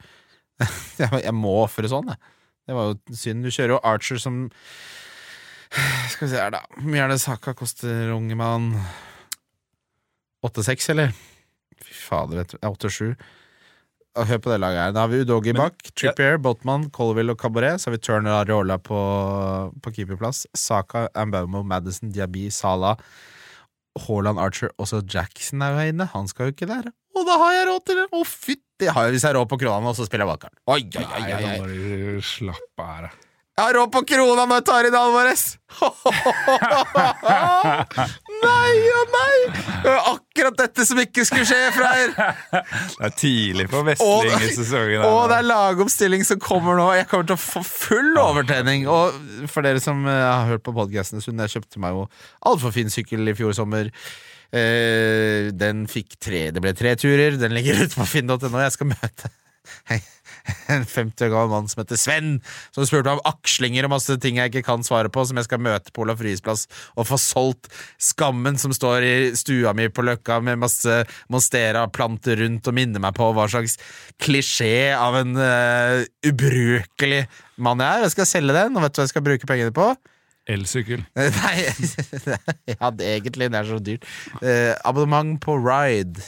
jeg 1.25 1.35
må 1.37 1.55
ofre 1.63 1.91
sånn, 1.91 2.11
jeg. 2.11 2.35
Det 2.65 2.77
var 2.77 2.91
jo 2.91 3.17
synd. 3.21 3.45
Du 3.45 3.53
kjører 3.53 3.77
jo 3.77 3.81
Archer 3.87 4.21
som 4.23 4.45
Skal 6.13 6.29
vi 6.29 6.33
se 6.33 6.41
her, 6.41 6.53
da. 6.55 6.61
Hvor 6.77 6.91
mye 6.91 7.05
er 7.05 7.11
det 7.15 7.21
Saka 7.23 7.55
koster, 7.59 8.13
unge 8.15 8.37
mann? 8.39 8.73
8-6, 10.47 10.91
eller? 10.95 11.15
Fy 11.83 11.97
fader, 12.07 12.43
vet 12.43 12.55
du. 12.55 12.59
8-7. 12.69 13.15
Hør 14.15 14.39
på 14.39 14.53
det 14.53 14.61
laget 14.63 14.79
her. 14.79 14.93
Da 14.95 15.03
har 15.03 15.11
vi 15.11 15.25
Udogi 15.25 15.55
bak, 15.57 15.81
Trippier, 15.99 16.37
Botman, 16.39 16.87
Colville 16.95 17.35
og 17.35 17.41
Cabaret. 17.41 17.81
Så 17.83 17.89
har 17.91 17.97
vi 17.97 18.03
Turner 18.07 18.37
Areola 18.45 18.77
på, 18.79 18.99
på 19.83 19.95
keeperplass. 19.97 20.45
Saka, 20.55 21.09
Ambaumo, 21.19 21.65
Madison, 21.67 22.13
Diaby, 22.15 22.47
Salah, 22.55 23.01
Haaland, 24.07 24.39
Archer. 24.39 24.71
Også 24.79 25.03
Jackson 25.03 25.65
er 25.67 25.75
jo 25.75 25.81
her 25.81 25.91
inne. 25.91 26.07
Han 26.15 26.31
skal 26.31 26.47
jo 26.47 26.55
ikke 26.55 26.71
der. 26.71 26.93
Og 27.15 27.27
da 27.27 27.41
har 27.43 27.57
jeg 27.57 27.67
råd 27.71 27.83
til 27.89 27.99
det! 27.99 28.07
Å, 28.15 28.23
fytti! 28.27 28.87
Hvis 28.87 29.23
jeg 29.23 29.29
har 29.29 29.37
råd 29.39 29.51
på 29.51 29.59
krona 29.63 29.91
og 29.91 29.99
så 29.99 30.07
spiller 30.07 30.27
jeg 30.27 30.33
wildcard. 30.33 30.57
Oi, 30.67 30.81
oi, 30.99 31.05
oi, 31.05 31.27
oi. 31.35 31.45
Nei, 31.47 32.23
slapp 32.27 32.83
av 32.83 32.89
her, 32.91 33.07
da. 33.09 33.34
Jeg 33.55 33.69
har 33.69 33.77
råd 33.79 33.91
på 33.95 34.01
krona 34.11 34.45
når 34.51 34.59
jeg 34.59 34.65
tar 34.67 34.87
inn 34.89 34.95
Alvarez! 34.99 35.43
nei 38.43 38.73
og 38.99 39.13
nei! 39.13 39.37
Det 39.85 39.93
var 39.93 40.09
akkurat 40.11 40.57
dette 40.59 40.87
som 40.89 40.99
ikke 40.99 41.23
skulle 41.29 41.47
skje, 41.47 41.61
Freyr! 41.77 42.11
Det 42.97 43.05
er 43.07 43.15
tidlig 43.15 43.69
på 43.71 43.85
Vestling 43.87 44.43
i 44.43 44.51
sesongen. 44.57 45.05
og 45.07 45.31
det 45.31 45.37
er 45.39 45.47
lagomstilling 45.47 46.27
som 46.27 46.43
kommer 46.43 46.75
nå. 46.81 46.89
Jeg 46.99 47.07
kommer 47.13 47.31
til 47.31 47.39
å 47.39 47.45
få 47.45 47.63
full 47.69 48.19
overtenning. 48.25 48.89
Og 48.91 49.15
for 49.53 49.63
dere 49.67 49.83
som 49.83 50.03
eh, 50.03 50.25
har 50.25 50.51
hørt 50.51 50.67
på 50.67 50.75
podkasten 50.75 51.23
jeg 51.23 51.55
kjøpte 51.55 51.83
meg 51.83 51.95
jo 51.95 52.09
altfor 52.51 52.75
fin 52.75 52.91
sykkel 52.91 53.23
i 53.31 53.37
fjor 53.39 53.55
sommer. 53.55 53.87
Eh, 54.55 55.55
den 55.55 55.87
fikk 55.91 56.19
tre 56.23 56.49
Det 56.55 56.63
ble 56.63 56.75
tre 56.75 56.99
turer. 56.99 57.39
Den 57.39 57.55
ligger 57.55 57.85
ute 57.85 57.95
på 57.95 58.07
finn.no. 58.17 58.39
Jeg 58.67 58.75
skal 58.75 58.91
møte 58.97 59.31
en 60.75 60.85
50 60.85 61.27
år 61.27 61.33
gammel 61.33 61.53
mann 61.53 61.69
som 61.71 61.83
heter 61.83 61.99
Sven, 62.01 62.31
som 62.75 62.87
spurte 62.87 63.09
meg 63.09 63.21
om 63.21 63.33
akslinger 63.33 63.87
og 63.87 63.95
masse 63.95 64.17
ting 64.21 64.39
jeg 64.41 64.53
ikke 64.53 64.65
kan 64.67 64.85
svare 64.87 65.11
på, 65.13 65.25
som 65.25 65.41
jeg 65.41 65.49
skal 65.49 65.63
møte 65.65 65.95
på 65.95 66.05
Olaf 66.05 66.23
Ryes 66.25 66.45
plass 66.45 66.67
og 66.95 67.09
få 67.09 67.19
solgt 67.21 67.71
skammen 68.03 68.59
som 68.61 68.75
står 68.77 69.07
i 69.07 69.15
stua 69.39 69.75
mi 69.77 69.89
på 69.89 70.05
Løkka 70.05 70.41
med 70.45 70.61
masse 70.63 71.03
monstera-planter 71.33 72.43
rundt 72.43 72.69
og 72.71 72.77
minner 72.77 73.03
meg 73.03 73.17
på 73.17 73.31
hva 73.37 73.49
slags 73.51 73.79
klisjé 74.23 74.93
av 74.97 75.17
en 75.23 75.37
uh, 75.39 76.05
ubrukelig 76.27 77.25
mann 77.57 77.81
jeg 77.81 78.01
er. 78.01 78.05
Jeg 78.07 78.17
skal 78.17 78.29
selge 78.29 78.57
den, 78.57 78.77
og 78.77 78.85
vet 78.85 78.95
du 78.95 79.01
hva 79.01 79.09
jeg 79.09 79.15
skal 79.15 79.27
bruke 79.27 79.49
pengene 79.49 79.75
på? 79.75 79.93
Elsykkel. 80.51 81.05
Nei, 81.17 81.55
jeg 82.69 82.79
hadde 82.81 83.07
egentlig 83.15 83.49
det 83.53 83.61
er 83.63 83.69
så 83.71 83.79
dyrt. 83.81 84.05
Eh, 84.45 84.73
abonnement 84.85 85.39
på 85.41 85.57
Ride. 85.57 86.21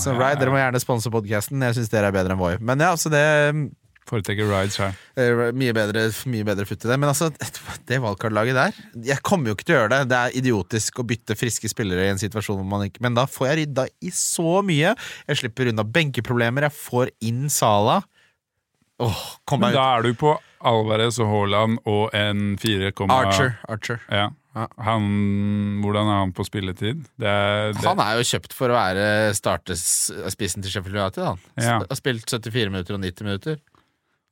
Så 0.00 0.14
Ride, 0.16 0.38
Dere 0.40 0.54
må 0.54 0.60
gjerne 0.62 0.80
sponse 0.80 1.12
podkasten. 1.12 1.60
Jeg 1.68 1.76
syns 1.76 1.92
dere 1.92 2.08
er 2.08 2.16
bedre 2.16 2.32
enn 2.36 2.40
Voi. 2.40 2.54
Men 2.64 2.80
ja, 2.80 2.94
så 2.96 3.12
det 3.12 3.24
Foretrekker 4.06 4.46
rides 4.46 4.76
her. 4.78 4.92
er 5.18 5.50
mye 5.58 5.72
bedre, 5.74 6.04
mye 6.30 6.46
bedre 6.46 6.64
futt 6.68 6.84
i 6.86 6.90
det. 6.92 6.96
Men 7.02 7.10
altså, 7.10 7.26
det 7.90 7.96
valgkartlaget 8.04 8.54
der 8.54 8.76
Jeg 9.08 9.18
kommer 9.26 9.50
jo 9.50 9.56
ikke 9.56 9.66
til 9.66 9.74
å 9.74 9.80
gjøre 9.80 9.92
det. 9.96 10.10
Det 10.12 10.18
er 10.20 10.36
idiotisk 10.38 11.00
å 11.02 11.06
bytte 11.10 11.34
friske 11.38 11.70
spillere 11.72 12.04
i 12.06 12.12
en 12.12 12.20
situasjon 12.22 12.60
hvor 12.60 12.68
man 12.70 12.86
ikke 12.86 13.02
Men 13.02 13.18
da 13.18 13.24
får 13.26 13.48
jeg 13.50 13.58
rydda 13.64 13.88
i 14.06 14.12
så 14.14 14.60
mye. 14.66 14.94
Jeg 15.26 15.40
slipper 15.42 15.72
unna 15.72 15.82
benkeproblemer. 15.82 16.68
Jeg 16.68 16.78
får 16.78 17.10
inn 17.26 17.48
Sala. 17.50 17.98
Åh, 19.02 19.24
kom 19.44 19.60
Men 19.60 19.74
meg 19.74 19.74
ut. 19.74 19.80
da 19.82 19.88
er 19.98 20.06
du 20.06 20.14
på 20.22 20.36
Alvarez 20.66 21.18
og 21.22 21.30
Haaland 21.30 21.78
og 21.88 22.10
en 22.16 22.56
4, 22.62 22.92
Archer. 23.08 23.54
Archer. 23.70 24.02
Ja. 24.10 24.28
Ja. 24.56 24.66
Han, 24.86 25.06
hvordan 25.84 26.08
er 26.08 26.20
han 26.22 26.30
på 26.32 26.44
spilletid? 26.48 27.02
Det 27.20 27.28
er, 27.28 27.74
det, 27.76 27.82
Han 27.84 27.98
er 28.00 28.14
jo 28.16 28.24
kjøpt 28.24 28.54
for 28.56 28.72
å 28.72 28.76
være 28.78 29.34
startespissen 29.36 30.64
til 30.64 30.72
Sheffield 30.72 30.96
United. 30.96 31.24
Han 31.26 31.38
Ja. 31.60 31.78
har 31.84 31.98
spilt 31.98 32.24
74 32.30 32.70
minutter 32.72 32.96
og 32.96 33.02
90 33.04 33.24
minutter. 33.28 33.58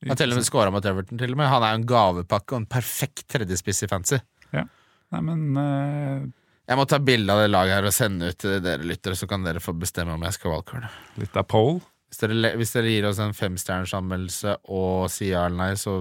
Han 0.01 0.09
har 0.09 0.17
til 0.19 0.33
og 0.33 0.39
med 0.39 0.45
scora 0.47 0.71
mot 0.73 0.85
Everton. 0.85 1.17
til 1.21 1.31
og 1.31 1.37
med 1.37 1.47
Han 1.47 1.63
er 1.63 1.75
jo 1.75 1.81
en 1.81 1.85
gavepakke 1.87 2.53
og 2.53 2.61
en 2.63 2.65
perfekt 2.65 3.27
tredjespiss 3.29 3.83
i 3.83 3.87
fancy. 3.91 4.17
Nei, 4.53 5.21
men 5.21 5.55
uh... 5.55 6.25
Jeg 6.65 6.77
må 6.79 6.87
ta 6.89 6.97
bilde 6.97 7.29
av 7.29 7.43
det 7.43 7.51
laget 7.53 7.75
her 7.77 7.85
og 7.85 7.93
sende 7.93 8.31
ut 8.33 8.37
til 8.41 8.55
dere 8.65 8.81
lyttere, 8.81 9.13
så 9.15 9.27
kan 9.29 9.43
dere 9.45 9.61
få 9.61 9.75
bestemme 9.77 10.15
om 10.17 10.23
jeg 10.25 10.33
skal 10.33 10.55
valgkarte. 10.55 10.89
litt 11.21 11.37
av 11.37 11.45
pole. 11.45 11.79
Hvis 12.09 12.21
dere, 12.21 12.53
hvis 12.59 12.71
dere 12.75 12.91
gir 12.93 13.07
oss 13.09 13.19
en 13.19 13.35
femstjerners 13.35 13.93
anmeldelse 13.97 14.57
og 14.71 15.09
sier 15.11 15.35
ja 15.35 15.45
eller 15.49 15.59
nei, 15.59 15.71
så 15.79 15.95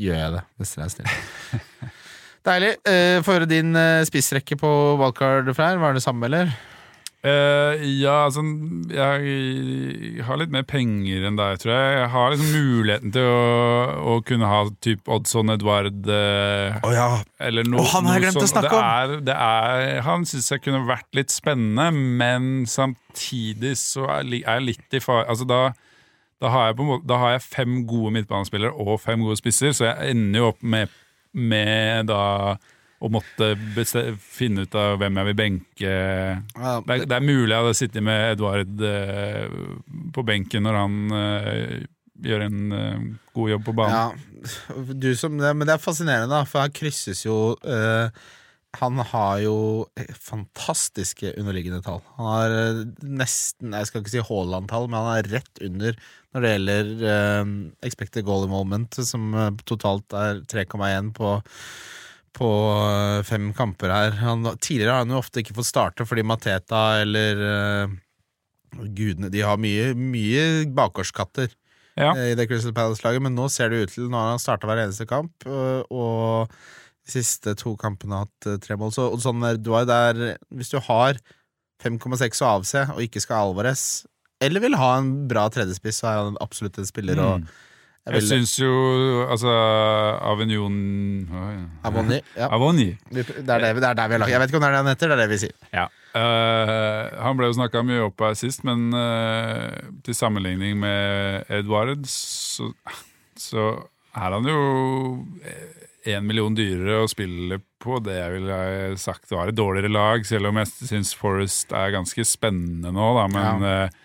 gjør 0.00 0.18
jeg 0.18 0.34
det. 0.36 0.42
Hvis 0.58 0.74
dere 0.74 0.86
er 0.86 0.94
snille. 0.94 1.90
Deilig. 2.48 2.72
Uh, 2.88 3.20
Få 3.24 3.36
høre 3.36 3.48
din 3.50 3.76
eh, 3.76 4.00
spissrekke 4.08 4.56
på 4.60 4.70
wildcard, 5.00 5.50
Freyr. 5.56 5.80
Var 5.82 5.96
det 5.96 6.02
samme, 6.04 6.24
eller? 6.30 6.54
Eh, 7.20 7.82
ja, 8.00 8.14
altså 8.24 8.40
Jeg 8.88 10.22
har 10.24 10.38
litt 10.40 10.52
mer 10.54 10.64
penger 10.64 11.26
enn 11.28 11.36
deg, 11.36 11.58
tror 11.60 11.74
jeg. 11.74 11.98
Jeg 11.98 12.08
har 12.14 12.32
liksom 12.32 12.54
muligheten 12.54 13.12
til 13.12 13.28
å, 13.28 13.42
å 14.08 14.14
kunne 14.24 14.48
ha 14.48 14.62
typ 14.80 15.10
Oddson 15.12 15.52
Edvard 15.52 16.08
uh, 16.08 16.78
oh, 16.80 16.94
ja. 16.96 17.10
eller 17.36 17.68
noe, 17.68 17.84
oh, 17.84 17.92
han 17.92 18.08
har 18.08 18.16
jeg 18.16 18.30
glemt 18.30 18.46
å 18.46 18.48
snakke 18.48 18.72
det 18.72 18.80
er, 18.80 19.14
det 19.28 19.36
er, 19.36 20.00
Han 20.08 20.24
syns 20.28 20.48
jeg 20.54 20.64
kunne 20.64 20.80
vært 20.88 21.10
litt 21.18 21.34
spennende, 21.34 21.90
men 21.92 22.64
samtidig 22.70 23.76
så 23.82 24.08
er 24.16 24.24
jeg 24.38 24.66
litt 24.70 24.96
i 24.96 25.04
fare 25.04 25.28
Altså 25.28 25.48
da 25.48 25.62
da 26.40 26.48
har, 26.48 26.72
måte, 26.72 27.04
da 27.04 27.18
har 27.20 27.34
jeg 27.34 27.42
fem 27.44 27.82
gode 27.84 28.14
midtbanespillere 28.14 28.72
og 28.72 28.94
fem 29.02 29.20
gode 29.20 29.36
spisser, 29.36 29.74
så 29.76 29.90
jeg 29.90 30.14
ender 30.14 30.40
jo 30.40 30.46
opp 30.54 30.62
med, 30.64 30.94
med 31.36 32.08
da 32.08 32.22
å 33.00 33.08
måtte 33.08 33.54
finne 34.20 34.66
ut 34.66 34.74
av 34.76 34.98
hvem 35.00 35.20
jeg 35.20 35.28
vil 35.30 35.38
benke. 35.38 35.92
Ja, 36.52 36.72
Det 36.84 36.96
er, 36.96 37.06
det 37.08 37.16
er 37.16 37.24
mulig 37.24 37.48
jeg 37.48 37.62
hadde 37.62 37.78
sittet 37.78 38.04
med 38.04 38.34
Edvard 38.34 38.82
eh, 38.84 39.54
på 40.12 40.24
benken 40.28 40.66
når 40.66 40.76
han 40.76 41.14
eh, 41.16 41.78
gjør 42.28 42.44
en 42.44 42.74
eh, 42.76 43.06
god 43.38 43.54
jobb 43.54 43.64
på 43.70 43.74
banen. 43.78 44.26
Ja, 44.44 44.82
du 44.92 45.08
som, 45.16 45.38
men 45.40 45.64
det 45.64 45.74
er 45.76 45.80
fascinerende, 45.80 46.28
da, 46.32 46.44
for 46.48 46.64
her 46.64 46.72
krysses 46.72 47.24
jo 47.26 47.56
Han 48.78 49.00
har 49.10 49.40
jo 49.42 49.54
fantastiske 50.14 51.32
underliggende 51.40 51.80
tall. 51.84 52.00
Han 52.16 52.28
har 52.30 52.52
nesten 53.02 53.74
Jeg 53.74 53.88
skal 53.88 54.04
ikke 54.04 54.12
si 54.12 54.22
Haaland-tall, 54.28 54.86
men 54.88 55.00
han 55.00 55.16
er 55.16 55.30
rett 55.38 55.62
under 55.66 55.96
når 56.30 56.44
det 56.44 56.52
gjelder 56.52 56.90
expected 57.88 58.28
goal 58.28 58.44
involvement, 58.46 59.00
som 59.02 59.32
totalt 59.66 60.14
er 60.14 60.44
3,1 60.52 61.10
på 61.16 61.32
på 62.36 62.48
eh, 62.80 63.22
fem 63.26 63.50
kamper 63.56 63.90
her. 63.90 64.10
Han, 64.22 64.44
tidligere 64.62 64.92
har 64.94 65.02
han 65.04 65.10
jo 65.14 65.18
ofte 65.20 65.42
ikke 65.42 65.56
fått 65.56 65.68
starte 65.70 66.06
fordi 66.06 66.22
Mateta 66.24 67.00
eller 67.02 67.40
uh, 67.42 67.94
Gudene 68.94 69.30
De 69.34 69.40
har 69.42 69.58
mye, 69.58 69.88
mye 69.98 70.44
bakgårdskatter 70.78 71.48
Ja. 71.98 72.12
eh, 72.14 72.30
i 72.32 72.36
det 72.38 72.46
Crystal 72.48 72.72
Palace-laget, 72.76 73.22
men 73.26 73.34
nå 73.34 73.48
ser 73.50 73.72
det 73.72 73.80
ut 73.82 73.94
til 73.96 74.06
Nå 74.12 74.16
har 74.20 74.30
han 74.36 74.42
starta 74.42 74.68
hver 74.70 74.84
eneste 74.84 75.08
kamp, 75.10 75.32
og 75.90 76.52
de 76.54 77.10
siste 77.16 77.56
to 77.58 77.74
kampene 77.80 78.14
har 78.20 78.28
hatt 78.28 78.62
tre 78.62 78.76
mål. 78.78 78.92
Så 78.94 79.08
og 79.10 79.18
sånn 79.24 79.42
der, 79.42 79.58
du 79.58 79.72
har 79.74 79.88
der, 79.88 80.36
hvis 80.54 80.70
du 80.70 80.78
har 80.86 81.18
5,6 81.82 82.42
å 82.44 82.52
avse, 82.60 82.84
og 82.94 83.00
ikke 83.02 83.22
skal 83.24 83.48
Alvarez, 83.50 84.04
eller 84.40 84.62
vil 84.62 84.76
ha 84.78 84.92
en 85.00 85.10
bra 85.28 85.48
tredjespiss, 85.52 85.98
så 86.02 86.10
er 86.12 86.18
han 86.28 86.38
absolutt 86.44 86.78
en 86.78 86.86
spiller. 86.88 87.18
Og 87.20 87.40
Mm. 87.40 87.46
jeg 87.48 87.56
Jeg 88.08 88.22
syns 88.24 88.54
jo 88.58 88.70
altså 89.30 89.50
Avignon. 90.30 90.76
Avoni, 91.84 92.20
ja. 92.36 92.48
Avonni. 92.48 92.86
Vi- 93.12 93.22
Det 93.22 93.44
er, 93.44 93.60
det, 93.60 93.74
det 93.76 93.88
er 93.90 93.94
der 93.98 94.08
vi 94.08 94.14
har 94.16 94.22
lagt 94.24 94.30
Jeg 94.32 94.40
vet 94.40 94.48
ikke 94.50 94.56
om 94.56 94.64
det 94.64 94.68
er 94.70 94.72
det 94.72 94.80
han 94.80 94.88
heter, 94.94 95.08
det 95.08 95.16
er 95.18 95.20
det 95.20 95.28
vi 95.34 95.40
sier. 95.44 95.54
Ja. 95.76 95.84
Uh, 96.10 97.22
han 97.22 97.36
ble 97.38 97.50
jo 97.52 97.58
snakka 97.60 97.84
mye 97.86 98.06
opp 98.08 98.24
her 98.24 98.34
sist, 98.40 98.64
men 98.66 98.88
uh, 98.96 99.92
til 100.02 100.16
sammenligning 100.16 100.80
med 100.80 101.44
Edward, 101.60 102.02
så, 102.10 102.72
så 103.38 103.68
er 104.16 104.34
han 104.34 104.48
jo 104.48 104.62
én 106.10 106.24
million 106.26 106.54
dyrere 106.56 107.02
å 107.04 107.08
spille 107.10 107.60
på. 107.84 108.00
Det 108.02 108.16
jeg 108.16 108.32
ville 108.38 108.58
sagt 108.98 109.30
var 109.30 109.52
et 109.52 109.58
dårligere 109.60 109.92
lag, 109.92 110.24
selv 110.26 110.48
om 110.50 110.58
jeg 110.62 110.72
syns 110.88 111.12
Forest 111.14 111.72
er 111.76 111.92
ganske 111.94 112.24
spennende 112.26 112.90
nå, 112.96 113.10
da. 113.20 113.26
Men 113.30 113.66
eh, 113.68 113.98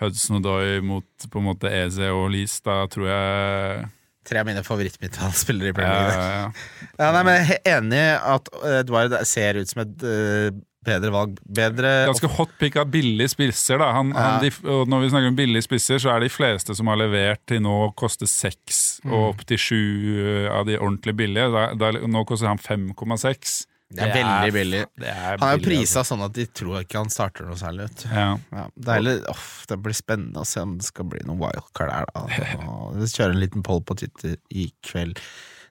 Hudson 0.00 0.40
og 0.40 0.46
Doy 0.46 0.80
mot 0.84 1.28
på 1.32 1.40
en 1.40 1.48
måte 1.48 1.72
Eze 1.72 2.10
og 2.12 2.28
Lees, 2.34 2.58
da 2.64 2.82
tror 2.92 3.10
jeg 3.10 3.86
Tre 4.26 4.40
av 4.42 4.48
mine 4.48 4.62
favorittmidtbanespillere 4.66 5.70
i 5.70 5.74
Premier 5.76 5.92
ja, 5.94 6.06
League. 6.08 6.30
ja. 6.34 6.94
Ja, 6.98 7.10
nei, 7.14 7.20
men 7.28 7.36
jeg 7.38 7.60
er 7.60 7.76
enig 7.76 8.06
at 8.34 8.48
Edward 8.80 9.14
ser 9.28 9.60
ut 9.60 9.70
som 9.70 9.84
et 9.84 10.02
øh, 10.02 10.48
bedre 10.86 11.12
valg. 11.14 11.36
Bedre 11.58 11.92
Ganske 12.08 12.30
hot 12.36 12.54
pick 12.60 12.78
av 12.80 12.90
billige 12.92 13.32
spisser. 13.34 13.78
Da. 13.82 13.92
Han, 13.96 14.10
han, 14.16 14.40
de, 14.42 14.50
og 14.66 14.90
når 14.90 15.04
vi 15.04 15.12
snakker 15.12 15.32
om 15.32 15.38
billige 15.38 15.66
spisser, 15.66 16.02
så 16.02 16.14
er 16.14 16.24
de 16.24 16.32
fleste 16.32 16.74
som 16.78 16.90
har 16.90 17.00
levert 17.00 17.42
til 17.48 17.62
nå, 17.64 17.76
koster 17.98 18.30
seks 18.30 18.82
og 19.06 19.30
opp 19.32 19.46
til 19.48 19.60
sju 19.60 19.80
eh, 20.16 20.50
av 20.50 20.66
de 20.68 20.78
ordentlig 20.78 21.16
billige. 21.22 21.48
Da, 21.54 21.68
da, 21.78 21.92
nå 22.06 22.26
koster 22.28 22.50
han 22.50 22.62
5,6. 22.62 23.58
Det 23.86 24.02
er 24.02 24.14
veldig 24.16 24.52
billig. 24.56 24.80
Det 24.98 25.10
er 25.12 25.36
Han 25.38 25.48
er 25.48 25.58
jo 25.58 25.64
prisa 25.66 26.02
sånn 26.06 26.24
at 26.26 26.34
de 26.34 26.46
tror 26.50 26.80
ikke 26.80 26.98
han 26.98 27.10
starter 27.12 27.46
noe 27.46 27.58
særlig. 27.60 27.86
Altså. 27.86 28.08
Ja. 28.10 28.28
Ja, 28.58 28.64
deilig. 28.88 29.16
Åh, 29.30 29.44
det 29.70 29.78
blir 29.84 29.96
spennende 29.96 30.42
å 30.42 30.48
se 30.48 30.64
om 30.66 30.76
det 30.80 30.88
skal 30.88 31.06
bli 31.12 31.22
noen 31.26 31.38
wildcard 31.44 31.92
her. 31.94 32.08
Da. 32.10 32.24
Kjører 33.16 33.36
en 33.36 33.42
liten 33.44 33.66
poll 33.66 33.84
på 33.86 33.98
Twitter 34.02 34.34
i 34.50 34.70
kveld. 34.86 35.22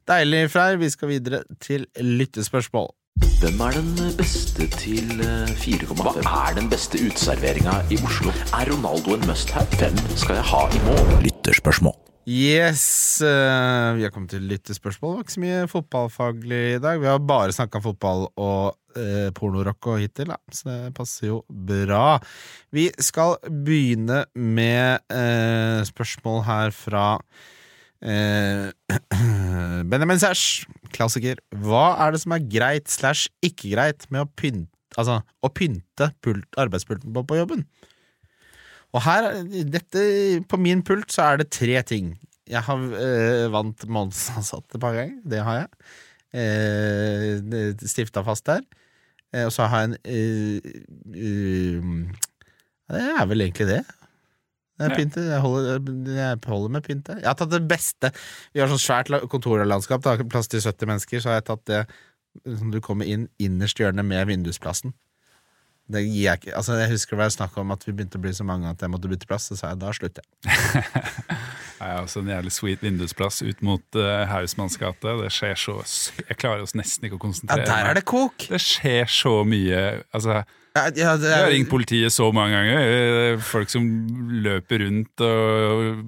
Deilig, 0.08 0.46
Freyr. 0.54 0.80
Vi 0.80 0.92
skal 0.94 1.12
videre 1.12 1.44
til 1.60 1.90
lyttespørsmål. 2.00 2.94
Hvem 3.40 3.62
er 3.64 3.76
den 3.78 3.92
beste 4.18 4.66
til 4.76 5.22
eh, 5.24 5.52
4,5? 5.60 6.24
Hva 6.26 6.40
er 6.50 6.58
den 6.58 6.68
beste 6.72 7.00
uteserveringa 7.00 7.78
i 7.92 8.00
Oslo? 8.04 8.32
Er 8.56 8.72
Ronaldo 8.72 9.16
en 9.16 9.28
must-have? 9.28 9.68
Hvem 9.80 9.96
skal 10.20 10.40
jeg 10.40 10.48
ha 10.52 10.64
i 10.72 10.82
mål? 10.88 11.14
Lytterspørsmål. 11.28 11.96
Yes, 12.26 13.22
Uh, 13.22 13.94
vi 13.96 14.04
har 14.04 14.12
kommet 14.12 14.34
til 14.34 14.48
lyttespørsmål. 14.50 15.12
Det 15.12 15.18
var 15.18 15.26
ikke 15.26 15.34
så 15.36 15.42
mye 15.44 15.68
fotballfaglig 15.72 16.62
i 16.74 16.80
dag. 16.84 16.98
Vi 17.00 17.08
har 17.08 17.22
bare 17.22 17.54
snakka 17.54 17.80
fotball 17.80 18.26
og 18.34 18.76
uh, 18.98 19.30
pornorock 19.38 19.88
og 19.94 20.02
hittil, 20.02 20.34
da. 20.34 20.40
så 20.52 20.68
det 20.68 20.96
passer 20.98 21.30
jo 21.30 21.38
bra. 21.48 22.18
Vi 22.76 22.90
skal 23.00 23.38
begynne 23.46 24.26
med 24.36 25.06
uh, 25.14 25.86
spørsmål 25.88 26.44
her 26.50 26.76
fra 26.76 27.06
Benjamin 29.90 30.20
Sæsj, 30.22 30.66
klassiker. 30.94 31.40
Hva 31.56 31.96
er 32.04 32.14
det 32.14 32.20
som 32.22 32.36
er 32.36 32.44
greit 32.52 32.92
slash 32.92 33.32
ikke 33.46 33.72
greit 33.72 34.06
med 34.14 34.26
å 34.26 34.30
pynte, 34.38 34.70
altså, 35.00 35.22
å 35.42 35.50
pynte 35.50 36.12
pult, 36.22 36.50
arbeidspulten 36.62 37.16
på, 37.16 37.24
på 37.26 37.40
jobben? 37.40 37.64
Og 38.96 39.04
her, 39.04 39.28
dette, 39.68 40.04
på 40.48 40.60
min 40.62 40.84
pult 40.88 41.12
så 41.12 41.26
er 41.34 41.42
det 41.42 41.50
tre 41.52 41.82
ting. 41.84 42.14
Jeg 42.48 42.62
har 42.64 42.80
øh, 42.80 43.52
vant 43.52 43.84
månedsansatt 43.92 44.78
et 44.78 44.82
par 44.84 44.96
ganger. 44.96 45.18
Det 45.28 45.42
har 45.44 45.58
jeg. 45.64 45.68
Eh, 46.36 47.76
Stifta 47.90 48.24
fast 48.28 48.46
der. 48.48 48.64
Eh, 49.34 49.46
og 49.48 49.52
så 49.52 49.68
har 49.72 49.84
jeg 49.84 49.90
en 49.90 49.98
øh, 50.06 50.62
øh, 51.16 51.84
Det 52.92 53.04
er 53.20 53.26
vel 53.26 53.42
egentlig 53.42 53.68
det. 53.68 53.84
Det 54.76 54.86
er 54.86 54.90
Ja. 54.92 54.96
pynte. 55.00 55.22
Jeg 55.22 55.40
holder, 55.40 55.80
jeg 56.16 56.38
holder 56.46 56.70
med 56.70 56.82
pynte. 56.84 57.16
Jeg 57.20 57.28
har 57.28 57.38
tatt 57.40 57.52
det 57.52 57.64
beste. 57.68 58.12
Vi 58.54 58.60
har 58.60 58.68
sånn 58.72 58.82
svært 58.84 59.12
kontorlandskap. 59.32 60.04
Det 60.04 60.12
har 60.12 60.30
plass 60.30 60.48
til 60.52 60.62
70 60.62 60.86
mennesker, 60.92 61.20
så 61.24 61.32
har 61.32 61.40
jeg 61.40 61.46
tatt 61.52 61.66
det 61.72 61.86
som 62.60 62.72
du 62.72 62.82
kommer 62.84 63.08
inn 63.08 63.30
innerst 63.40 63.80
i 63.80 63.84
hjørnet 63.86 64.06
med 64.06 64.28
vindusplassen. 64.28 64.94
Det 65.86 66.02
gir 66.02 66.24
jeg 66.24 66.40
ikke 66.40 66.56
Altså 66.58 66.80
Jeg 66.80 66.90
husker 66.96 67.14
det 67.14 67.22
var 67.22 67.34
snakk 67.36 67.58
om 67.62 67.74
at 67.76 67.84
vi 67.86 67.94
begynte 67.94 68.18
å 68.18 68.24
bli 68.24 68.32
så 68.34 68.46
mange 68.48 68.72
at 68.72 68.82
jeg 68.82 68.90
måtte 68.90 69.12
bytte 69.12 69.28
plass. 69.30 69.50
Så 69.52 69.60
sa 69.60 69.74
jeg 69.74 69.82
da 69.84 69.92
slutter 69.94 70.26
jeg. 70.26 70.86
Jeg 71.76 71.92
har 71.92 72.06
også 72.06 72.22
en 72.24 72.30
jævlig 72.32 72.52
sweet 72.56 72.84
vindusplass 72.86 73.42
ut 73.44 73.60
mot 73.66 73.98
uh, 74.00 74.24
Hausmanns 74.32 74.78
gate. 74.80 75.16
Det 75.20 75.32
skjer 75.36 75.58
så 75.60 75.74
Jeg 76.22 76.38
klarer 76.40 76.64
oss 76.64 76.74
nesten 76.78 77.10
ikke 77.10 77.20
å 77.20 77.24
konsentrere 77.26 77.66
Ja, 77.66 77.68
der 77.68 77.90
er 77.92 78.00
det 78.00 78.06
kok! 78.08 78.48
Det 78.48 78.62
skjer 78.64 79.12
så 79.12 79.42
mye. 79.48 79.82
Altså, 80.16 80.40
Ja, 80.76 80.90
det 80.92 81.00
er... 81.06 81.22
jeg 81.24 81.40
har 81.40 81.52
ringt 81.54 81.70
politiet 81.72 82.12
så 82.12 82.26
mange 82.36 82.52
ganger. 82.52 82.82
Eh, 82.84 83.38
Folk 83.48 83.70
som 83.72 83.86
løper 84.44 84.82
rundt 84.84 85.22
og 85.24 86.02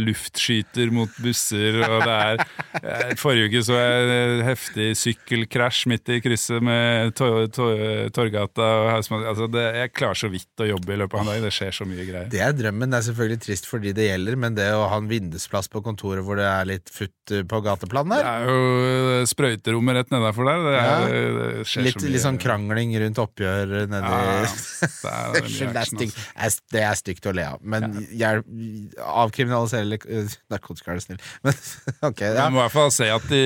luftskyter 0.00 0.88
mot 0.94 1.12
busser. 1.20 1.76
Og 1.84 2.00
det 2.06 2.14
er 2.16 2.40
eh, 2.80 3.12
Forrige 3.20 3.50
uke 3.50 3.62
så 3.66 3.76
jeg 3.76 4.40
heftig 4.46 4.86
sykkelkrasj 5.02 5.82
midt 5.92 6.08
i 6.14 6.18
krysset 6.24 6.64
med 6.64 7.12
Tor- 7.18 7.44
Tor- 7.52 8.08
Torgata 8.16 8.68
og 8.86 8.88
Hausmann. 8.94 9.26
Altså, 9.28 9.50
det, 9.52 9.66
jeg 9.82 9.92
klarer 9.96 10.20
så 10.22 10.30
vidt 10.32 10.64
å 10.64 10.70
jobbe 10.70 10.96
i 10.96 10.98
løpet 11.02 11.18
av 11.20 11.24
en 11.26 11.30
dag. 11.34 11.44
Det 11.46 11.52
skjer 11.58 11.76
så 11.76 11.88
mye 11.88 12.08
greier. 12.08 12.30
det 12.32 12.40
er 12.46 12.56
drømmen. 12.56 12.92
Det 12.96 13.00
er 13.02 13.06
selvfølgelig 13.10 13.42
trist 13.44 13.68
for 13.68 13.84
de 13.84 13.92
det 13.96 14.08
gjelder, 14.08 14.40
men 14.46 14.56
det 14.56 14.70
å 14.76 14.86
ha 14.92 14.96
en 15.02 15.10
vindusplass 15.12 15.68
på 15.72 15.84
kontoret 15.84 16.24
hvor 16.26 16.40
det 16.40 16.48
er 16.48 16.68
litt 16.72 16.88
futt 16.92 17.36
eh, 17.36 17.44
på 17.48 17.60
gateplan 17.68 18.16
Det 18.16 18.22
er 18.24 18.48
jo 18.48 19.28
sprøyterommet 19.28 20.00
rett 20.00 20.16
nedafor 20.16 20.48
der. 20.48 20.64
Det, 20.66 20.74
er, 20.80 21.06
det 21.36 21.68
skjer 21.68 21.86
Litt, 21.90 22.00
så 22.00 22.04
mye. 22.06 22.14
litt 22.16 22.24
sånn 22.24 22.40
krangling 22.42 22.96
rundt 23.04 23.20
oppgjør 23.26 23.76
Ja, 23.76 24.00
ja. 24.05 24.05
Det 24.06 25.42
det 26.72 26.82
er 26.82 26.94
stygt. 26.96 27.22
Det 27.22 27.30
å 27.30 27.34
le 27.36 27.46
av. 27.48 27.60
Men 27.62 27.98
ja. 28.14 28.34
avkriminalisere 29.24 29.98
øh, 29.98 30.34
narkotika, 30.52 30.94
er 30.94 31.00
du 31.00 31.04
snill. 31.04 31.20
Men 31.46 31.60
ok, 32.08 32.22
Vi 32.22 32.32
ja. 32.38 32.48
må 32.52 32.60
i 32.60 32.62
hvert 32.64 32.76
fall 32.76 32.92
se 32.94 33.10
at 33.12 33.28
de, 33.30 33.42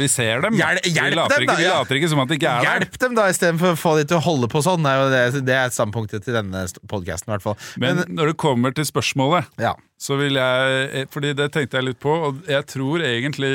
vi, 0.00 0.10
ser 0.10 0.44
dem. 0.44 0.58
Hjelp, 0.58 0.88
hjelp 0.90 1.14
vi, 1.14 1.18
later 1.20 1.36
dem, 1.36 1.48
ikke, 1.48 1.58
vi 1.60 1.66
ja. 1.68 1.78
later 1.78 2.00
ikke 2.00 2.12
som 2.12 2.24
at 2.24 2.32
de 2.32 2.38
ikke 2.40 2.52
er 2.52 2.60
der. 2.60 2.70
Hjelp 2.70 3.00
dem, 3.06 3.16
da, 3.18 3.26
istedenfor 3.32 3.74
å 3.74 3.80
få 3.80 3.96
de 4.00 4.06
til 4.10 4.20
å 4.20 4.24
holde 4.24 4.50
på 4.52 4.64
sånn. 4.64 4.84
Det 4.84 4.94
det, 5.14 5.44
det 5.48 5.58
er 5.60 5.74
standpunktet 5.74 6.26
til 6.26 6.36
denne 6.36 6.66
podkasten, 6.90 7.30
i 7.30 7.36
hvert 7.36 7.46
fall. 7.46 7.58
Men 7.80 7.94
Men, 7.94 8.16
når 8.16 8.32
det 8.32 8.36
kommer 8.40 8.74
til 8.74 8.86
spørsmålet, 8.88 9.48
ja. 9.60 9.74
så 10.00 10.18
vil 10.20 10.38
jeg 10.40 10.82
eh, 10.88 11.06
Fordi 11.12 11.34
det 11.36 11.50
tenkte 11.54 11.78
jeg 11.78 11.90
litt 11.90 12.02
på, 12.02 12.12
og 12.28 12.44
jeg 12.50 12.66
tror 12.70 13.04
egentlig 13.04 13.52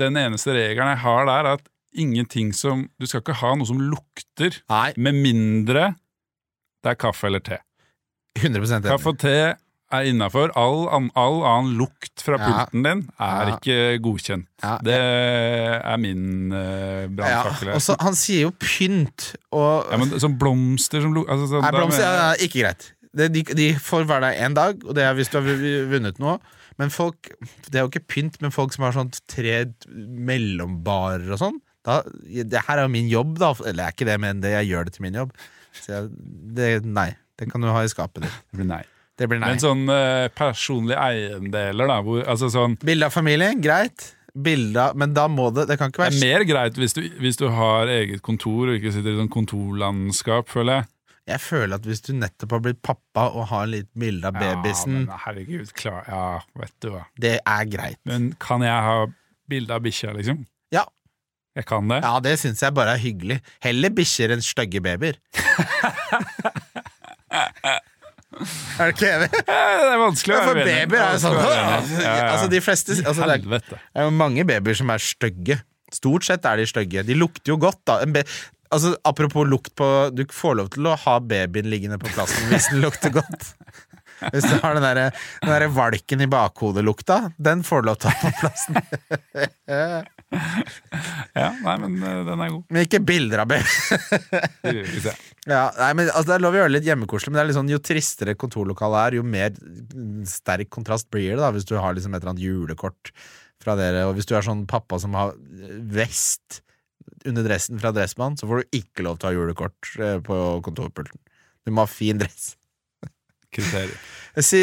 den 0.00 0.18
eneste 0.20 0.54
regelen 0.56 0.94
jeg 0.94 1.02
har 1.04 1.30
der, 1.30 1.50
er 1.52 1.58
at 1.58 1.70
ingenting 1.94 2.52
som 2.56 2.88
Du 3.00 3.06
skal 3.06 3.22
ikke 3.22 3.36
ha 3.40 3.54
noe 3.58 3.68
som 3.68 3.80
lukter, 3.80 4.60
Nei, 4.70 4.88
med 4.96 5.20
mindre 5.24 5.92
det 6.84 6.92
er 6.92 6.98
kaffe 7.00 7.30
eller 7.30 7.40
te. 7.40 7.56
100 8.36 8.60
enig. 8.76 8.90
Kaffe 8.90 9.14
og 9.14 9.20
te 9.22 9.36
er 9.94 10.08
innafor. 10.10 10.50
All, 10.58 10.84
an, 10.92 11.06
all 11.18 11.38
annen 11.46 11.76
lukt 11.78 12.20
fra 12.24 12.38
pulten 12.40 12.84
din 12.84 13.04
er 13.16 13.48
Ja. 13.48 13.54
ikke 13.56 13.76
godkjent. 14.04 14.48
Ja. 14.62 14.74
Det 14.84 14.98
er 14.98 15.96
min 16.02 16.52
uh, 16.52 17.06
brannfakkel. 17.08 17.72
Ja. 17.72 17.96
han 18.04 18.18
sier 18.18 18.48
jo 18.48 18.52
pynt, 18.60 19.30
og 19.52 19.88
Ja, 19.90 20.00
men 20.00 20.12
sånn 20.20 20.36
blomster 20.40 21.04
som 21.04 21.14
lukter 21.16 21.32
altså, 21.32 21.48
sånn, 21.54 21.64
Nei, 21.64 21.72
blomster 21.78 22.04
er 22.04 22.20
ja, 22.20 22.34
ikke 22.48 22.60
greit. 22.64 22.90
Det, 23.14 23.30
de, 23.32 23.44
de 23.54 23.68
får 23.78 24.08
være 24.10 24.28
der 24.32 24.44
én 24.44 24.56
dag, 24.58 24.80
og 24.84 24.96
det 24.98 25.04
er 25.06 25.14
hvis 25.14 25.30
du 25.30 25.38
har 25.38 25.46
vunnet 25.92 26.18
noe. 26.18 26.38
Men 26.76 26.90
folk 26.90 27.30
Det 27.70 27.78
er 27.78 27.84
jo 27.84 27.90
ikke 27.92 28.08
pynt, 28.10 28.40
men 28.42 28.50
folk 28.50 28.74
som 28.74 28.82
har 28.84 28.96
sånn 28.96 29.12
tre 29.30 29.60
mellombarer 29.94 31.30
og 31.32 31.40
sånn 31.40 31.60
da, 31.84 32.00
Det 32.50 32.62
her 32.68 32.80
er 32.80 32.86
jo 32.88 32.92
min 32.94 33.10
jobb, 33.12 33.36
da. 33.42 33.52
Eller 33.66 33.84
er 33.90 33.94
ikke 33.96 34.08
det, 34.08 34.16
men 34.22 34.40
det, 34.44 34.54
jeg 34.56 34.70
gjør 34.72 34.88
det 34.88 34.94
til 34.96 35.04
min 35.06 35.20
jobb. 35.20 35.32
Så 35.80 35.92
jeg, 35.92 36.10
det, 36.56 36.72
nei. 36.86 37.10
Den 37.40 37.50
kan 37.50 37.60
du 37.64 37.68
ha 37.68 37.82
i 37.84 37.90
skapet 37.90 38.24
ditt. 38.24 38.34
Det 38.52 38.60
blir 38.60 38.68
nei. 38.70 38.82
Det 39.18 39.28
blir 39.30 39.38
nei. 39.42 39.52
Men 39.54 39.62
sånn 39.62 39.84
eh, 39.90 40.26
personlige 40.34 40.98
eiendeler, 41.02 41.86
da. 41.90 42.00
Hvor, 42.06 42.22
altså 42.30 42.48
sånn, 42.50 42.76
Bilde 42.82 43.06
av 43.10 43.14
familien, 43.14 43.60
greit. 43.62 44.12
Bilde 44.34 44.88
av 44.88 44.96
Men 44.98 45.12
da 45.14 45.28
må 45.30 45.44
det 45.54 45.68
Det 45.70 45.76
kan 45.78 45.92
ikke 45.92 46.00
det 46.02 46.06
er 46.08 46.14
være 46.16 46.26
mer 46.26 46.42
greit 46.48 46.78
hvis 46.82 46.96
du, 46.96 47.04
hvis 47.22 47.36
du 47.38 47.44
har 47.54 47.86
eget 47.92 48.18
kontor 48.26 48.72
og 48.72 48.74
ikke 48.80 48.90
sitter 48.96 49.14
i 49.14 49.20
sånn 49.20 49.30
kontorlandskap, 49.30 50.48
føler 50.50 50.80
jeg. 50.80 50.88
Jeg 51.30 51.40
føler 51.40 51.78
at 51.78 51.86
hvis 51.88 52.02
du 52.04 52.10
nettopp 52.18 52.56
har 52.56 52.62
blitt 52.66 52.80
pappa 52.84 53.28
og 53.32 53.46
har 53.52 53.68
litt 53.70 53.88
bilde 53.96 54.28
av 54.28 54.34
babysen, 54.36 54.96
Ja, 54.98 55.04
men 55.06 55.22
herregud, 55.24 55.70
klar, 55.78 56.02
ja, 56.10 56.24
vet 56.60 56.74
du 56.84 56.90
hva. 56.92 57.04
det 57.16 57.36
er 57.40 57.70
greit. 57.70 58.00
Men 58.04 58.32
kan 58.42 58.60
jeg 58.66 58.82
ha 58.88 58.98
bilde 59.48 59.72
av 59.78 59.86
bikkja, 59.86 60.12
liksom? 60.18 60.42
Jeg 61.54 61.66
kan 61.70 61.90
det? 61.90 62.00
Ja, 62.02 62.14
det 62.22 62.34
syns 62.42 62.62
jeg 62.64 62.74
bare 62.74 62.96
er 62.96 63.02
hyggelig. 63.02 63.38
Heller 63.62 63.92
bikkjer 63.94 64.34
enn 64.34 64.42
stygge 64.42 64.80
babyer. 64.82 65.20
er 67.34 68.80
det 68.80 68.88
ikke 68.96 69.10
enig? 69.12 69.28
Ja, 69.46 69.60
det 69.78 69.92
er 69.92 70.00
vanskelig 70.02 70.34
å 70.34 70.40
være 70.40 70.48
for 70.48 70.58
uenig. 70.58 70.72
babyer 70.72 71.04
er 71.04 71.20
sånn 71.22 71.38
enig. 71.38 72.00
Altså 72.08 72.48
de 72.50 72.60
fleste 72.64 72.98
altså, 73.04 73.28
det, 73.30 73.62
er, 73.70 74.02
jo 74.08 74.10
mange 74.18 74.42
babyer 74.48 74.80
som 74.82 74.90
er 74.90 75.04
stygge. 75.04 75.60
Stort 75.94 76.26
sett 76.26 76.42
er 76.50 76.58
de 76.58 76.66
stygge. 76.66 77.06
De 77.06 77.14
lukter 77.18 77.54
jo 77.54 77.56
godt, 77.62 77.84
da. 77.86 78.00
En 78.02 78.16
be 78.16 78.24
altså, 78.74 78.96
apropos 79.06 79.46
lukt 79.46 79.70
på 79.78 79.86
Du 80.10 80.24
får 80.34 80.58
lov 80.58 80.74
til 80.74 80.90
å 80.90 80.98
ha 81.04 81.18
babyen 81.22 81.70
liggende 81.70 82.00
på 82.02 82.10
plassen 82.16 82.50
hvis 82.50 82.66
den 82.72 82.82
lukter 82.82 83.14
godt. 83.14 83.52
Hvis 84.32 84.46
du 84.46 84.54
har 84.62 84.76
den 84.78 84.84
der, 84.86 85.10
der 85.42 85.64
valken 85.74 86.22
i 86.22 86.28
bakhodet-lukta, 86.30 87.34
den 87.36 87.64
får 87.66 87.82
du 87.82 87.88
lov 87.90 87.96
til 88.00 88.08
å 88.08 88.12
ha 88.14 88.20
på 88.22 88.30
plassen. 88.40 90.06
Ja, 91.34 91.48
nei, 91.64 91.74
men 91.82 91.96
eh, 91.98 92.20
den 92.28 92.42
er 92.44 92.50
god. 92.52 92.66
Men 92.70 92.86
ikke 92.86 93.00
bilder 93.02 93.44
av 93.44 93.50
baby. 93.50 95.12
Ja, 95.44 95.66
nei, 95.76 95.90
men 95.98 96.06
altså, 96.08 96.30
Det 96.30 96.36
er 96.38 96.44
lov 96.44 96.54
å 96.54 96.60
gjøre 96.62 96.72
litt 96.72 96.86
hjemmekoselig, 96.88 97.32
men 97.32 97.36
det 97.36 97.42
er 97.42 97.48
litt 97.50 97.58
sånn, 97.58 97.72
jo 97.72 97.80
tristere 97.84 98.36
kontorlokalet 98.40 99.00
er, 99.00 99.16
jo 99.18 99.24
mer 99.28 99.50
mm, 99.52 100.22
sterk 100.30 100.70
kontrast 100.72 101.10
blir 101.12 101.34
det. 101.34 101.40
da 101.42 101.50
Hvis 101.52 101.68
du 101.68 101.74
har 101.76 101.96
liksom 101.96 102.14
et 102.14 102.22
eller 102.22 102.32
annet 102.32 102.46
julekort 102.46 103.10
fra 103.60 103.76
dere, 103.76 104.06
og 104.08 104.14
hvis 104.16 104.28
du 104.30 104.34
er 104.38 104.46
sånn 104.46 104.64
pappa 104.70 104.96
som 105.02 105.16
har 105.18 105.34
vest 105.92 106.62
under 107.28 107.44
dressen 107.44 107.80
fra 107.80 107.92
Dressmann, 107.94 108.38
så 108.40 108.48
får 108.48 108.62
du 108.62 108.80
ikke 108.80 109.04
lov 109.04 109.18
til 109.18 109.28
å 109.28 109.30
ha 109.30 109.36
julekort 109.36 109.94
eh, 110.00 110.18
på 110.24 110.40
kontorpulten. 110.64 111.20
Du 111.64 111.72
må 111.72 111.84
ha 111.84 111.90
fin 111.90 112.20
dress. 112.20 112.54
Kriterier. 113.54 113.96
Si, 114.42 114.58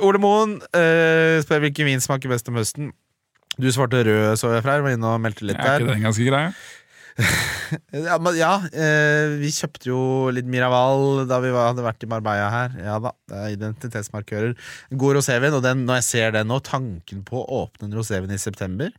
Ole 0.00 0.16
Moen 0.16 0.54
uh, 0.72 1.36
spør 1.44 1.66
hvilken 1.66 1.84
vin 1.84 2.00
smaker 2.00 2.30
best 2.32 2.46
om 2.48 2.56
høsten. 2.56 2.86
Du 3.58 3.66
svarte 3.74 4.04
rød, 4.06 4.36
så 4.40 4.52
jeg, 4.54 4.64
Freyr. 4.66 4.84
Var 4.84 4.96
inne 4.96 5.14
og 5.16 5.22
meldte 5.22 5.48
litt 5.48 5.58
Er 5.58 5.80
ikke 5.80 5.94
den 5.94 6.06
ganske 6.06 6.28
grei? 6.28 6.44
Ja, 7.92 8.16
men, 8.22 8.36
ja 8.38 8.54
eh, 8.70 9.36
vi 9.40 9.50
kjøpte 9.52 9.90
jo 9.90 10.00
litt 10.32 10.48
Miraval 10.48 11.26
da 11.28 11.40
vi 11.42 11.50
var, 11.52 11.70
hadde 11.72 11.84
vært 11.84 12.06
i 12.06 12.08
Marbella 12.10 12.48
her. 12.52 12.76
Ja 12.80 12.96
da, 13.02 13.12
det 13.28 13.40
er 13.40 13.54
identitetsmarkører. 13.56 14.54
God 14.98 15.18
rosévin, 15.18 15.56
og 15.58 15.64
den, 15.66 15.84
når 15.88 16.00
jeg 16.00 16.06
ser 16.08 16.34
den 16.38 16.48
nå, 16.50 16.60
tanken 16.64 17.24
på 17.26 17.42
å 17.42 17.64
åpne 17.64 17.90
en 17.90 17.98
rosévin 17.98 18.32
i 18.34 18.40
september, 18.40 18.94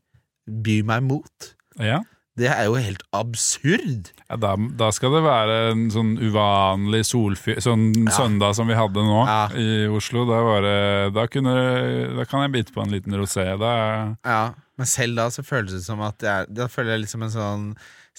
byr 0.45 0.85
meg 0.87 1.07
mot. 1.07 1.51
Ja. 1.81 2.01
Det 2.39 2.47
er 2.47 2.63
jo 2.69 2.77
helt 2.79 3.01
absurd! 3.13 4.11
Ja, 4.29 4.37
da, 4.39 4.53
da 4.79 4.87
skal 4.95 5.11
det 5.17 5.21
være 5.25 5.55
en 5.73 5.87
sånn 5.91 6.13
uvanlig 6.21 7.01
solfyr 7.09 7.59
Sånn 7.59 7.89
søndag 8.15 8.55
som 8.55 8.69
vi 8.71 8.77
hadde 8.77 9.03
nå 9.03 9.17
Ja. 9.27 9.41
i 9.51 9.87
Oslo. 9.91 10.23
Da, 10.29 10.39
var 10.47 10.61
det, 10.63 10.77
da, 11.17 11.25
kunne, 11.27 11.55
da 12.15 12.23
kan 12.29 12.45
jeg 12.45 12.53
bite 12.55 12.71
på 12.75 12.85
en 12.85 12.93
liten 12.95 13.17
rosé. 13.19 13.49
Ja, 13.51 14.53
Men 14.79 14.87
selv 14.87 15.19
da 15.19 15.27
så 15.29 15.43
føles 15.43 15.75
det 15.75 15.83
som 15.83 15.99
at 16.01 16.23
jeg, 16.23 16.47
Da 16.55 16.67
føler 16.71 16.95
jeg 16.95 17.03
liksom 17.05 17.23
en 17.27 17.33
sånn 17.35 17.65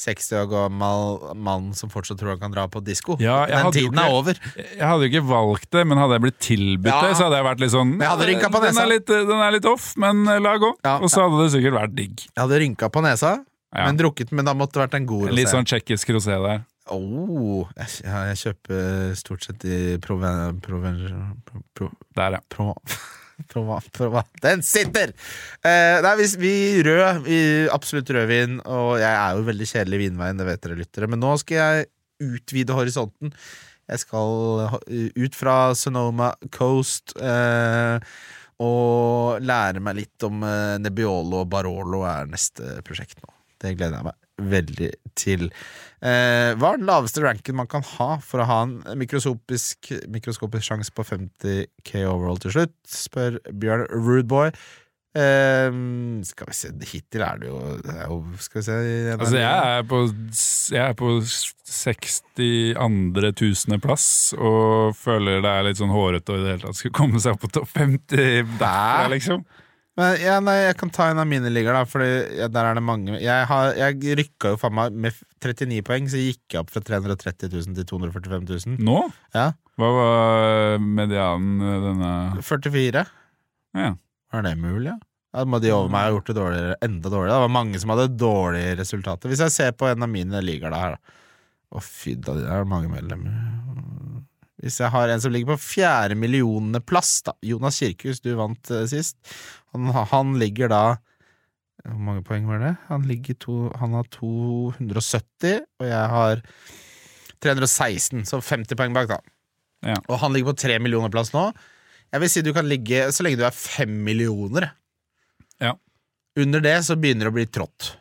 60 0.03 0.37
år 0.41 0.47
gammel 0.49 1.35
mann 1.37 1.73
som 1.77 1.91
fortsatt 1.93 2.17
tror 2.21 2.31
han 2.33 2.41
kan 2.41 2.53
dra 2.55 2.63
på 2.69 2.81
disko. 2.85 3.19
Ja, 3.21 3.45
Den 3.47 3.73
tiden 3.73 3.93
ikke- 3.93 4.05
er 4.07 4.11
over. 4.13 4.35
Jeg 4.57 4.81
hadde 4.89 5.05
jo 5.05 5.11
ikke 5.13 5.29
valgt 5.29 5.71
det, 5.71 5.87
men 5.87 5.99
hadde 5.99 6.17
jeg 6.17 6.23
blitt 6.23 6.39
tilbudt 6.41 6.87
Ja. 6.93 7.01
det, 7.03 7.17
så 7.17 7.25
hadde 7.29 7.37
jeg 7.37 7.45
vært 7.45 7.61
litt 7.61 7.71
sånn 7.73 7.99
den, 7.99 8.79
er 8.79 8.87
litt, 8.89 9.07
den 9.07 9.31
er 9.41 9.51
litt 9.53 9.67
off, 9.67 9.95
men 9.97 10.25
la 10.25 10.57
gå. 10.57 10.73
Ja. 10.85 10.97
Og 10.99 11.09
så 11.13 11.21
hadde 11.29 11.45
det 11.45 11.53
sikkert 11.53 11.77
vært 11.77 11.95
digg. 11.95 12.17
Jeg 12.25 12.41
hadde 12.41 12.61
rynka 12.61 12.89
på 12.91 13.03
nesa, 13.05 13.45
Ja. 13.73 13.87
men 13.87 13.97
drukket, 13.97 14.33
men 14.37 14.45
da 14.45 14.53
måtte 14.53 14.77
det 14.77 14.85
vært 14.85 14.99
en 14.99 15.09
god 15.09 15.31
En 15.31 15.37
litt 15.39 15.49
sånn 15.49 15.65
tsjekkisk 15.65 16.11
rosé 16.13 16.37
der. 16.45 16.63
Oh, 16.93 17.69
jeg, 17.79 18.03
jeg 18.05 18.39
kjøper 18.43 19.15
stort 19.17 19.47
sett 19.47 19.65
i 19.65 19.79
Proven... 20.03 20.59
Proven... 20.61 20.99
Pro, 21.47 21.63
pro, 21.79 21.89
Der, 22.19 22.37
ja. 22.37 22.43
Prova. 22.53 22.75
Prova, 23.49 23.79
prova. 23.95 24.23
Den 24.43 24.61
sitter! 24.67 25.15
Eh, 25.65 25.99
nei, 26.05 26.13
vi, 26.21 26.29
vi 26.43 26.55
rød, 26.87 27.25
vi, 27.25 27.39
absolutt 27.73 28.13
rødvin, 28.15 28.61
og 28.61 29.01
jeg 29.01 29.11
er 29.11 29.39
jo 29.39 29.47
veldig 29.49 29.69
kjedelig 29.73 29.99
i 29.99 30.03
vinveien, 30.05 30.39
det 30.39 30.47
vet 30.47 30.63
dere 30.63 30.79
lyttere, 30.79 31.09
men 31.11 31.23
nå 31.23 31.33
skal 31.41 31.59
jeg 31.59 31.89
utvide 32.23 32.77
horisonten. 32.77 33.33
Jeg 33.91 34.05
skal 34.05 34.79
ut 34.87 35.37
fra 35.37 35.57
Sonoma 35.79 36.31
Coast 36.55 37.17
eh, 37.19 37.99
og 38.63 39.43
lære 39.43 39.83
meg 39.83 39.99
litt 40.05 40.27
om 40.29 40.45
eh, 40.47 40.79
Nebbiolo 40.83 41.43
og 41.43 41.51
Barolo 41.51 42.05
er 42.07 42.31
neste 42.31 42.79
prosjekt 42.87 43.19
nå. 43.25 43.33
Det 43.63 43.77
gleder 43.79 44.01
jeg 44.01 44.09
meg 44.11 44.19
veldig 44.53 44.91
til. 45.19 45.49
Eh, 46.03 46.53
hva 46.59 46.73
er 46.73 46.81
den 46.81 46.89
laveste 46.89 47.23
ranken 47.23 47.59
man 47.59 47.71
kan 47.71 47.85
ha 47.95 48.17
for 48.25 48.43
å 48.43 48.49
ha 48.49 48.61
en 48.67 48.79
mikroskopisk, 48.99 49.93
mikroskopisk 50.11 50.67
sjanse 50.67 50.95
på 50.95 51.05
50K 51.07 52.05
overall 52.11 52.41
til 52.43 52.57
slutt? 52.57 52.77
Spør 52.91 53.39
Bjørn 53.53 53.87
Rudeboy. 53.93 54.51
Eh, 55.13 55.69
skal 56.25 56.49
vi 56.49 56.55
se, 56.57 56.71
hittil 56.89 57.23
er 57.27 57.41
det 57.43 57.51
jo, 57.51 57.59
det 57.85 57.93
er 57.93 58.07
jo 58.09 58.15
Skal 58.41 58.63
vi 58.63 58.65
se 58.65 58.77
Altså, 59.13 59.37
jeg 59.37 59.75
er 59.77 59.83
på, 59.85 59.99
jeg 60.73 60.81
er 60.87 60.95
på 60.97 61.11
62. 61.69 63.35
tusendeplass 63.37 64.07
og 64.39 64.97
føler 64.97 65.45
det 65.45 65.53
er 65.53 65.67
litt 65.69 65.83
sånn 65.83 65.93
hårete 65.93 66.33
å 66.33 66.39
i 66.41 66.47
det 66.47 66.55
hele 66.55 66.65
tatt 66.65 66.81
skulle 66.81 66.97
komme 66.97 67.21
seg 67.21 67.37
opp 67.37 67.45
på 67.45 67.53
topp 67.59 67.69
50 67.77 68.57
der, 68.57 69.13
liksom. 69.13 69.45
Men, 70.01 70.15
ja, 70.23 70.39
nei, 70.41 70.55
jeg 70.63 70.77
kan 70.81 70.93
ta 70.95 71.11
en 71.13 71.21
av 71.21 71.27
mine 71.29 71.51
ligaer, 71.53 71.77
da, 71.77 71.85
Fordi 71.89 72.09
ja, 72.39 72.47
der 72.49 72.65
er 72.71 72.79
det 72.79 72.85
mange 72.87 73.19
Jeg, 73.21 73.45
har, 73.51 73.75
jeg 73.77 74.17
rykka 74.23 74.55
jo 74.55 74.61
faen 74.61 74.77
meg 74.79 74.97
med 75.05 75.19
39 75.45 75.83
poeng, 75.85 76.09
så 76.09 76.23
gikk 76.23 76.55
jeg 76.55 76.63
opp 76.63 76.73
fra 76.73 76.81
330 76.81 77.53
000 77.53 77.77
til 77.77 77.89
245 77.91 78.47
000. 78.49 78.79
Nå? 78.89 78.99
Ja, 79.37 79.51
Hva 79.77 79.91
var 79.99 80.81
medianen 80.81 81.61
denne 81.85 82.13
44. 82.41 83.05
Ja. 83.77 83.95
Er 84.33 84.47
det 84.47 84.55
mulig, 84.61 84.95
ja? 84.95 84.97
Da 85.33 85.47
må 85.49 85.61
de 85.65 85.71
over 85.73 85.89
meg 85.93 86.07
ha 86.07 86.13
gjort 86.13 86.29
det 86.29 86.37
dårligere, 86.37 86.77
enda 86.85 87.09
dårligere. 87.09 87.37
Det 87.37 87.45
var 87.47 87.53
mange 87.55 87.79
som 87.81 87.93
hadde 87.95 88.11
dårlige 88.21 88.75
resultater. 88.83 89.33
Hvis 89.33 89.41
jeg 89.41 89.55
ser 89.55 89.77
på 89.77 89.89
en 89.89 90.05
av 90.05 90.11
mine 90.13 90.43
ligaer 90.45 90.75
da 90.75 90.83
da. 90.93 91.19
Å, 91.73 91.81
fy 91.81 92.19
da, 92.21 92.35
det 92.37 92.49
er 92.53 92.69
mange 92.69 92.91
medlemmer. 92.93 93.33
Hvis 94.63 94.79
jeg 94.79 94.93
har 94.95 95.11
en 95.11 95.23
som 95.23 95.33
ligger 95.35 95.57
på 95.57 95.63
fjerde 95.75 96.17
millioneplass, 96.19 97.17
da. 97.27 97.35
Jonas 97.43 97.81
Kirkhus, 97.83 98.23
du 98.23 98.33
vant 98.39 98.71
uh, 98.71 98.85
sist. 98.91 99.19
Han, 99.75 99.91
han 99.91 100.37
ligger 100.39 100.71
da 100.71 100.83
Hvor 101.83 101.99
mange 102.07 102.23
poeng 102.27 102.47
var 102.47 102.63
det? 102.63 102.73
Han, 102.87 103.09
ligger 103.11 103.39
to, 103.43 103.57
han 103.81 103.97
har 103.99 104.07
270, 104.15 105.65
og 105.83 105.89
jeg 105.89 106.11
har 106.15 106.43
316, 107.43 108.23
så 108.29 108.39
50 108.39 108.79
poeng 108.79 108.95
bak, 108.95 109.11
da. 109.11 109.19
Ja. 109.83 109.97
Og 110.07 110.21
han 110.23 110.31
ligger 110.35 110.53
på 110.53 110.61
tre 110.63 110.79
millioner-plass 110.79 111.33
nå. 111.35 111.49
Jeg 112.13 112.23
vil 112.23 112.31
si 112.31 112.45
du 112.45 112.53
kan 112.55 112.69
ligge 112.69 113.09
så 113.11 113.25
lenge 113.25 113.41
du 113.41 113.47
er 113.49 113.57
fem 113.57 113.91
millioner. 114.07 114.69
Ja. 115.63 115.75
Under 116.39 116.63
det 116.63 116.77
så 116.87 116.95
begynner 117.01 117.27
det 117.27 117.33
å 117.33 117.39
bli 117.41 117.49
trått. 117.51 117.97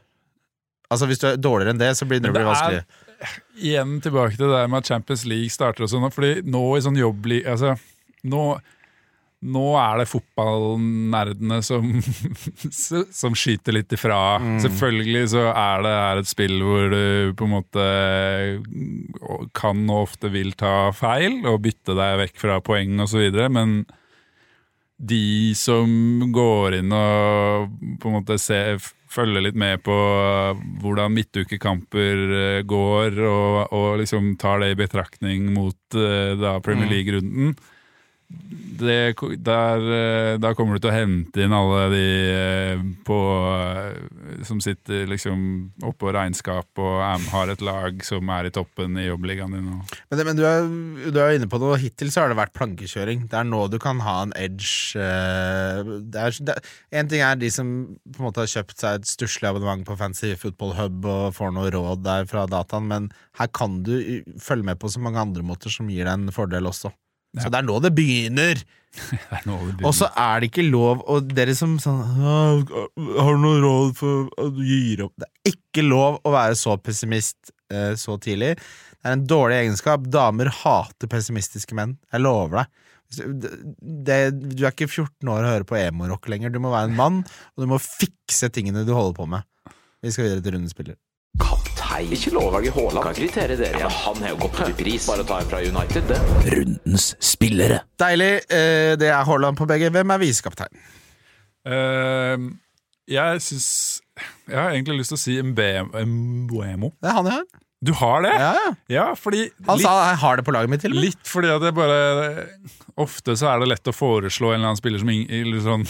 Altså 0.91 1.07
Hvis 1.07 1.23
du 1.23 1.29
er 1.31 1.39
dårligere 1.39 1.73
enn 1.73 1.81
det, 1.81 1.93
så 1.97 2.05
begynner 2.05 2.29
det 2.29 2.35
å 2.35 2.37
bli 2.37 2.49
vanskelig. 2.51 2.83
er-. 2.83 3.10
Igjen 3.61 3.99
tilbake 4.01 4.35
til 4.35 4.47
det 4.47 4.55
der 4.55 4.69
med 4.71 4.81
at 4.81 4.91
Champions 4.91 5.25
League 5.29 5.53
starter 5.53 5.85
og 5.85 5.91
sånn, 5.91 6.11
fordi 6.13 6.41
nå 6.49 6.61
i 6.77 6.83
sånn 6.83 6.97
jobb 6.97 7.27
Altså, 7.41 7.75
nå, 8.29 8.43
nå 9.41 9.65
er 9.81 10.01
det 10.01 10.07
fotballnerdene 10.09 11.59
som, 11.65 11.87
som 13.21 13.37
skyter 13.37 13.77
litt 13.77 13.93
ifra. 13.97 14.39
Mm. 14.41 14.59
Selvfølgelig 14.65 15.23
så 15.35 15.47
er 15.51 15.85
det 15.85 15.95
er 16.01 16.21
et 16.21 16.31
spill 16.31 16.57
hvor 16.65 16.93
du 16.93 17.33
på 17.37 17.47
en 17.47 17.55
måte 17.55 17.87
kan 19.57 19.81
og 19.89 20.07
ofte 20.07 20.31
vil 20.33 20.53
ta 20.57 20.91
feil 20.95 21.41
og 21.45 21.63
bytte 21.65 21.97
deg 21.97 22.19
vekk 22.25 22.39
fra 22.41 22.61
poeng 22.65 23.01
osv., 23.05 23.27
men 23.53 23.81
de 25.01 25.53
som 25.57 25.89
går 26.29 26.77
inn 26.77 26.91
og 26.93 27.71
på 28.01 28.09
en 28.09 28.19
måte 28.19 28.37
ser, 28.37 28.77
følger 29.11 29.43
litt 29.43 29.59
med 29.59 29.81
på 29.85 29.95
hvordan 30.81 31.13
midtukekamper 31.15 32.23
eh, 32.37 32.61
går, 32.67 33.19
og, 33.27 33.59
og 33.75 33.89
liksom 34.01 34.33
tar 34.41 34.63
det 34.63 34.73
i 34.73 34.79
betraktning 34.79 35.51
mot 35.55 35.99
eh, 35.99 36.33
da 36.39 36.57
Premier 36.63 36.89
Mm. 37.31 37.53
Det, 38.81 39.13
der, 39.45 39.81
der, 39.85 40.37
Da 40.41 40.51
kommer 40.57 40.73
du 40.77 40.81
til 40.81 40.89
å 40.89 40.95
hente 40.95 41.43
inn 41.43 41.53
alle 41.53 41.81
de 41.91 42.05
eh, 42.33 42.79
på, 43.05 43.17
eh, 43.53 44.39
som 44.47 44.57
sitter 44.63 45.03
liksom 45.05 45.43
oppå 45.85 46.09
regnskap 46.15 46.81
og 46.81 47.27
har 47.29 47.51
et 47.53 47.61
lag 47.61 48.01
som 48.07 48.31
er 48.33 48.49
i 48.49 48.53
toppen 48.55 48.97
i 48.97 49.05
jobbligaen 49.05 49.53
din. 49.53 49.67
Men, 50.09 50.23
men 50.25 50.39
du, 50.39 50.41
er, 50.49 50.65
du 51.13 51.19
er 51.21 51.35
inne 51.37 51.49
på 51.51 51.59
noe. 51.61 51.77
Hittil 51.81 52.09
så 52.09 52.23
har 52.23 52.33
det 52.33 52.39
vært 52.39 52.55
plankekjøring. 52.57 53.27
Det 53.29 53.37
er 53.37 53.45
nå 53.51 53.67
du 53.69 53.77
kan 53.83 54.01
ha 54.01 54.15
en 54.25 54.33
edge. 54.39 54.97
eh, 54.97 55.83
Det 56.01 56.25
er, 56.25 56.39
det, 56.49 56.57
en 57.03 57.11
ting 57.11 57.21
er 57.27 57.37
de 57.37 57.51
som 57.53 57.69
på 58.09 58.23
en 58.23 58.29
måte 58.31 58.41
har 58.47 58.49
kjøpt 58.55 58.81
seg 58.81 58.97
et 59.03 59.11
stusslig 59.11 59.51
abonnement 59.51 59.85
på 59.85 59.99
Fancy 59.99 60.33
Football 60.41 60.73
Hub 60.79 61.05
og 61.05 61.37
får 61.37 61.53
noe 61.53 61.69
råd 61.75 62.01
der 62.07 62.25
fra 62.31 62.47
dataen, 62.49 62.89
men 62.89 63.11
her 63.37 63.53
kan 63.53 63.83
du 63.85 63.93
følge 64.41 64.65
med 64.71 64.81
på 64.81 64.89
så 64.89 65.03
mange 65.03 65.21
andre 65.21 65.45
måter 65.45 65.69
som 65.69 65.91
gir 65.91 66.09
deg 66.09 66.17
en 66.17 66.33
fordel 66.33 66.65
også. 66.71 66.89
Så 67.39 67.51
det 67.51 67.61
er 67.61 67.67
nå 67.67 67.79
det 67.83 67.93
begynner! 67.95 68.61
Og 69.87 69.93
så 69.95 70.09
er 70.19 70.41
det 70.41 70.49
ikke 70.49 70.65
lov 70.67 70.99
Og 71.07 71.29
dere 71.31 71.53
som 71.55 71.77
sånn 71.79 72.01
Har 72.19 72.65
du 72.65 73.39
noe 73.39 73.61
råd 73.63 73.93
for 73.95 74.27
at 74.35 74.51
du 74.57 74.59
gir 74.67 75.05
opp? 75.05 75.13
Det 75.15 75.29
er 75.29 75.53
ikke 75.53 75.85
lov 75.85 76.17
å 76.27 76.33
være 76.35 76.57
så 76.59 76.75
pessimist 76.75 77.53
eh, 77.71 77.93
så 77.95 78.17
tidlig. 78.19 78.57
Det 78.59 79.07
er 79.07 79.15
en 79.15 79.23
dårlig 79.23 79.61
egenskap. 79.61 80.03
Damer 80.11 80.51
hater 80.51 81.07
pessimistiske 81.09 81.77
menn. 81.77 81.95
Jeg 82.11 82.25
lover 82.25 82.59
deg. 82.59 82.75
Det, 84.07 84.19
du 84.35 84.65
er 84.65 84.73
ikke 84.73 84.91
14 84.91 85.31
år 85.31 85.39
og 85.39 85.51
hører 85.53 85.67
på 85.71 85.79
emo-rock 85.79 86.27
lenger. 86.31 86.51
Du 86.51 86.59
må 86.59 86.75
være 86.75 86.91
en 86.91 86.99
mann, 86.99 87.23
og 87.55 87.63
du 87.63 87.71
må 87.71 87.79
fikse 87.81 88.51
tingene 88.51 88.83
du 88.83 88.91
holder 88.91 89.15
på 89.17 89.31
med. 89.31 89.47
Vi 90.03 90.11
skal 90.11 90.27
videre 90.27 90.43
til 90.43 90.59
rundens 90.59 90.75
spiller. 90.75 90.99
Kaptein. 91.91 92.13
Ikke 92.15 92.31
lov 92.35 92.47
å 92.49 92.53
velge 92.55 92.71
Haaland. 92.75 93.03
Kan 93.05 93.17
kritere 93.17 93.57
dere. 93.59 93.83
Ja, 93.83 93.89
han 93.89 94.23
har 94.23 94.33
jo 94.33 94.39
gått 94.45 94.59
opp 94.61 94.71
i 94.71 94.75
pris. 94.79 95.07
Bare 95.09 95.25
ta 95.27 95.39
en 95.41 95.49
fra 95.51 95.61
United, 95.61 96.07
det. 96.07 96.19
Rundens 96.51 97.11
spillere. 97.19 97.81
Deilig. 97.99 98.31
Eh, 98.47 98.93
det 98.99 99.11
er 99.11 99.23
Haaland 99.27 99.59
på 99.59 99.67
begge. 99.69 99.91
Hvem 99.93 100.13
er 100.15 100.21
visekaptein? 100.21 100.71
Uh, 101.61 102.49
jeg 103.05 103.41
syns 103.45 104.01
Jeg 104.49 104.55
har 104.57 104.71
egentlig 104.71 104.95
lyst 104.97 105.11
til 105.13 105.19
å 105.19 105.21
si 105.21 105.35
Mbuemo. 105.45 106.93
Det 106.97 107.11
er 107.11 107.17
han 107.19 107.29
jeg 107.29 107.35
har. 107.35 107.45
Du 107.81 107.91
har 107.97 108.21
det? 108.21 108.31
Ja, 108.37 108.49
ja. 108.53 108.71
Ja, 108.93 109.05
fordi 109.17 109.47
Han 109.65 109.79
litt, 109.79 109.85
sa 109.85 109.93
jeg 110.11 110.19
har 110.21 110.37
det 110.37 110.45
på 110.45 110.53
laget 110.53 110.69
mitt, 110.69 110.83
til 110.83 110.93
og 110.93 110.99
med. 110.99 111.05
litt 111.07 111.25
fordi 111.25 111.49
at 111.49 111.63
det 111.65 111.71
bare 111.73 111.95
Ofte 113.01 113.33
så 113.39 113.49
er 113.49 113.63
det 113.63 113.71
lett 113.71 113.89
å 113.89 113.93
foreslå 113.95 114.51
en 114.51 114.59
eller 114.59 114.69
annen 114.69 114.77
spiller 114.77 115.01
som 115.01 115.09
ingen, 115.09 115.25
eller 115.33 115.63
sånn 115.65 115.85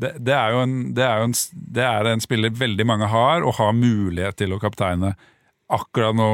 det, 0.00 0.14
det, 0.18 0.36
er 0.36 0.54
jo 0.54 0.62
en, 0.64 0.78
det, 0.96 1.04
er 1.06 1.24
en, 1.24 1.34
det 1.76 1.84
er 1.86 2.08
en 2.10 2.22
spiller 2.24 2.54
veldig 2.56 2.86
mange 2.88 3.10
har, 3.10 3.44
og 3.44 3.58
har 3.60 3.76
mulighet 3.76 4.40
til 4.40 4.54
å 4.56 4.60
kapteine. 4.62 5.14
Akkurat 5.70 6.16
nå, 6.16 6.30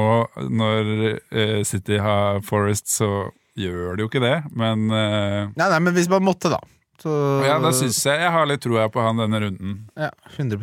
når 0.49 0.93
uh, 1.33 1.59
City 1.67 1.99
har 2.01 2.41
Forest, 2.47 2.89
så 2.95 3.27
gjør 3.57 3.97
det 3.97 4.05
jo 4.05 4.09
ikke 4.09 4.23
det, 4.23 4.39
men 4.57 4.87
uh, 4.93 5.53
Nei, 5.53 5.67
nei, 5.67 5.79
men 5.83 5.95
hvis 5.97 6.09
man 6.11 6.25
måtte, 6.25 6.51
da. 6.53 6.61
Så, 6.97 7.11
ja, 7.45 7.59
da 7.61 7.69
syns 7.77 7.99
jeg 8.07 8.23
jeg 8.23 8.33
har 8.33 8.47
litt 8.49 8.63
troa 8.65 8.87
på 8.89 9.03
han 9.05 9.19
denne 9.21 9.43
runden. 9.43 9.75
Ja, 9.93 10.07
100 10.31 10.57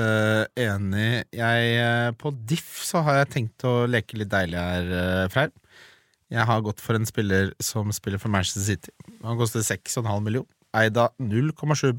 eh, 0.00 0.46
enig. 0.64 1.08
Jeg, 1.36 2.14
på 2.16 2.32
diff 2.48 2.78
så 2.88 3.02
har 3.04 3.18
jeg 3.18 3.28
tenkt 3.34 3.66
å 3.68 3.82
leke 3.84 4.16
litt 4.16 4.30
deilig 4.32 4.56
her, 4.56 5.28
Freyr. 5.34 5.52
Jeg 6.32 6.48
har 6.48 6.64
gått 6.64 6.80
for 6.80 6.96
en 6.96 7.04
spiller 7.04 7.52
som 7.62 7.92
spiller 7.92 8.22
for 8.22 8.32
Manchester 8.32 8.64
City. 8.64 8.94
Han 9.22 9.36
koster 9.36 9.60
6,5 9.60 10.08
million. 10.24 10.48
Eid 10.74 10.98
av 10.98 11.14
0,7 11.22 11.92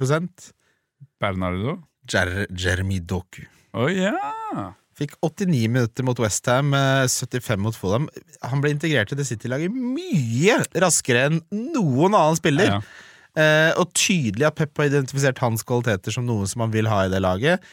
Bernardo? 1.21 1.79
Jer 2.11 2.45
Jeremy 2.51 2.99
Doku. 2.99 3.45
Å 3.75 3.87
ja! 3.91 4.73
Fikk 4.95 5.17
89 5.25 5.67
minutter 5.67 6.05
mot 6.07 6.19
Westham, 6.23 6.71
75 7.11 7.59
mot 7.59 7.75
Fulham. 7.75 8.05
Han 8.45 8.61
ble 8.63 8.71
integrert 8.75 9.11
i 9.11 9.17
det 9.19 9.25
City-laget 9.27 9.73
mye 9.75 10.61
raskere 10.79 11.25
enn 11.29 11.41
noen 11.51 12.15
annen 12.15 12.39
spiller. 12.39 12.77
ja. 12.77 12.79
Eh, 13.35 13.73
og 13.75 13.89
tydelig 13.91 14.45
at 14.47 14.55
Pep 14.55 14.79
har 14.79 14.87
identifisert 14.87 15.41
hans 15.43 15.65
kvaliteter 15.67 16.13
som 16.15 16.23
noe 16.23 16.47
som 16.47 16.63
han 16.63 16.71
vil 16.71 16.87
ha 16.87 17.01
i 17.03 17.11
det 17.11 17.19
laget. 17.19 17.63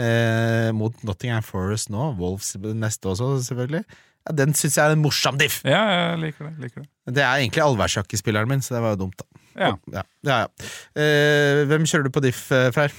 Eh, 0.00 0.70
mot 0.76 0.96
Nottingham 1.04 1.44
Forest 1.44 1.90
nå, 1.92 2.14
Wolves 2.16 2.54
neste 2.56 3.10
også, 3.10 3.34
selvfølgelig. 3.50 3.84
Ja, 4.28 4.34
den 4.36 4.52
syns 4.54 4.76
jeg 4.76 4.84
er 4.84 4.92
en 4.96 5.02
morsom 5.02 5.38
diff! 5.40 5.60
Ja, 5.64 5.80
jeg 6.12 6.18
liker 6.26 6.48
det. 6.50 6.54
liker 6.66 6.82
det. 6.84 6.88
Det 7.16 7.22
er 7.24 7.40
egentlig 7.40 7.62
allværsjakkespilleren 7.64 8.48
min, 8.50 8.60
så 8.62 8.74
det 8.76 8.82
var 8.84 8.92
jo 8.96 9.00
dumt, 9.06 9.16
da. 9.22 9.26
Ja. 9.60 9.70
Ja, 9.92 10.02
ja, 10.28 10.36
ja. 10.44 10.70
Eh, 10.94 11.62
hvem 11.70 11.86
kjører 11.88 12.06
du 12.06 12.12
på 12.14 12.22
diff, 12.24 12.44
eh, 12.54 12.68
Freyr? 12.74 12.92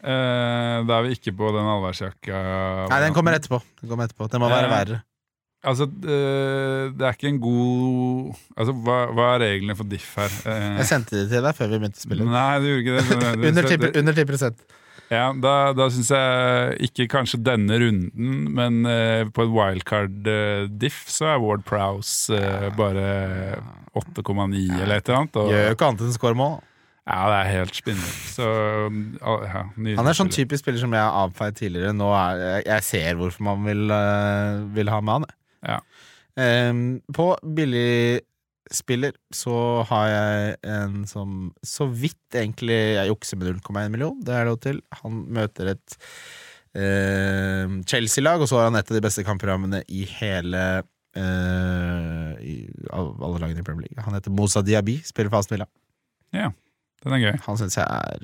Eh, 0.00 0.76
da 0.88 0.98
er 1.00 1.06
vi 1.08 1.16
ikke 1.16 1.32
på 1.36 1.50
den 1.56 1.66
allværsjakka. 1.68 2.38
Nei, 2.92 3.00
den 3.04 3.16
kommer 3.16 3.36
etterpå. 3.36 3.58
Den 3.82 3.90
kommer 3.92 4.06
etterpå 4.08 4.28
Den 4.32 4.40
må 4.44 4.48
være 4.52 4.68
Eh, 4.68 4.74
verre. 4.76 5.00
Altså, 5.60 5.84
eh, 5.84 6.86
det 6.96 7.04
er 7.04 7.12
ikke 7.12 7.28
en 7.28 7.40
god 7.44 8.30
Altså, 8.56 8.72
hva, 8.80 8.94
hva 9.12 9.26
er 9.34 9.42
reglene 9.44 9.74
for 9.76 9.84
diff 9.84 10.14
her? 10.16 10.32
Eh, 10.48 10.78
Jeg 10.78 10.86
sendte 10.88 11.18
det 11.20 11.26
til 11.28 11.42
deg 11.44 11.52
før 11.58 11.68
vi 11.68 11.78
begynte 11.82 12.00
å 12.00 12.06
spille. 12.06 12.24
Nei, 12.24 12.58
du 12.60 12.68
gjorde 12.70 12.80
ikke 12.80 12.96
det. 12.96 13.20
Det- 13.20 13.48
Under 13.50 13.68
10, 13.68 13.98
under 14.00 14.12
10 14.16 14.54
Ja, 15.10 15.32
Da, 15.42 15.52
da 15.74 15.88
syns 15.90 16.10
jeg 16.14 16.86
ikke 16.86 17.08
kanskje 17.10 17.40
denne 17.42 17.80
runden, 17.82 18.34
men 18.54 18.84
eh, 18.86 19.24
på 19.34 19.42
et 19.42 19.50
wildcard-diff 19.56 21.00
så 21.10 21.32
er 21.32 21.40
Ward 21.42 21.64
Prowse 21.66 22.30
eh, 22.36 22.68
bare 22.78 23.06
8,9 23.98 24.82
eller 24.82 25.00
et 25.00 25.08
eller 25.08 25.18
annet. 25.24 25.38
Og, 25.40 25.50
Gjør 25.50 25.66
jo 25.66 25.74
ikke 25.74 25.88
annet 25.88 26.04
enn 26.06 26.14
skåre 26.14 26.38
mål. 26.38 26.60
ja, 27.10 27.18
det 27.32 27.38
er 27.40 27.50
helt 27.56 27.74
spinnvilt. 27.74 28.20
Så 28.36 28.46
ah, 28.46 29.42
ja, 29.50 29.64
nydelig 29.74 29.98
Han 29.98 30.10
er 30.12 30.18
sånn 30.20 30.30
typisk 30.30 30.62
spiller 30.62 30.78
som 30.84 30.94
jeg 30.94 31.02
har 31.02 31.24
avfeid 31.24 31.58
tidligere. 31.58 31.96
Nå 31.96 32.12
er, 32.14 32.44
jeg, 32.44 32.66
jeg 32.70 32.86
ser 32.92 33.18
hvorfor 33.18 33.48
man 33.50 33.66
vil, 33.66 33.82
eh, 33.90 34.60
vil 34.78 34.92
ha 34.94 35.00
med 35.02 35.16
han. 35.18 35.26
jeg. 35.26 35.72
Ja. 35.74 35.80
Ehm, 36.40 36.84
på 37.12 37.32
billigspiller 38.70 39.12
så 39.34 39.84
har 39.88 40.08
jeg 40.08 40.56
en 40.62 41.06
som 41.06 41.52
så 41.62 41.86
vidt 41.86 42.34
egentlig 42.34 42.96
jeg 42.96 43.08
jukser 43.08 43.36
med 43.36 43.60
0,1 43.60 43.88
million. 43.90 44.20
Det 44.22 44.34
er 44.34 44.46
lov 44.46 44.60
til. 44.60 44.80
Han 45.02 45.26
møter 45.28 45.72
et 45.74 45.96
eh, 46.74 47.66
Chelsea-lag, 47.86 48.40
og 48.40 48.48
så 48.48 48.58
har 48.58 48.70
han 48.70 48.78
et 48.78 48.90
av 48.90 48.96
de 48.96 49.02
beste 49.02 49.24
kampprogrammene 49.24 49.82
i 49.88 50.04
hele 50.06 50.82
eh, 51.16 52.32
i, 52.40 52.56
av 52.92 53.22
alle 53.22 53.40
lagene 53.42 53.60
i 53.60 53.66
Premier 53.66 53.88
League. 53.88 54.04
Han 54.04 54.14
heter 54.14 54.30
Mosa 54.30 54.62
Diaby, 54.62 55.00
spiller 55.04 55.30
for 55.30 55.40
Aston 55.40 55.56
Villa. 55.58 55.68
Ja, 56.32 56.52
Den 57.02 57.16
er 57.16 57.22
gøy. 57.24 57.36
Han 57.46 57.56
syns 57.58 57.78
jeg 57.78 57.86
er 57.86 58.22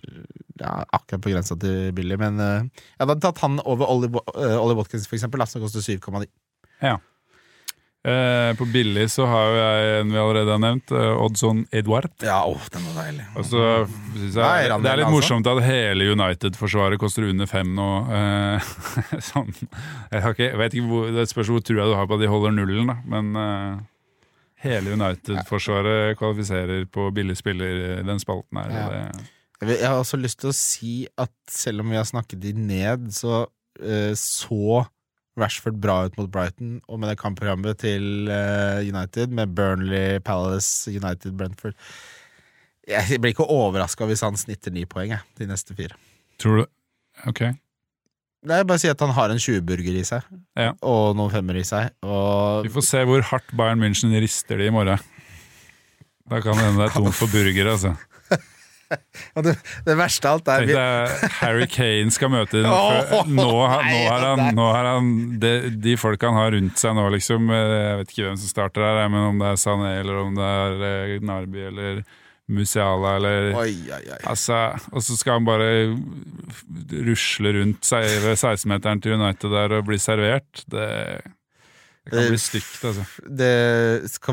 ja, 0.60 0.84
akkurat 0.92 1.22
på 1.24 1.32
grensa 1.32 1.56
til 1.58 1.92
billig, 1.96 2.18
men 2.20 2.38
eh, 2.40 2.70
jeg 2.96 3.06
hadde 3.06 3.20
tatt 3.24 3.42
han 3.42 3.58
over 3.64 3.88
Ollie, 3.88 4.12
eh, 4.36 4.56
Ollie 4.60 4.78
Watkins, 4.78 5.08
for 5.08 5.18
eksempel, 5.18 5.42
som 5.48 5.64
koster 5.64 5.82
7,9. 5.82 6.28
Eh, 8.06 8.52
på 8.54 8.64
billig 8.70 9.08
så 9.10 9.24
har 9.26 9.48
jo 9.50 9.54
jeg 9.58 9.86
en 10.00 10.12
vi 10.14 10.18
allerede 10.22 10.52
har 10.54 10.60
nevnt, 10.62 10.92
eh, 10.94 11.22
Oddson 11.24 11.64
Edward. 11.74 12.12
Ja, 12.22 12.44
åh, 12.46 12.68
den 12.70 12.84
var 12.86 13.00
deilig. 13.02 13.24
Og 13.34 13.48
så 13.48 13.62
synes 13.88 14.36
Nei, 14.38 14.50
jeg, 14.62 14.70
Randel, 14.70 14.84
Det 14.84 14.92
er 14.92 15.00
litt 15.00 15.08
altså. 15.08 15.16
morsomt 15.16 15.50
at 15.50 15.62
hele 15.66 16.06
United-forsvaret 16.12 17.02
koster 17.02 17.26
under 17.26 17.50
fem 17.50 17.72
nå. 17.74 17.88
Eh, 18.20 18.70
sånn. 19.32 19.50
jeg, 19.58 20.22
har 20.22 20.36
ikke, 20.36 20.46
jeg 20.52 20.60
vet 20.62 20.78
ikke 20.78 20.90
hvor, 20.92 21.10
Det 21.18 21.26
spørs 21.32 21.50
hvor 21.50 21.66
trua 21.66 21.88
du 21.90 21.96
har 21.98 22.06
på 22.06 22.18
at 22.20 22.22
de 22.22 22.30
holder 22.30 22.54
nullen, 22.54 22.92
da. 22.92 22.98
Men 23.10 23.42
eh, 23.42 23.84
hele 24.68 24.94
United-forsvaret 24.94 26.14
kvalifiserer 26.20 26.86
på 26.86 27.08
billig 27.16 27.40
spiller 27.42 27.82
i 27.98 28.06
den 28.06 28.22
spalten 28.22 28.62
her. 28.62 28.70
Ja. 28.70 28.86
Det, 28.94 29.32
Jeg 29.66 29.80
jeg 29.80 29.88
har 29.88 29.98
også 29.98 30.20
lyst 30.20 30.44
til 30.44 30.52
å 30.52 30.56
si 30.56 30.94
at 31.18 31.32
selv 31.50 31.82
om 31.82 31.90
vi 31.90 31.98
har 31.98 32.06
snakket 32.06 32.38
de 32.44 32.52
ned, 32.54 33.10
så 33.16 33.48
eh, 33.82 34.12
så 34.14 34.84
Rashford 35.36 35.76
bra 35.82 35.98
ut 36.06 36.16
mot 36.16 36.30
Brighton, 36.32 36.78
og 36.88 37.00
med 37.00 37.10
det 37.12 37.18
kampprogrammet 37.20 37.76
til 37.82 38.28
eh, 38.32 38.80
United, 38.88 39.28
med 39.36 39.52
Burnley, 39.56 40.18
Palace, 40.24 40.88
United, 40.90 41.34
Brentford 41.36 41.74
Jeg 42.88 43.18
blir 43.20 43.34
ikke 43.34 43.46
overraska 43.50 44.06
hvis 44.08 44.22
han 44.24 44.36
snitter 44.40 44.72
ni 44.72 44.84
poeng 44.88 45.10
jeg, 45.16 45.20
de 45.40 45.46
neste 45.50 45.74
fire. 45.76 45.96
tror 46.40 46.62
du 46.62 46.66
Ok. 47.26 47.40
Det 48.46 48.54
er 48.54 48.66
bare 48.68 48.78
si 48.78 48.86
at 48.88 49.00
han 49.02 49.10
har 49.16 49.32
en 49.32 49.40
20-burger 49.42 49.96
i 49.98 50.04
seg, 50.06 50.22
Ja. 50.54 50.72
og 50.84 51.16
noen 51.18 51.32
femmer 51.32 51.56
i 51.58 51.64
seg. 51.66 51.88
Og 52.06 52.62
Vi 52.66 52.70
får 52.70 52.84
se 52.86 53.00
hvor 53.08 53.24
hardt 53.32 53.48
Bayern 53.56 53.80
München 53.82 54.12
rister 54.22 54.60
de 54.60 54.68
i 54.68 54.74
morgen. 54.74 55.00
Da 56.30 56.38
kan 56.44 56.54
det 56.58 56.62
hende 56.66 56.78
det 56.84 56.90
er 56.90 56.94
tomt 56.94 57.14
for 57.16 57.26
burger, 57.32 57.72
altså. 57.72 57.94
Og 59.36 59.46
det, 59.46 59.54
det 59.86 59.96
verste 59.98 60.30
av 60.30 60.38
alt 60.38 60.50
er 60.52 60.66
deg 60.68 61.32
Harry 61.40 61.66
Kane 61.76 62.12
skal 62.14 62.30
møte. 62.32 62.62
Nå, 62.64 62.76
nå 63.32 63.48
har 63.66 64.26
han, 64.26 64.44
nå 64.56 64.68
har 64.72 64.90
han 64.94 65.08
de, 65.42 65.54
de 65.82 65.96
folka 66.00 66.30
han 66.30 66.38
har 66.40 66.54
rundt 66.56 66.78
seg 66.80 66.96
nå, 66.98 67.08
liksom 67.16 67.50
eh, 67.54 67.72
Jeg 67.76 67.98
vet 68.02 68.14
ikke 68.14 68.28
hvem 68.28 68.38
som 68.42 68.52
starter 68.52 68.86
her, 68.86 69.02
men 69.12 69.32
om 69.32 69.42
det 69.42 69.50
er 69.52 69.60
Sané 69.60 69.96
eller 70.02 70.22
om 70.22 70.38
det 70.38 70.52
er 70.60 70.86
eh, 70.90 71.18
Narbi 71.26 71.66
eller 71.70 72.04
Musiala 72.46 73.16
eller 73.18 73.48
Oi, 73.58 73.72
oi, 73.90 74.02
oi. 74.06 74.20
Altså, 74.30 74.60
og 74.92 75.02
så 75.02 75.16
skal 75.18 75.40
han 75.40 75.48
bare 75.48 75.70
rusle 77.08 77.56
rundt 77.56 77.88
seg 77.88 78.06
16-meteren 78.22 79.02
til 79.02 79.16
United 79.18 79.50
der 79.50 79.74
og 79.80 79.88
bli 79.88 79.98
servert. 79.98 80.62
Det, 80.70 80.86
det 82.06 82.20
kan 82.22 82.28
bli 82.30 82.38
stygt, 82.38 82.84
altså. 82.86 83.04
det, 83.38 83.50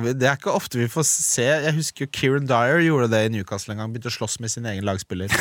vi, 0.05 0.13
det 0.21 0.27
er 0.29 0.35
ikke 0.37 0.51
ofte 0.53 0.77
vi 0.77 0.87
får 0.93 1.05
se. 1.09 1.45
Jeg 1.65 1.73
husker 1.77 2.05
jo 2.05 2.11
Kieran 2.13 2.45
Dyer 2.49 2.83
gjorde 2.85 3.07
det 3.13 3.21
i 3.25 3.31
Newcastle 3.33 3.73
en 3.73 3.81
gang. 3.81 3.93
Begynte 3.95 4.11
å 4.11 4.15
slåss 4.17 4.39
med 4.43 4.53
sin 4.53 4.67
egen 4.69 4.85
lagspiller. 4.85 5.33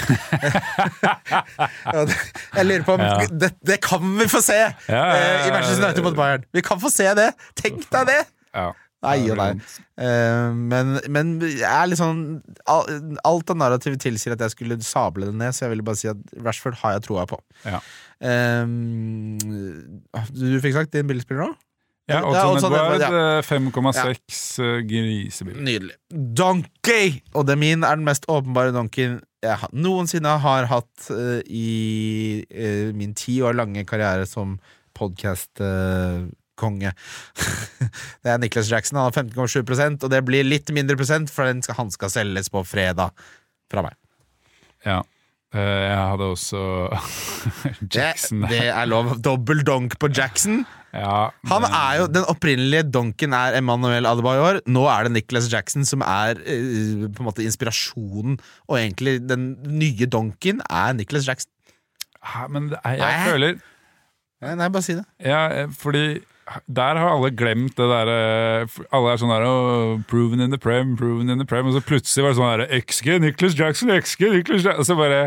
Ja, 1.03 2.05
det- 2.09 2.17
jeg 2.57 2.67
lurer 2.67 2.85
på 2.87 2.95
om 2.97 3.01
Ja. 3.05 3.19
det, 3.29 3.53
det 3.67 3.81
kan 3.85 4.01
vi 4.19 4.25
få 4.31 4.41
se 4.45 4.57
Ja, 4.89 5.03
eh, 5.15 5.47
i 5.49 5.51
Manchester 5.51 5.85
United 5.85 6.05
mot 6.05 6.17
Bayern! 6.17 6.45
Vi 6.53 6.61
kan 6.65 6.81
få 6.81 6.91
se 6.93 7.07
det! 7.15 7.33
Tenk 7.59 7.85
deg 7.93 8.07
det! 8.09 8.23
Ja. 8.55 8.71
Nei 9.03 9.17
og 9.33 9.37
nei. 9.41 9.49
Eh, 9.99 10.53
men, 10.55 10.93
men 11.11 11.33
jeg 11.43 11.67
er 11.67 11.89
litt 11.91 11.99
sånn 11.99 12.21
al- 12.71 13.17
Alt 13.27 13.51
av 13.51 13.59
narrativet 13.59 13.99
tilsier 14.05 14.37
at 14.37 14.45
jeg 14.47 14.55
skulle 14.55 14.77
sable 14.87 15.27
det 15.27 15.35
ned, 15.35 15.51
så 15.57 15.65
jeg 15.67 15.73
ville 15.75 15.83
bare 15.87 15.99
si 15.99 16.07
at 16.13 16.21
Rashford 16.39 16.79
har 16.85 16.95
jeg 16.97 17.03
troa 17.09 17.25
på. 17.27 17.41
Ja. 17.67 17.81
Eh, 18.23 18.65
du 20.31 20.61
fikk 20.63 20.77
sagt 20.79 20.95
din 20.95 21.09
billigspiller 21.11 21.49
nå? 21.49 21.57
Ja, 22.11 22.23
Odds 22.27 22.41
Oddson 22.43 22.75
Edward, 22.75 23.03
eh, 23.07 23.43
5,6 23.47 24.39
ja. 24.59 24.81
grisebil. 24.87 25.61
Nydelig. 25.63 25.95
Donkey! 26.11 27.21
Og 27.39 27.47
det 27.47 27.57
min 27.61 27.87
er 27.87 27.99
den 27.99 28.07
mest 28.09 28.27
åpenbare 28.31 28.75
donkeyen 28.75 29.21
jeg 29.43 29.71
noensinne 29.75 30.37
har 30.43 30.69
hatt 30.71 31.09
uh, 31.11 31.41
i 31.51 32.43
uh, 32.47 32.93
min 32.95 33.15
ti 33.19 33.41
år 33.43 33.57
lange 33.59 33.83
karriere 33.89 34.27
som 34.29 34.55
podkast-konge. 34.95 36.93
det 38.23 38.31
er 38.31 38.39
Nicholas 38.43 38.71
Jackson. 38.71 39.01
Han 39.01 39.09
har 39.11 39.17
15,7% 39.25 40.07
og 40.07 40.13
det 40.13 40.23
blir 40.29 40.47
litt 40.47 40.71
mindre 40.75 40.99
prosent, 41.01 41.33
for 41.33 41.51
den 41.51 41.63
skal, 41.65 41.81
han 41.81 41.91
skal 41.95 42.13
selges 42.15 42.53
på 42.55 42.63
fredag 42.67 43.11
fra 43.73 43.83
meg. 43.89 43.99
Ja. 44.87 45.01
Eh, 45.55 45.89
Jeg 45.89 45.99
hadde 46.13 46.31
også 46.37 46.63
Jackson. 47.95 48.45
Det, 48.47 48.55
det 48.55 48.69
er 48.71 48.87
lov. 48.91 49.17
Dobbel 49.25 49.65
donk 49.67 49.99
på 49.99 50.13
Jackson. 50.13 50.63
Ja, 50.93 51.31
Han 51.49 51.65
er 51.65 52.03
jo, 52.03 52.07
Den 52.13 52.27
opprinnelige 52.29 52.85
donken 52.93 53.33
er 53.33 53.57
Emmanuel 53.57 54.07
Adebayor. 54.07 54.61
Nå 54.69 54.85
er 54.93 55.07
det 55.07 55.15
Nicholas 55.17 55.49
Jackson 55.53 55.87
som 55.89 56.05
er 56.05 56.37
eh, 56.45 57.07
på 57.09 57.23
en 57.25 57.29
måte 57.31 57.45
inspirasjonen. 57.47 58.37
Og 58.69 58.77
egentlig 58.77 59.21
den 59.25 59.55
nye 59.73 60.07
donken 60.07 60.61
er 60.69 60.93
Nicholas 60.99 61.29
Jackson. 61.29 61.51
Ja, 62.23 62.47
Men 62.49 62.75
er, 62.85 63.01
jeg 63.01 63.31
føler 63.31 63.57
Nei, 64.43 64.57
nei, 64.59 64.69
bare 64.75 64.83
si 64.83 64.95
det. 64.99 65.05
Ja, 65.23 65.47
eh, 65.55 65.69
fordi 65.79 66.21
der 66.67 66.99
har 66.99 67.13
alle 67.15 67.31
glemt 67.31 67.77
det 67.79 67.87
derre 67.87 68.67
Alle 68.91 69.13
er 69.13 69.21
sånn 69.21 69.31
der 69.31 69.45
oh, 69.47 70.01
'Proven 70.11 70.43
in 70.43 70.51
the 70.51 70.59
prem, 70.59 70.97
proven 70.99 71.31
in 71.31 71.39
the 71.39 71.47
prem', 71.47 71.69
og 71.71 71.77
så 71.77 71.83
plutselig 71.87 72.25
var 72.25 72.35
det 72.35 72.41
sånn 72.41 72.51
der 72.59 72.83
XG, 72.83 73.19
Nicholas 73.23 73.55
Jackson, 73.59 73.95
XG, 73.95 74.27
Nicholas 74.35 74.67
Jackson 74.67 74.83
Og 74.83 74.89
så 74.89 74.99
bare 74.99 75.23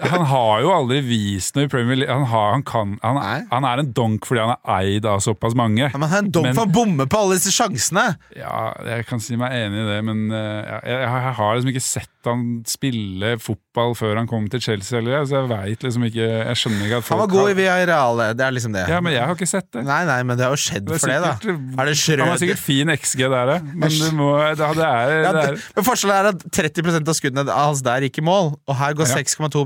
Han 0.00 0.22
har 0.24 0.62
jo 0.64 0.70
aldri 0.72 1.02
vist 1.04 1.54
noe 1.58 1.66
i 1.66 1.70
Premier 1.70 1.98
League. 2.00 2.12
Han, 2.14 2.24
har, 2.30 2.52
han, 2.54 2.62
kan, 2.64 2.94
han, 3.02 3.18
han 3.50 3.66
er 3.68 3.82
en 3.82 3.90
donk 3.94 4.24
fordi 4.26 4.40
han 4.40 4.54
er 4.56 4.78
eid 4.80 5.04
av 5.06 5.20
såpass 5.20 5.52
mange. 5.58 5.90
Ja, 5.90 5.98
men 6.00 6.08
han 6.08 6.22
er 6.22 6.24
en 6.24 6.30
donk 6.32 6.48
Men- 6.48 6.56
for 6.56 6.64
han 6.64 6.72
bommer 6.74 7.10
på 7.10 7.20
alle 7.20 7.36
disse 7.36 7.52
sjansene! 7.52 8.06
Ja, 8.38 8.72
jeg 8.88 9.04
kan 9.10 9.20
si 9.22 9.36
meg 9.40 9.52
enig 9.58 9.84
i 9.84 9.86
det, 9.92 9.98
men 10.08 10.24
uh, 10.32 10.80
jeg, 10.88 11.02
jeg 11.04 11.34
har 11.36 11.54
liksom 11.58 11.74
ikke 11.74 11.84
sett 11.84 12.10
han 12.30 12.42
spille 12.68 13.34
fotball 13.42 13.94
før 13.98 14.16
han 14.20 14.28
kom 14.30 14.46
til 14.52 14.62
Chelsea 14.64 14.98
heller, 14.98 15.18
jeg, 15.18 15.28
så 15.30 15.36
jeg 15.42 15.50
veit 15.52 15.86
liksom 15.86 16.06
ikke 16.08 16.26
Jeg 16.28 16.60
skjønner 16.60 16.86
ikke 16.88 16.98
at 17.02 17.06
folk 17.08 17.14
Han 17.14 17.22
var 17.24 17.32
god 17.34 17.50
i 17.52 17.56
Villarreal, 17.60 18.22
det 18.38 18.46
er 18.46 18.56
liksom 18.56 18.74
det. 18.76 18.84
Ja, 18.90 19.00
men 19.04 19.12
jeg 19.16 19.22
har 19.26 19.34
ikke 19.38 19.50
sett 19.50 19.68
det. 19.76 19.84
Nei, 19.88 20.00
nei, 20.08 20.18
men 20.24 20.38
det 20.40 20.46
har 20.48 20.56
jo 20.56 20.62
skjedd 20.64 20.88
Det 20.88 20.96
er 20.98 21.04
for 21.04 21.14
det, 21.14 21.20
da. 21.24 21.32
Er 21.34 21.38
det 21.44 21.54
Han 21.54 21.78
har 21.84 21.94
Schrøder? 22.02 22.42
sikkert 22.44 22.64
fin 22.64 22.94
XG 22.96 23.24
der, 23.28 23.54
ja. 23.54 23.60
men 23.74 23.88
det, 24.00 24.10
må, 24.16 24.32
det, 24.42 24.72
det 24.80 24.90
er, 24.90 25.14
Ja, 25.28 25.32
det 25.38 25.46
er 25.52 25.62
men 25.76 25.88
forskjellen 25.92 26.18
er 26.18 26.32
at 26.34 26.44
30% 26.60 27.08
av 27.14 27.18
skuddene 27.20 27.58
hans 27.60 27.82
der 27.84 28.08
gikk 28.08 28.20
i 28.22 28.28
mål, 28.32 28.54
og 28.68 28.78
her 28.82 28.94
går 28.98 29.10
Ja. 29.10 29.22
6,2 29.22 29.64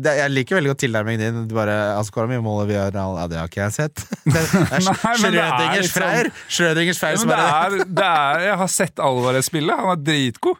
det, 0.00 0.12
Jeg 0.16 0.30
liker 0.32 0.56
veldig 0.56 0.70
godt 0.72 0.80
tilnærmingen 0.86 1.20
din. 1.20 1.40
Du 1.50 1.54
bare, 1.54 1.74
altså, 1.98 2.14
Hvor 2.16 2.26
mye 2.30 2.40
mål 2.40 2.66
Vi 2.70 2.72
gjør 2.78 2.94
Ja, 2.96 3.26
det 3.28 3.36
har 3.38 3.50
ikke 3.50 3.60
jeg 3.66 3.72
sett. 3.76 4.04
Det 4.24 4.40
er 4.40 4.46
det 4.52 4.62
er 4.72 4.84
Schrødingers 5.20 5.90
sånn- 5.90 5.96
Freyr 5.98 6.30
Schrødingers 6.48 7.00
Freyr 7.02 7.12
Ja, 7.12 7.20
som 7.20 7.32
bare 7.32 7.84
det 7.84 8.06
er 8.08 8.44
Jeg 8.46 8.56
har 8.62 8.70
sett 8.72 9.02
Alvarez 9.04 9.50
spille, 9.50 9.76
han 9.76 9.92
er 9.92 10.00
dritgod. 10.06 10.56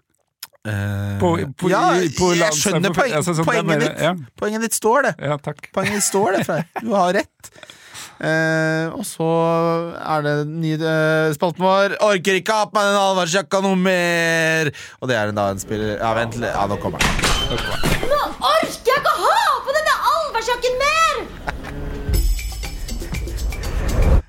Eh, 0.63 1.19
På, 1.19 1.35
på, 1.59 1.71
Ja, 1.73 1.89
på 2.15 2.29
jeg 2.39 2.55
skjønner 2.55 2.93
på- 2.95 3.01
poeng, 3.03 3.13
altså, 3.19 3.33
det 3.35 3.45
poenget 3.49 3.81
ditt. 3.83 3.99
Ja, 3.99 4.13
Poenget 4.39 4.61
ditt 4.63 4.75
står, 4.77 5.03
det. 5.09 5.15
ja, 5.19 5.37
takk. 5.43 5.65
Poenget 5.75 5.95
ditt 5.99 6.07
står 6.07 6.37
det, 6.37 6.45
Frey. 6.47 6.63
Du 6.81 6.93
har 6.95 7.13
rett. 7.19 7.51
Uh, 8.23 8.95
og 8.95 9.03
så 9.03 9.27
er 9.99 10.23
det 10.23 10.35
nye 10.47 10.79
uh, 10.79 11.33
spalten 11.35 11.65
vår. 11.65 11.97
Orker 12.07 12.39
ikke 12.39 12.55
ha 12.55 12.69
på 12.71 12.77
meg 12.79 12.87
den 12.93 13.01
allværsjakka 13.01 13.59
noe 13.65 13.75
mer! 13.75 14.71
Og 15.03 15.11
det 15.11 15.17
er 15.19 15.33
da 15.35 15.49
en 15.51 15.59
spiller 15.59 15.97
Ja, 15.99 16.13
vent 16.15 16.37
litt. 16.39 16.53
Ja, 16.55 16.63
nå 16.71 16.79
kommer 16.79 17.03
den. 17.03 17.11
Nå 18.07 18.21
orker 18.39 18.87
jeg 18.87 19.03
ikke 19.03 19.17
ha 19.19 19.35
på 19.67 19.75
denne 19.75 19.95
allværsjakken 20.15 20.75
mer! 20.87 21.15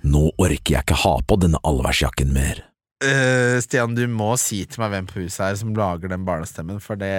Nå 0.01 0.25
orker 0.41 0.73
jeg 0.79 0.81
ikke 0.87 0.97
ha 1.05 1.13
på 1.29 1.37
denne 1.45 1.61
allværsjakken 1.61 2.33
mer. 2.33 2.65
Eh, 3.03 3.57
Stian, 3.63 3.95
du 3.97 4.03
må 4.07 4.29
si 4.39 4.61
til 4.69 4.79
meg 4.79 4.93
hvem 4.93 5.07
på 5.09 5.17
huset 5.23 5.41
her 5.43 5.57
som 5.59 5.73
lager 5.75 6.11
den 6.11 6.23
barnestemmen, 6.27 6.79
for 6.83 6.99
det 6.99 7.09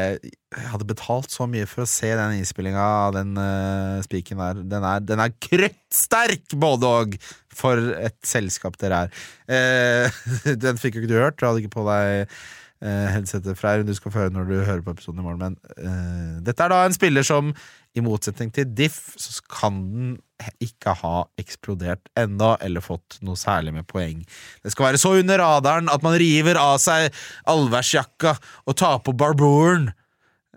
Jeg 0.54 0.68
hadde 0.70 0.86
betalt 0.88 1.32
så 1.34 1.48
mye 1.50 1.66
for 1.68 1.82
å 1.82 1.90
se 1.90 2.12
den 2.14 2.38
innspillinga 2.38 2.80
av 2.80 3.16
den 3.16 3.34
uh, 3.36 4.00
spiken 4.06 4.38
der. 4.38 4.60
Den 4.70 4.86
er, 4.86 5.00
den 5.02 5.22
er 5.24 5.34
krøttsterk, 5.34 6.54
både 6.54 6.92
og! 7.00 7.16
For 7.54 7.78
et 7.98 8.16
selskap 8.26 8.78
dere 8.80 9.04
er. 9.04 9.24
Uh, 9.50 10.54
den 10.64 10.78
fikk 10.80 10.96
jo 10.96 11.04
ikke 11.04 11.10
du 11.10 11.18
hørt, 11.18 11.40
du 11.40 11.48
hadde 11.48 11.64
ikke 11.64 11.74
på 11.74 11.86
deg 11.90 12.30
uh, 12.30 13.06
headsetet 13.16 13.58
fra 13.58 13.76
Du 13.82 13.92
skal 13.98 14.14
få 14.14 14.24
høre 14.24 14.34
når 14.34 14.48
du 14.50 14.56
hører 14.60 14.84
på 14.86 14.94
episoden 14.94 15.24
i 15.24 15.26
morgen, 15.26 15.42
men 15.42 16.44
dette 16.46 16.62
er 16.64 16.70
da 16.70 16.84
en 16.86 16.96
spiller 16.96 17.26
som 17.26 17.50
i 17.94 18.02
motsetning 18.02 18.50
til 18.54 18.66
Diff, 18.74 19.14
så 19.20 19.38
kan 19.50 19.76
den 19.92 20.14
ikke 20.62 20.96
ha 20.98 21.24
eksplodert 21.38 22.08
ennå, 22.18 22.54
eller 22.64 22.82
fått 22.82 23.20
noe 23.24 23.38
særlig 23.38 23.74
med 23.76 23.86
poeng. 23.90 24.24
Det 24.64 24.72
skal 24.74 24.90
være 24.90 25.00
så 25.00 25.14
under 25.20 25.38
radaren 25.40 25.90
at 25.92 26.02
man 26.04 26.16
river 26.18 26.58
av 26.58 26.80
seg 26.82 27.14
allværsjakka 27.50 28.34
og 28.66 28.76
tar 28.80 28.98
på 29.06 29.14
barboren 29.14 29.92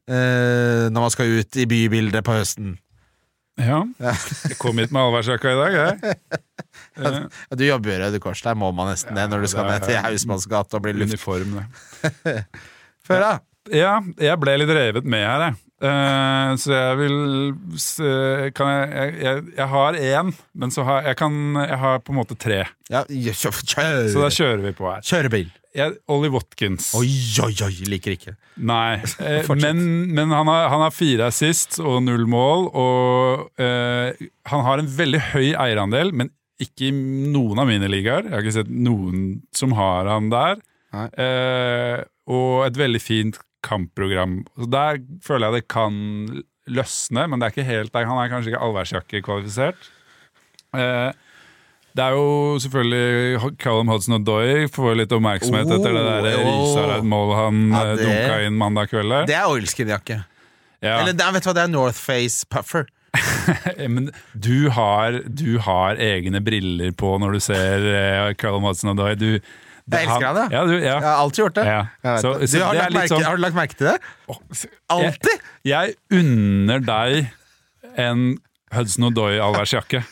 eh, 0.09 0.89
når 0.89 0.97
man 0.97 1.13
skal 1.13 1.37
ut 1.37 1.61
i 1.61 1.67
bybildet 1.69 2.25
på 2.25 2.39
høsten. 2.39 2.75
Ja. 3.57 3.83
Jeg 4.01 4.57
kom 4.61 4.77
hit 4.81 4.93
med 4.93 5.01
allværsjakka 5.05 5.53
i 5.53 5.61
dag, 5.63 5.79
jeg. 5.81 6.17
Ja, 6.97 7.09
du 7.53 7.61
jobber 7.61 7.91
i 7.93 7.97
Røde 8.01 8.19
Kors, 8.21 8.41
der 8.45 8.57
må 8.57 8.71
man 8.73 8.89
nesten 8.89 9.17
det 9.17 9.23
når 9.29 9.43
du 9.43 9.47
skal 9.49 9.67
ned 9.69 9.85
til 9.85 9.97
Hausmannsgata 10.01 10.77
og 10.77 10.83
bli 10.85 10.95
luft. 10.97 11.13
Uniform, 11.13 11.59
det. 12.25 12.35
Før 13.07 13.21
da? 13.21 13.31
Ja, 13.73 13.93
jeg 14.21 14.41
ble 14.41 14.55
litt 14.61 14.73
revet 14.73 15.05
med 15.09 15.25
her, 15.25 15.45
jeg. 15.47 15.66
Eh, 15.77 16.51
så 16.57 16.71
jeg 16.73 16.97
vil 16.97 17.17
s- 17.77 18.01
Kan 18.57 18.67
jeg 18.71 18.87
Jeg, 18.97 19.11
jeg, 19.21 19.43
jeg 19.59 19.67
har 19.69 19.93
én, 19.93 20.31
men 20.57 20.71
så 20.73 20.83
har 20.87 21.03
jeg, 21.05 21.17
kan, 21.19 21.35
jeg 21.61 21.77
har 21.77 21.99
på 22.01 22.13
en 22.15 22.17
måte 22.23 22.37
tre. 22.39 22.63
Ja, 22.89 23.03
kjør, 23.05 23.59
kjør. 23.61 24.07
Så 24.09 24.23
da 24.23 24.29
kjører 24.33 24.63
vi 24.65 24.71
på 24.73 24.87
her. 24.89 25.01
Kjørebil. 25.05 25.51
Jeg, 25.77 25.93
Ollie 26.09 26.31
Watkins. 26.33 26.87
Oi, 26.97 27.05
oi, 27.45 27.51
oi, 27.67 27.73
liker 27.85 28.15
ikke. 28.15 28.33
Nei, 28.65 28.97
eh, 29.21 29.45
men, 29.61 29.83
men 30.17 30.33
han, 30.33 30.49
har, 30.49 30.69
han 30.73 30.81
har 30.87 30.95
fire 30.95 31.27
assist 31.29 31.77
og 31.83 31.99
null 32.07 32.25
mål, 32.25 32.71
og 32.73 33.61
eh, 33.61 34.17
han 34.49 34.65
har 34.65 34.81
en 34.81 34.89
veldig 34.97 35.21
høy 35.35 35.51
eierandel, 35.53 36.09
men 36.17 36.31
ikke 36.57 36.87
i 36.89 36.91
noen 37.29 37.59
av 37.61 37.67
mine 37.69 37.85
ligaer. 37.93 38.25
Jeg 38.25 38.33
har 38.33 38.41
ikke 38.41 38.55
sett 38.63 38.71
noen 38.73 39.43
som 39.53 39.75
har 39.77 40.09
han 40.09 40.31
der. 40.33 40.57
Eh, 40.97 42.01
og 42.33 42.63
et 42.65 42.79
veldig 42.81 43.01
fint 43.03 43.37
kampprogram. 43.67 44.39
Så 44.57 44.69
Der 44.73 44.99
føler 45.27 45.49
jeg 45.51 45.61
det 45.61 45.67
kan 45.73 45.93
løsne, 46.67 47.27
men 47.27 47.39
det 47.39 47.47
er 47.47 47.55
ikke 47.55 47.67
helt 47.69 47.93
der. 47.93 48.07
Han 48.09 48.19
er 48.23 48.31
kanskje 48.31 48.53
ikke 48.53 48.63
allværsjakke 48.65 49.21
kvalifisert. 49.27 49.89
Eh, 50.75 51.11
det 51.97 52.03
er 52.05 52.13
jo 52.13 52.57
selvfølgelig 52.61 53.57
Callum 53.63 53.87
Hudson 53.89 54.19
Odoi 54.19 54.67
får 54.69 54.97
litt 54.99 55.13
oppmerksomhet 55.15 55.71
etter 55.77 55.95
det 55.95 56.03
der 56.05 56.27
Oh, 56.43 56.49
oh. 56.51 56.57
Risareid-målet 56.67 57.39
han 57.39 57.61
Ja, 57.71 57.79
eh, 57.85 57.95
det- 57.95 58.05
dunka 58.05 58.35
inn 58.45 58.57
mandag 58.59 58.91
kveld. 58.91 59.15
Det 59.31 59.35
er 59.35 59.47
oilskin-jakke. 59.49 60.19
Ja. 60.83 60.99
Eller 60.99 61.13
det 61.17 61.25
er- 61.25 61.31
vet 61.33 61.43
du 61.43 61.49
hva, 61.49 61.55
det 61.57 61.63
er 61.63 61.73
Northface 61.73 62.45
puffer. 62.51 62.85
Men 63.89 64.11
du 64.37 64.69
har, 64.69 65.21
du 65.25 65.57
har 65.65 65.95
egne 65.97 66.43
briller 66.45 66.91
på 66.93 67.15
når 67.17 67.33
du 67.33 67.39
ser 67.39 67.87
eh, 67.95 68.33
Callum 68.37 68.67
Hudson 68.67 68.91
Odoi. 68.93 69.15
Du, 69.17 69.39
Jeg 69.87 70.07
elsker 70.07 70.25
han, 70.27 70.37
ja. 70.41 70.47
ja. 70.51 70.65
Du, 70.67 70.73
ja. 70.75 70.81
Jeg 70.97 71.05
har 71.05 71.21
alltid 71.21 71.43
gjort 71.45 71.55
det. 71.55 71.65
Ja. 71.69 71.79
Så- 72.19 72.33
det. 72.41 72.49
du, 72.51 72.59
har, 72.63 72.73
det 72.73 72.81
lagt 72.81 72.97
merke, 72.97 73.11
sånn- 73.13 73.23
har 73.27 73.37
du 73.39 73.41
lagt 73.45 73.55
merke 73.55 73.77
til 73.79 73.87
det? 73.87 73.95
Jeg, 74.27 74.69
Alltid! 74.97 75.47
jeg 75.63 75.95
unner 76.11 76.83
deg 76.91 77.31
en 77.97 78.27
Hudson 78.75 79.07
O'Doy-allværsjakke. 79.09 80.03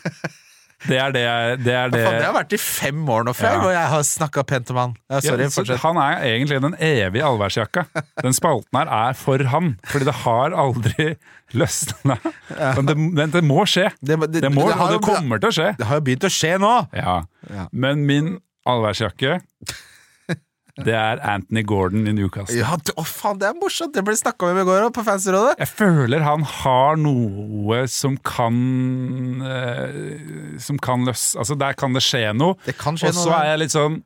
Det 0.86 0.98
er 1.00 1.12
det 1.14 1.22
jeg 1.22 1.58
det 1.64 1.72
er 1.74 1.90
det. 1.90 2.00
Faen, 2.04 2.18
det 2.20 2.26
har 2.28 2.34
vært 2.36 2.52
i 2.52 2.58
fem 2.60 2.98
år 3.10 3.24
nå 3.26 3.32
før, 3.36 3.62
og 3.64 3.70
jeg 3.72 3.88
har 3.90 4.02
snakka 4.06 4.44
pent 4.46 4.70
om 4.74 4.80
han. 4.80 4.92
Ja, 5.10 5.20
sorry, 5.24 5.46
Ja, 5.48 5.78
han 5.82 6.00
er 6.02 6.24
egentlig 6.28 6.60
den 6.62 6.76
evige 6.84 7.24
allværsjakka. 7.26 7.86
Den 8.22 8.36
spalten 8.36 8.78
her 8.78 8.90
er 8.92 9.16
for 9.18 9.40
han, 9.52 9.74
fordi 9.88 10.08
det 10.08 10.14
har 10.22 10.56
aldri 10.56 11.08
løsna. 11.56 12.18
Men 12.76 12.90
det, 12.90 12.96
men 12.98 13.32
det 13.34 13.42
må 13.46 13.64
skje. 13.68 13.88
Det, 14.04 14.18
må, 14.20 14.28
og 14.68 14.92
det 14.92 15.00
kommer 15.04 15.40
til 15.42 15.48
å 15.50 15.56
skje. 15.58 15.70
Det 15.80 15.88
har 15.88 16.00
jo 16.00 16.06
begynt 16.10 16.28
å 16.28 16.32
skje 16.32 16.56
nå! 16.62 16.74
Ja. 16.96 17.18
Men 17.72 18.04
min 18.08 18.34
allværsjakke, 18.66 19.38
det 20.84 20.92
er 20.92 21.20
Anthony 21.24 21.62
Gordon 21.64 22.04
i 22.06 22.12
Newcastle. 22.12 22.58
Ja, 22.58 22.74
det- 22.76 22.92
Å 23.00 23.04
faen, 23.08 23.38
det 23.40 23.46
er 23.48 23.54
morsomt! 23.56 23.94
Det 23.96 24.02
ble 24.04 24.12
snakka 24.18 24.50
om 24.50 24.58
i 24.60 24.64
går 24.68 24.90
på 24.92 25.04
Fancyrådet. 25.06 25.54
Jeg 25.62 25.68
føler 25.72 26.20
han 26.26 26.42
har 26.42 26.96
noe 27.00 27.78
som 27.88 28.18
kan 28.18 28.58
eh, 29.40 30.58
Som 30.60 30.76
kan 30.78 31.06
løse 31.08 31.38
Altså, 31.40 31.56
der 31.58 31.72
kan 31.80 31.94
det 31.96 32.02
skje 32.04 32.26
noe. 32.36 32.58
Det 32.66 32.76
kan 32.76 32.94
skje 33.00 33.08
Og 33.08 33.14
så 33.22 33.32
er 33.38 33.48
jeg 33.54 33.62
litt 33.64 33.72
sånn 33.76 34.02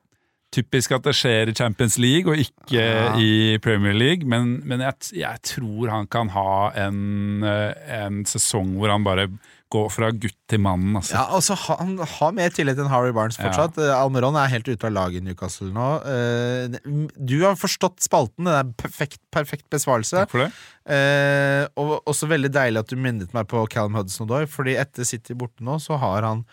Typisk 0.54 0.92
at 0.96 1.02
det 1.06 1.14
skjer 1.14 1.50
i 1.50 1.54
Champions 1.54 1.98
League 2.02 2.26
og 2.30 2.38
ikke 2.38 2.74
Ja. 2.74 3.12
i 3.18 3.58
Premier 3.62 3.94
League, 3.94 4.26
men, 4.26 4.60
men 4.66 4.80
jeg, 4.82 4.94
jeg 5.20 5.42
tror 5.46 5.90
han 5.90 6.06
kan 6.10 6.28
ha 6.34 6.72
en, 6.74 7.42
eh, 7.46 7.74
en 8.02 8.24
sesong 8.26 8.72
hvor 8.78 8.90
han 8.90 9.04
bare 9.06 9.28
går 9.70 9.86
fra 9.94 10.08
gutt 10.10 10.36
til 10.50 10.60
mann. 10.62 10.88
Altså. 10.98 11.14
Ja, 11.14 11.24
altså, 11.36 11.54
Han 11.78 11.92
har 11.98 12.32
mer 12.34 12.50
tillit 12.54 12.78
enn 12.82 12.88
Harry 12.90 13.12
Barnes 13.14 13.38
fortsatt. 13.38 13.76
Ja. 13.78 14.00
Almeron 14.02 14.34
er 14.40 14.50
helt 14.50 14.66
ute 14.68 14.88
av 14.88 14.94
laget 14.96 15.22
i 15.22 15.26
Newcastle 15.28 15.70
nå. 15.74 15.88
Eh, 16.10 16.78
Du 17.16 17.36
har 17.44 17.54
forstått 17.60 18.02
spalten. 18.02 18.48
Det 18.50 18.56
er 18.58 18.72
perfekt, 18.82 19.20
perfekt 19.30 19.68
besvarelse. 19.70 20.24
Takk 20.24 20.32
for 20.34 20.44
det. 20.46 20.50
Eh, 20.90 21.68
og 21.80 22.00
også 22.10 22.26
veldig 22.30 22.50
deilig 22.54 22.82
at 22.82 22.90
du 22.90 22.98
minnet 22.98 23.32
meg 23.36 23.46
på 23.50 23.62
Callum 23.70 23.94
Hudson-Odoi, 23.98 24.44
fordi 24.50 24.74
etter 24.80 25.06
City 25.06 25.34
borte 25.38 25.62
nå, 25.66 25.78
så 25.82 25.98
har 26.02 26.26
han 26.26 26.44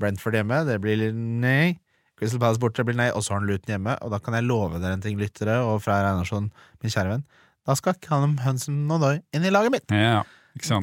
Brentford 0.00 0.36
hjemme, 0.36 0.64
det 0.68 0.76
blir 0.84 1.08
nei. 1.16 1.78
Crystal 2.16 2.40
Palace 2.40 2.60
borte, 2.60 2.80
det 2.82 2.88
blir 2.90 2.96
nei. 3.00 3.10
Og 3.16 3.24
så 3.24 3.32
har 3.34 3.40
han 3.42 3.48
Luton 3.48 3.72
hjemme, 3.76 3.96
og 4.04 4.12
da 4.12 4.20
kan 4.20 4.36
jeg 4.36 4.44
love 4.48 4.80
dere 4.80 4.96
en 4.96 5.04
ting, 5.04 5.16
lyttere, 5.20 5.56
og 5.64 5.80
fra 5.84 6.02
Einarsson, 6.04 6.50
min 6.84 6.92
kjære 6.92 7.14
venn. 7.14 7.24
Da 7.66 7.74
skal 7.76 7.96
Callum 8.04 8.36
Hudson-Odoi 8.44 9.16
inn 9.34 9.44
i 9.48 9.52
laget 9.52 9.72
mitt. 9.74 9.88
Ja? 9.92 10.22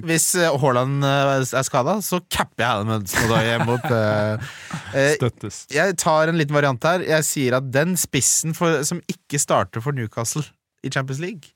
Hvis 0.05 0.27
eh, 0.37 0.53
Haaland 0.61 1.03
eh, 1.07 1.31
er 1.41 1.65
skada, 1.65 1.97
så 2.05 2.19
capper 2.31 2.63
jeg 2.63 2.69
Callum 2.69 2.91
Hudson-Odoi 2.93 3.55
mot 3.67 3.87
eh, 3.99 5.15
Støttes. 5.17 5.63
jeg 5.73 5.97
tar 6.01 6.29
en 6.29 6.37
liten 6.39 6.55
variant 6.55 6.87
her. 6.87 7.05
Jeg 7.07 7.27
sier 7.27 7.57
at 7.57 7.71
den 7.73 7.97
spissen 7.99 8.53
for, 8.57 8.83
som 8.87 9.01
ikke 9.09 9.41
starter 9.41 9.83
for 9.83 9.95
Newcastle 9.97 10.45
i 10.83 10.91
Champions 10.93 11.21
League, 11.23 11.53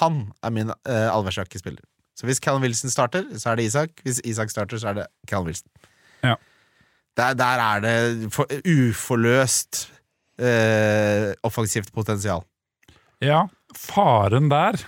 han 0.00 0.32
er 0.42 0.52
min 0.54 0.72
uh, 0.72 1.08
allværsjakkespiller. 1.12 1.82
Så 2.16 2.26
hvis 2.26 2.40
Callum 2.42 2.62
Wilson 2.64 2.90
starter, 2.90 3.26
så 3.38 3.50
er 3.50 3.58
det 3.58 3.68
Isak. 3.68 4.00
Hvis 4.02 4.20
Isak 4.24 4.50
starter, 4.50 4.80
så 4.80 4.90
er 4.90 4.98
det 5.00 5.06
Callum 5.28 5.46
Wilson. 5.50 5.68
Ja. 6.24 6.34
Der, 7.16 7.34
der 7.38 7.62
er 7.62 7.80
det 7.84 8.32
for, 8.34 8.48
uforløst 8.64 9.84
uh, 10.40 11.32
offensivt 11.46 11.92
potensial. 11.94 12.42
Ja, 13.22 13.44
faren 13.76 14.50
der 14.50 14.80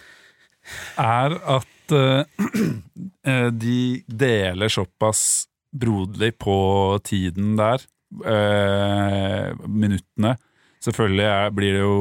er 0.98 1.36
at 1.56 1.75
eh, 3.30 3.48
de 3.52 3.80
deler 4.06 4.72
såpass 4.72 5.46
broderlig 5.76 6.32
på 6.40 6.56
tiden 7.04 7.56
der, 7.58 7.82
uh, 8.24 9.50
minuttene. 9.68 10.36
Selvfølgelig 10.84 11.26
er, 11.26 11.50
blir 11.52 11.74
det 11.74 11.82
jo 11.82 11.98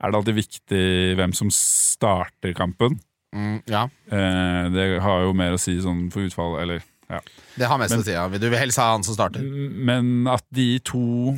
Er 0.00 0.10
det 0.10 0.18
alltid 0.18 0.34
viktig 0.34 0.86
hvem 1.16 1.32
som 1.32 1.50
starter 1.54 2.52
kampen. 2.56 2.98
ja, 3.66 3.88
Uh, 4.10 4.70
det 4.74 5.00
har 5.00 5.22
jo 5.24 5.32
mer 5.32 5.54
å 5.54 5.60
si 5.60 5.78
sånn 5.80 6.10
for 6.12 6.26
utfall, 6.26 6.58
eller 6.60 6.82
ja. 7.08 7.20
Det 7.54 7.68
har 7.68 7.78
mest 7.80 7.96
å 7.96 8.04
si. 8.04 8.12
Ja. 8.14 8.26
Du 8.28 8.48
vil 8.48 8.58
helst 8.58 8.80
ha 8.80 8.90
han 8.92 9.04
som 9.06 9.16
starter. 9.16 9.44
Men 9.44 10.28
at 10.30 10.44
de 10.54 10.78
to 10.84 11.36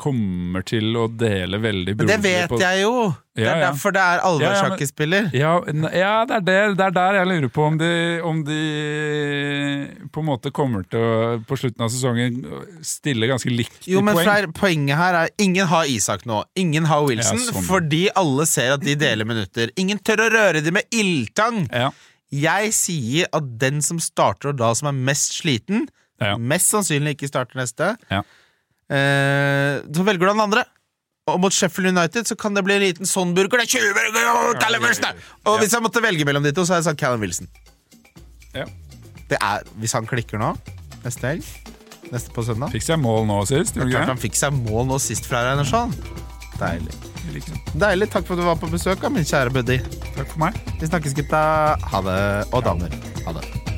kommer 0.00 0.62
til 0.66 0.94
å 0.96 1.06
dele 1.10 1.58
veldig 1.62 1.94
Men 1.98 2.08
det 2.10 2.16
vet 2.24 2.48
på 2.50 2.58
jeg 2.60 2.82
jo! 2.82 3.12
Det 3.34 3.42
er 3.42 3.48
Ja, 3.48 3.54
ja. 3.58 3.62
derfor 3.72 3.90
det 3.96 4.02
er 4.02 4.20
allværsjakkespiller. 4.28 5.24
Ja, 5.34 5.52
ja 5.90 6.12
det, 6.28 6.36
er 6.36 6.44
det, 6.46 6.56
det 6.78 6.84
er 6.86 6.92
der 6.94 7.16
jeg 7.18 7.26
lurer 7.32 7.50
på 7.50 7.64
om 7.66 7.78
de, 7.80 7.88
om 8.22 8.42
de 8.46 8.58
på 10.14 10.22
en 10.22 10.28
måte 10.28 10.52
kommer 10.54 10.84
til 10.86 11.02
å 11.02 11.16
på 11.48 11.58
slutten 11.58 11.84
av 11.86 11.90
sesongen 11.92 12.38
stille 12.86 13.28
ganske 13.30 13.50
likt 13.50 13.88
Jo, 13.90 14.00
i 14.02 14.06
men 14.06 14.14
poeng. 14.18 14.28
Freyr, 14.28 14.48
poenget 14.54 14.98
her 15.00 15.18
er 15.24 15.32
ingen 15.42 15.66
har 15.70 15.90
Isak 15.90 16.24
nå. 16.30 16.42
Ingen 16.60 16.86
har 16.90 17.04
Wilson, 17.08 17.40
sånn. 17.42 17.66
fordi 17.66 18.04
alle 18.18 18.46
ser 18.50 18.76
at 18.76 18.84
de 18.86 18.94
deler 19.00 19.26
minutter. 19.28 19.72
Ingen 19.80 19.98
tør 20.04 20.26
å 20.26 20.30
røre 20.34 20.62
dem 20.64 20.78
med 20.78 20.88
ildtang! 20.94 21.64
Ja, 21.72 21.90
Jeg 22.34 22.72
sier 22.74 23.28
at 23.36 23.50
den 23.60 23.82
som 23.84 24.00
starter 24.02 24.50
og 24.50 24.56
da 24.58 24.72
som 24.74 24.88
er 24.90 24.96
mest 25.10 25.36
sliten, 25.40 25.88
mest 26.40 26.70
sannsynlig 26.72 27.16
ikke 27.18 27.28
starter 27.30 27.60
neste, 27.60 27.92
Ja. 28.10 28.22
Eh, 28.92 29.82
så 29.94 30.06
velger 30.06 30.26
du 30.26 30.32
den 30.32 30.44
andre. 30.44 30.64
Og 31.32 31.38
mot 31.40 31.54
Sheffield 31.56 31.88
United 31.94 32.28
så 32.28 32.36
kan 32.36 32.52
det 32.56 32.64
bli 32.66 32.74
en 32.76 32.82
liten 32.84 33.08
sånn 33.08 33.32
burger. 33.36 33.62
Det 33.62 33.78
er 33.78 33.80
20 33.80 33.94
burger 33.96 34.26
og 34.32 34.58
Callum 34.60 34.84
Wilson! 34.84 35.22
Og 35.48 35.62
hvis 35.62 35.72
jeg 35.72 35.84
måtte 35.84 36.02
velge 36.04 36.26
mellom 36.28 36.44
de 36.44 36.52
to, 36.52 36.66
så 36.66 36.74
hadde 36.74 36.82
jeg 36.84 36.90
sagt 36.90 37.00
Callum 37.00 37.24
Wilson. 37.24 37.48
Ja. 38.52 38.66
Det 39.30 39.38
er, 39.40 39.64
hvis 39.80 39.96
han 39.96 40.04
klikker 40.06 40.40
nå, 40.40 40.52
neste 41.06 41.30
helg, 41.30 41.48
neste 42.12 42.30
på 42.36 42.44
søndag 42.44 42.74
Fikk 42.74 42.84
seg 42.84 43.00
mål 43.00 43.24
nå 43.30 43.40
sist? 43.48 43.72
du 43.78 43.88
Klart 43.88 44.12
han 44.12 44.20
fikk 44.20 44.36
seg 44.36 44.52
mål 44.68 44.84
nå 44.92 45.00
sist 45.02 45.24
fra 45.30 45.40
Reinersson. 45.48 45.96
Deilig. 46.60 46.92
Deilig. 47.80 48.10
Takk 48.12 48.28
for 48.28 48.36
at 48.36 48.42
du 48.42 48.46
var 48.46 48.60
på 48.60 48.68
besøk, 48.70 49.08
min 49.10 49.26
kjære 49.26 49.54
buddy. 49.56 49.80
Takk 50.14 50.28
for 50.28 50.44
meg. 50.44 50.60
Vi 50.80 50.92
snakkes, 50.92 51.16
gutta. 51.16 51.40
Ha 51.90 52.04
det. 52.06 52.18
Og 52.52 52.68
damer. 52.68 52.92
Ha 53.24 53.38
det. 53.40 53.73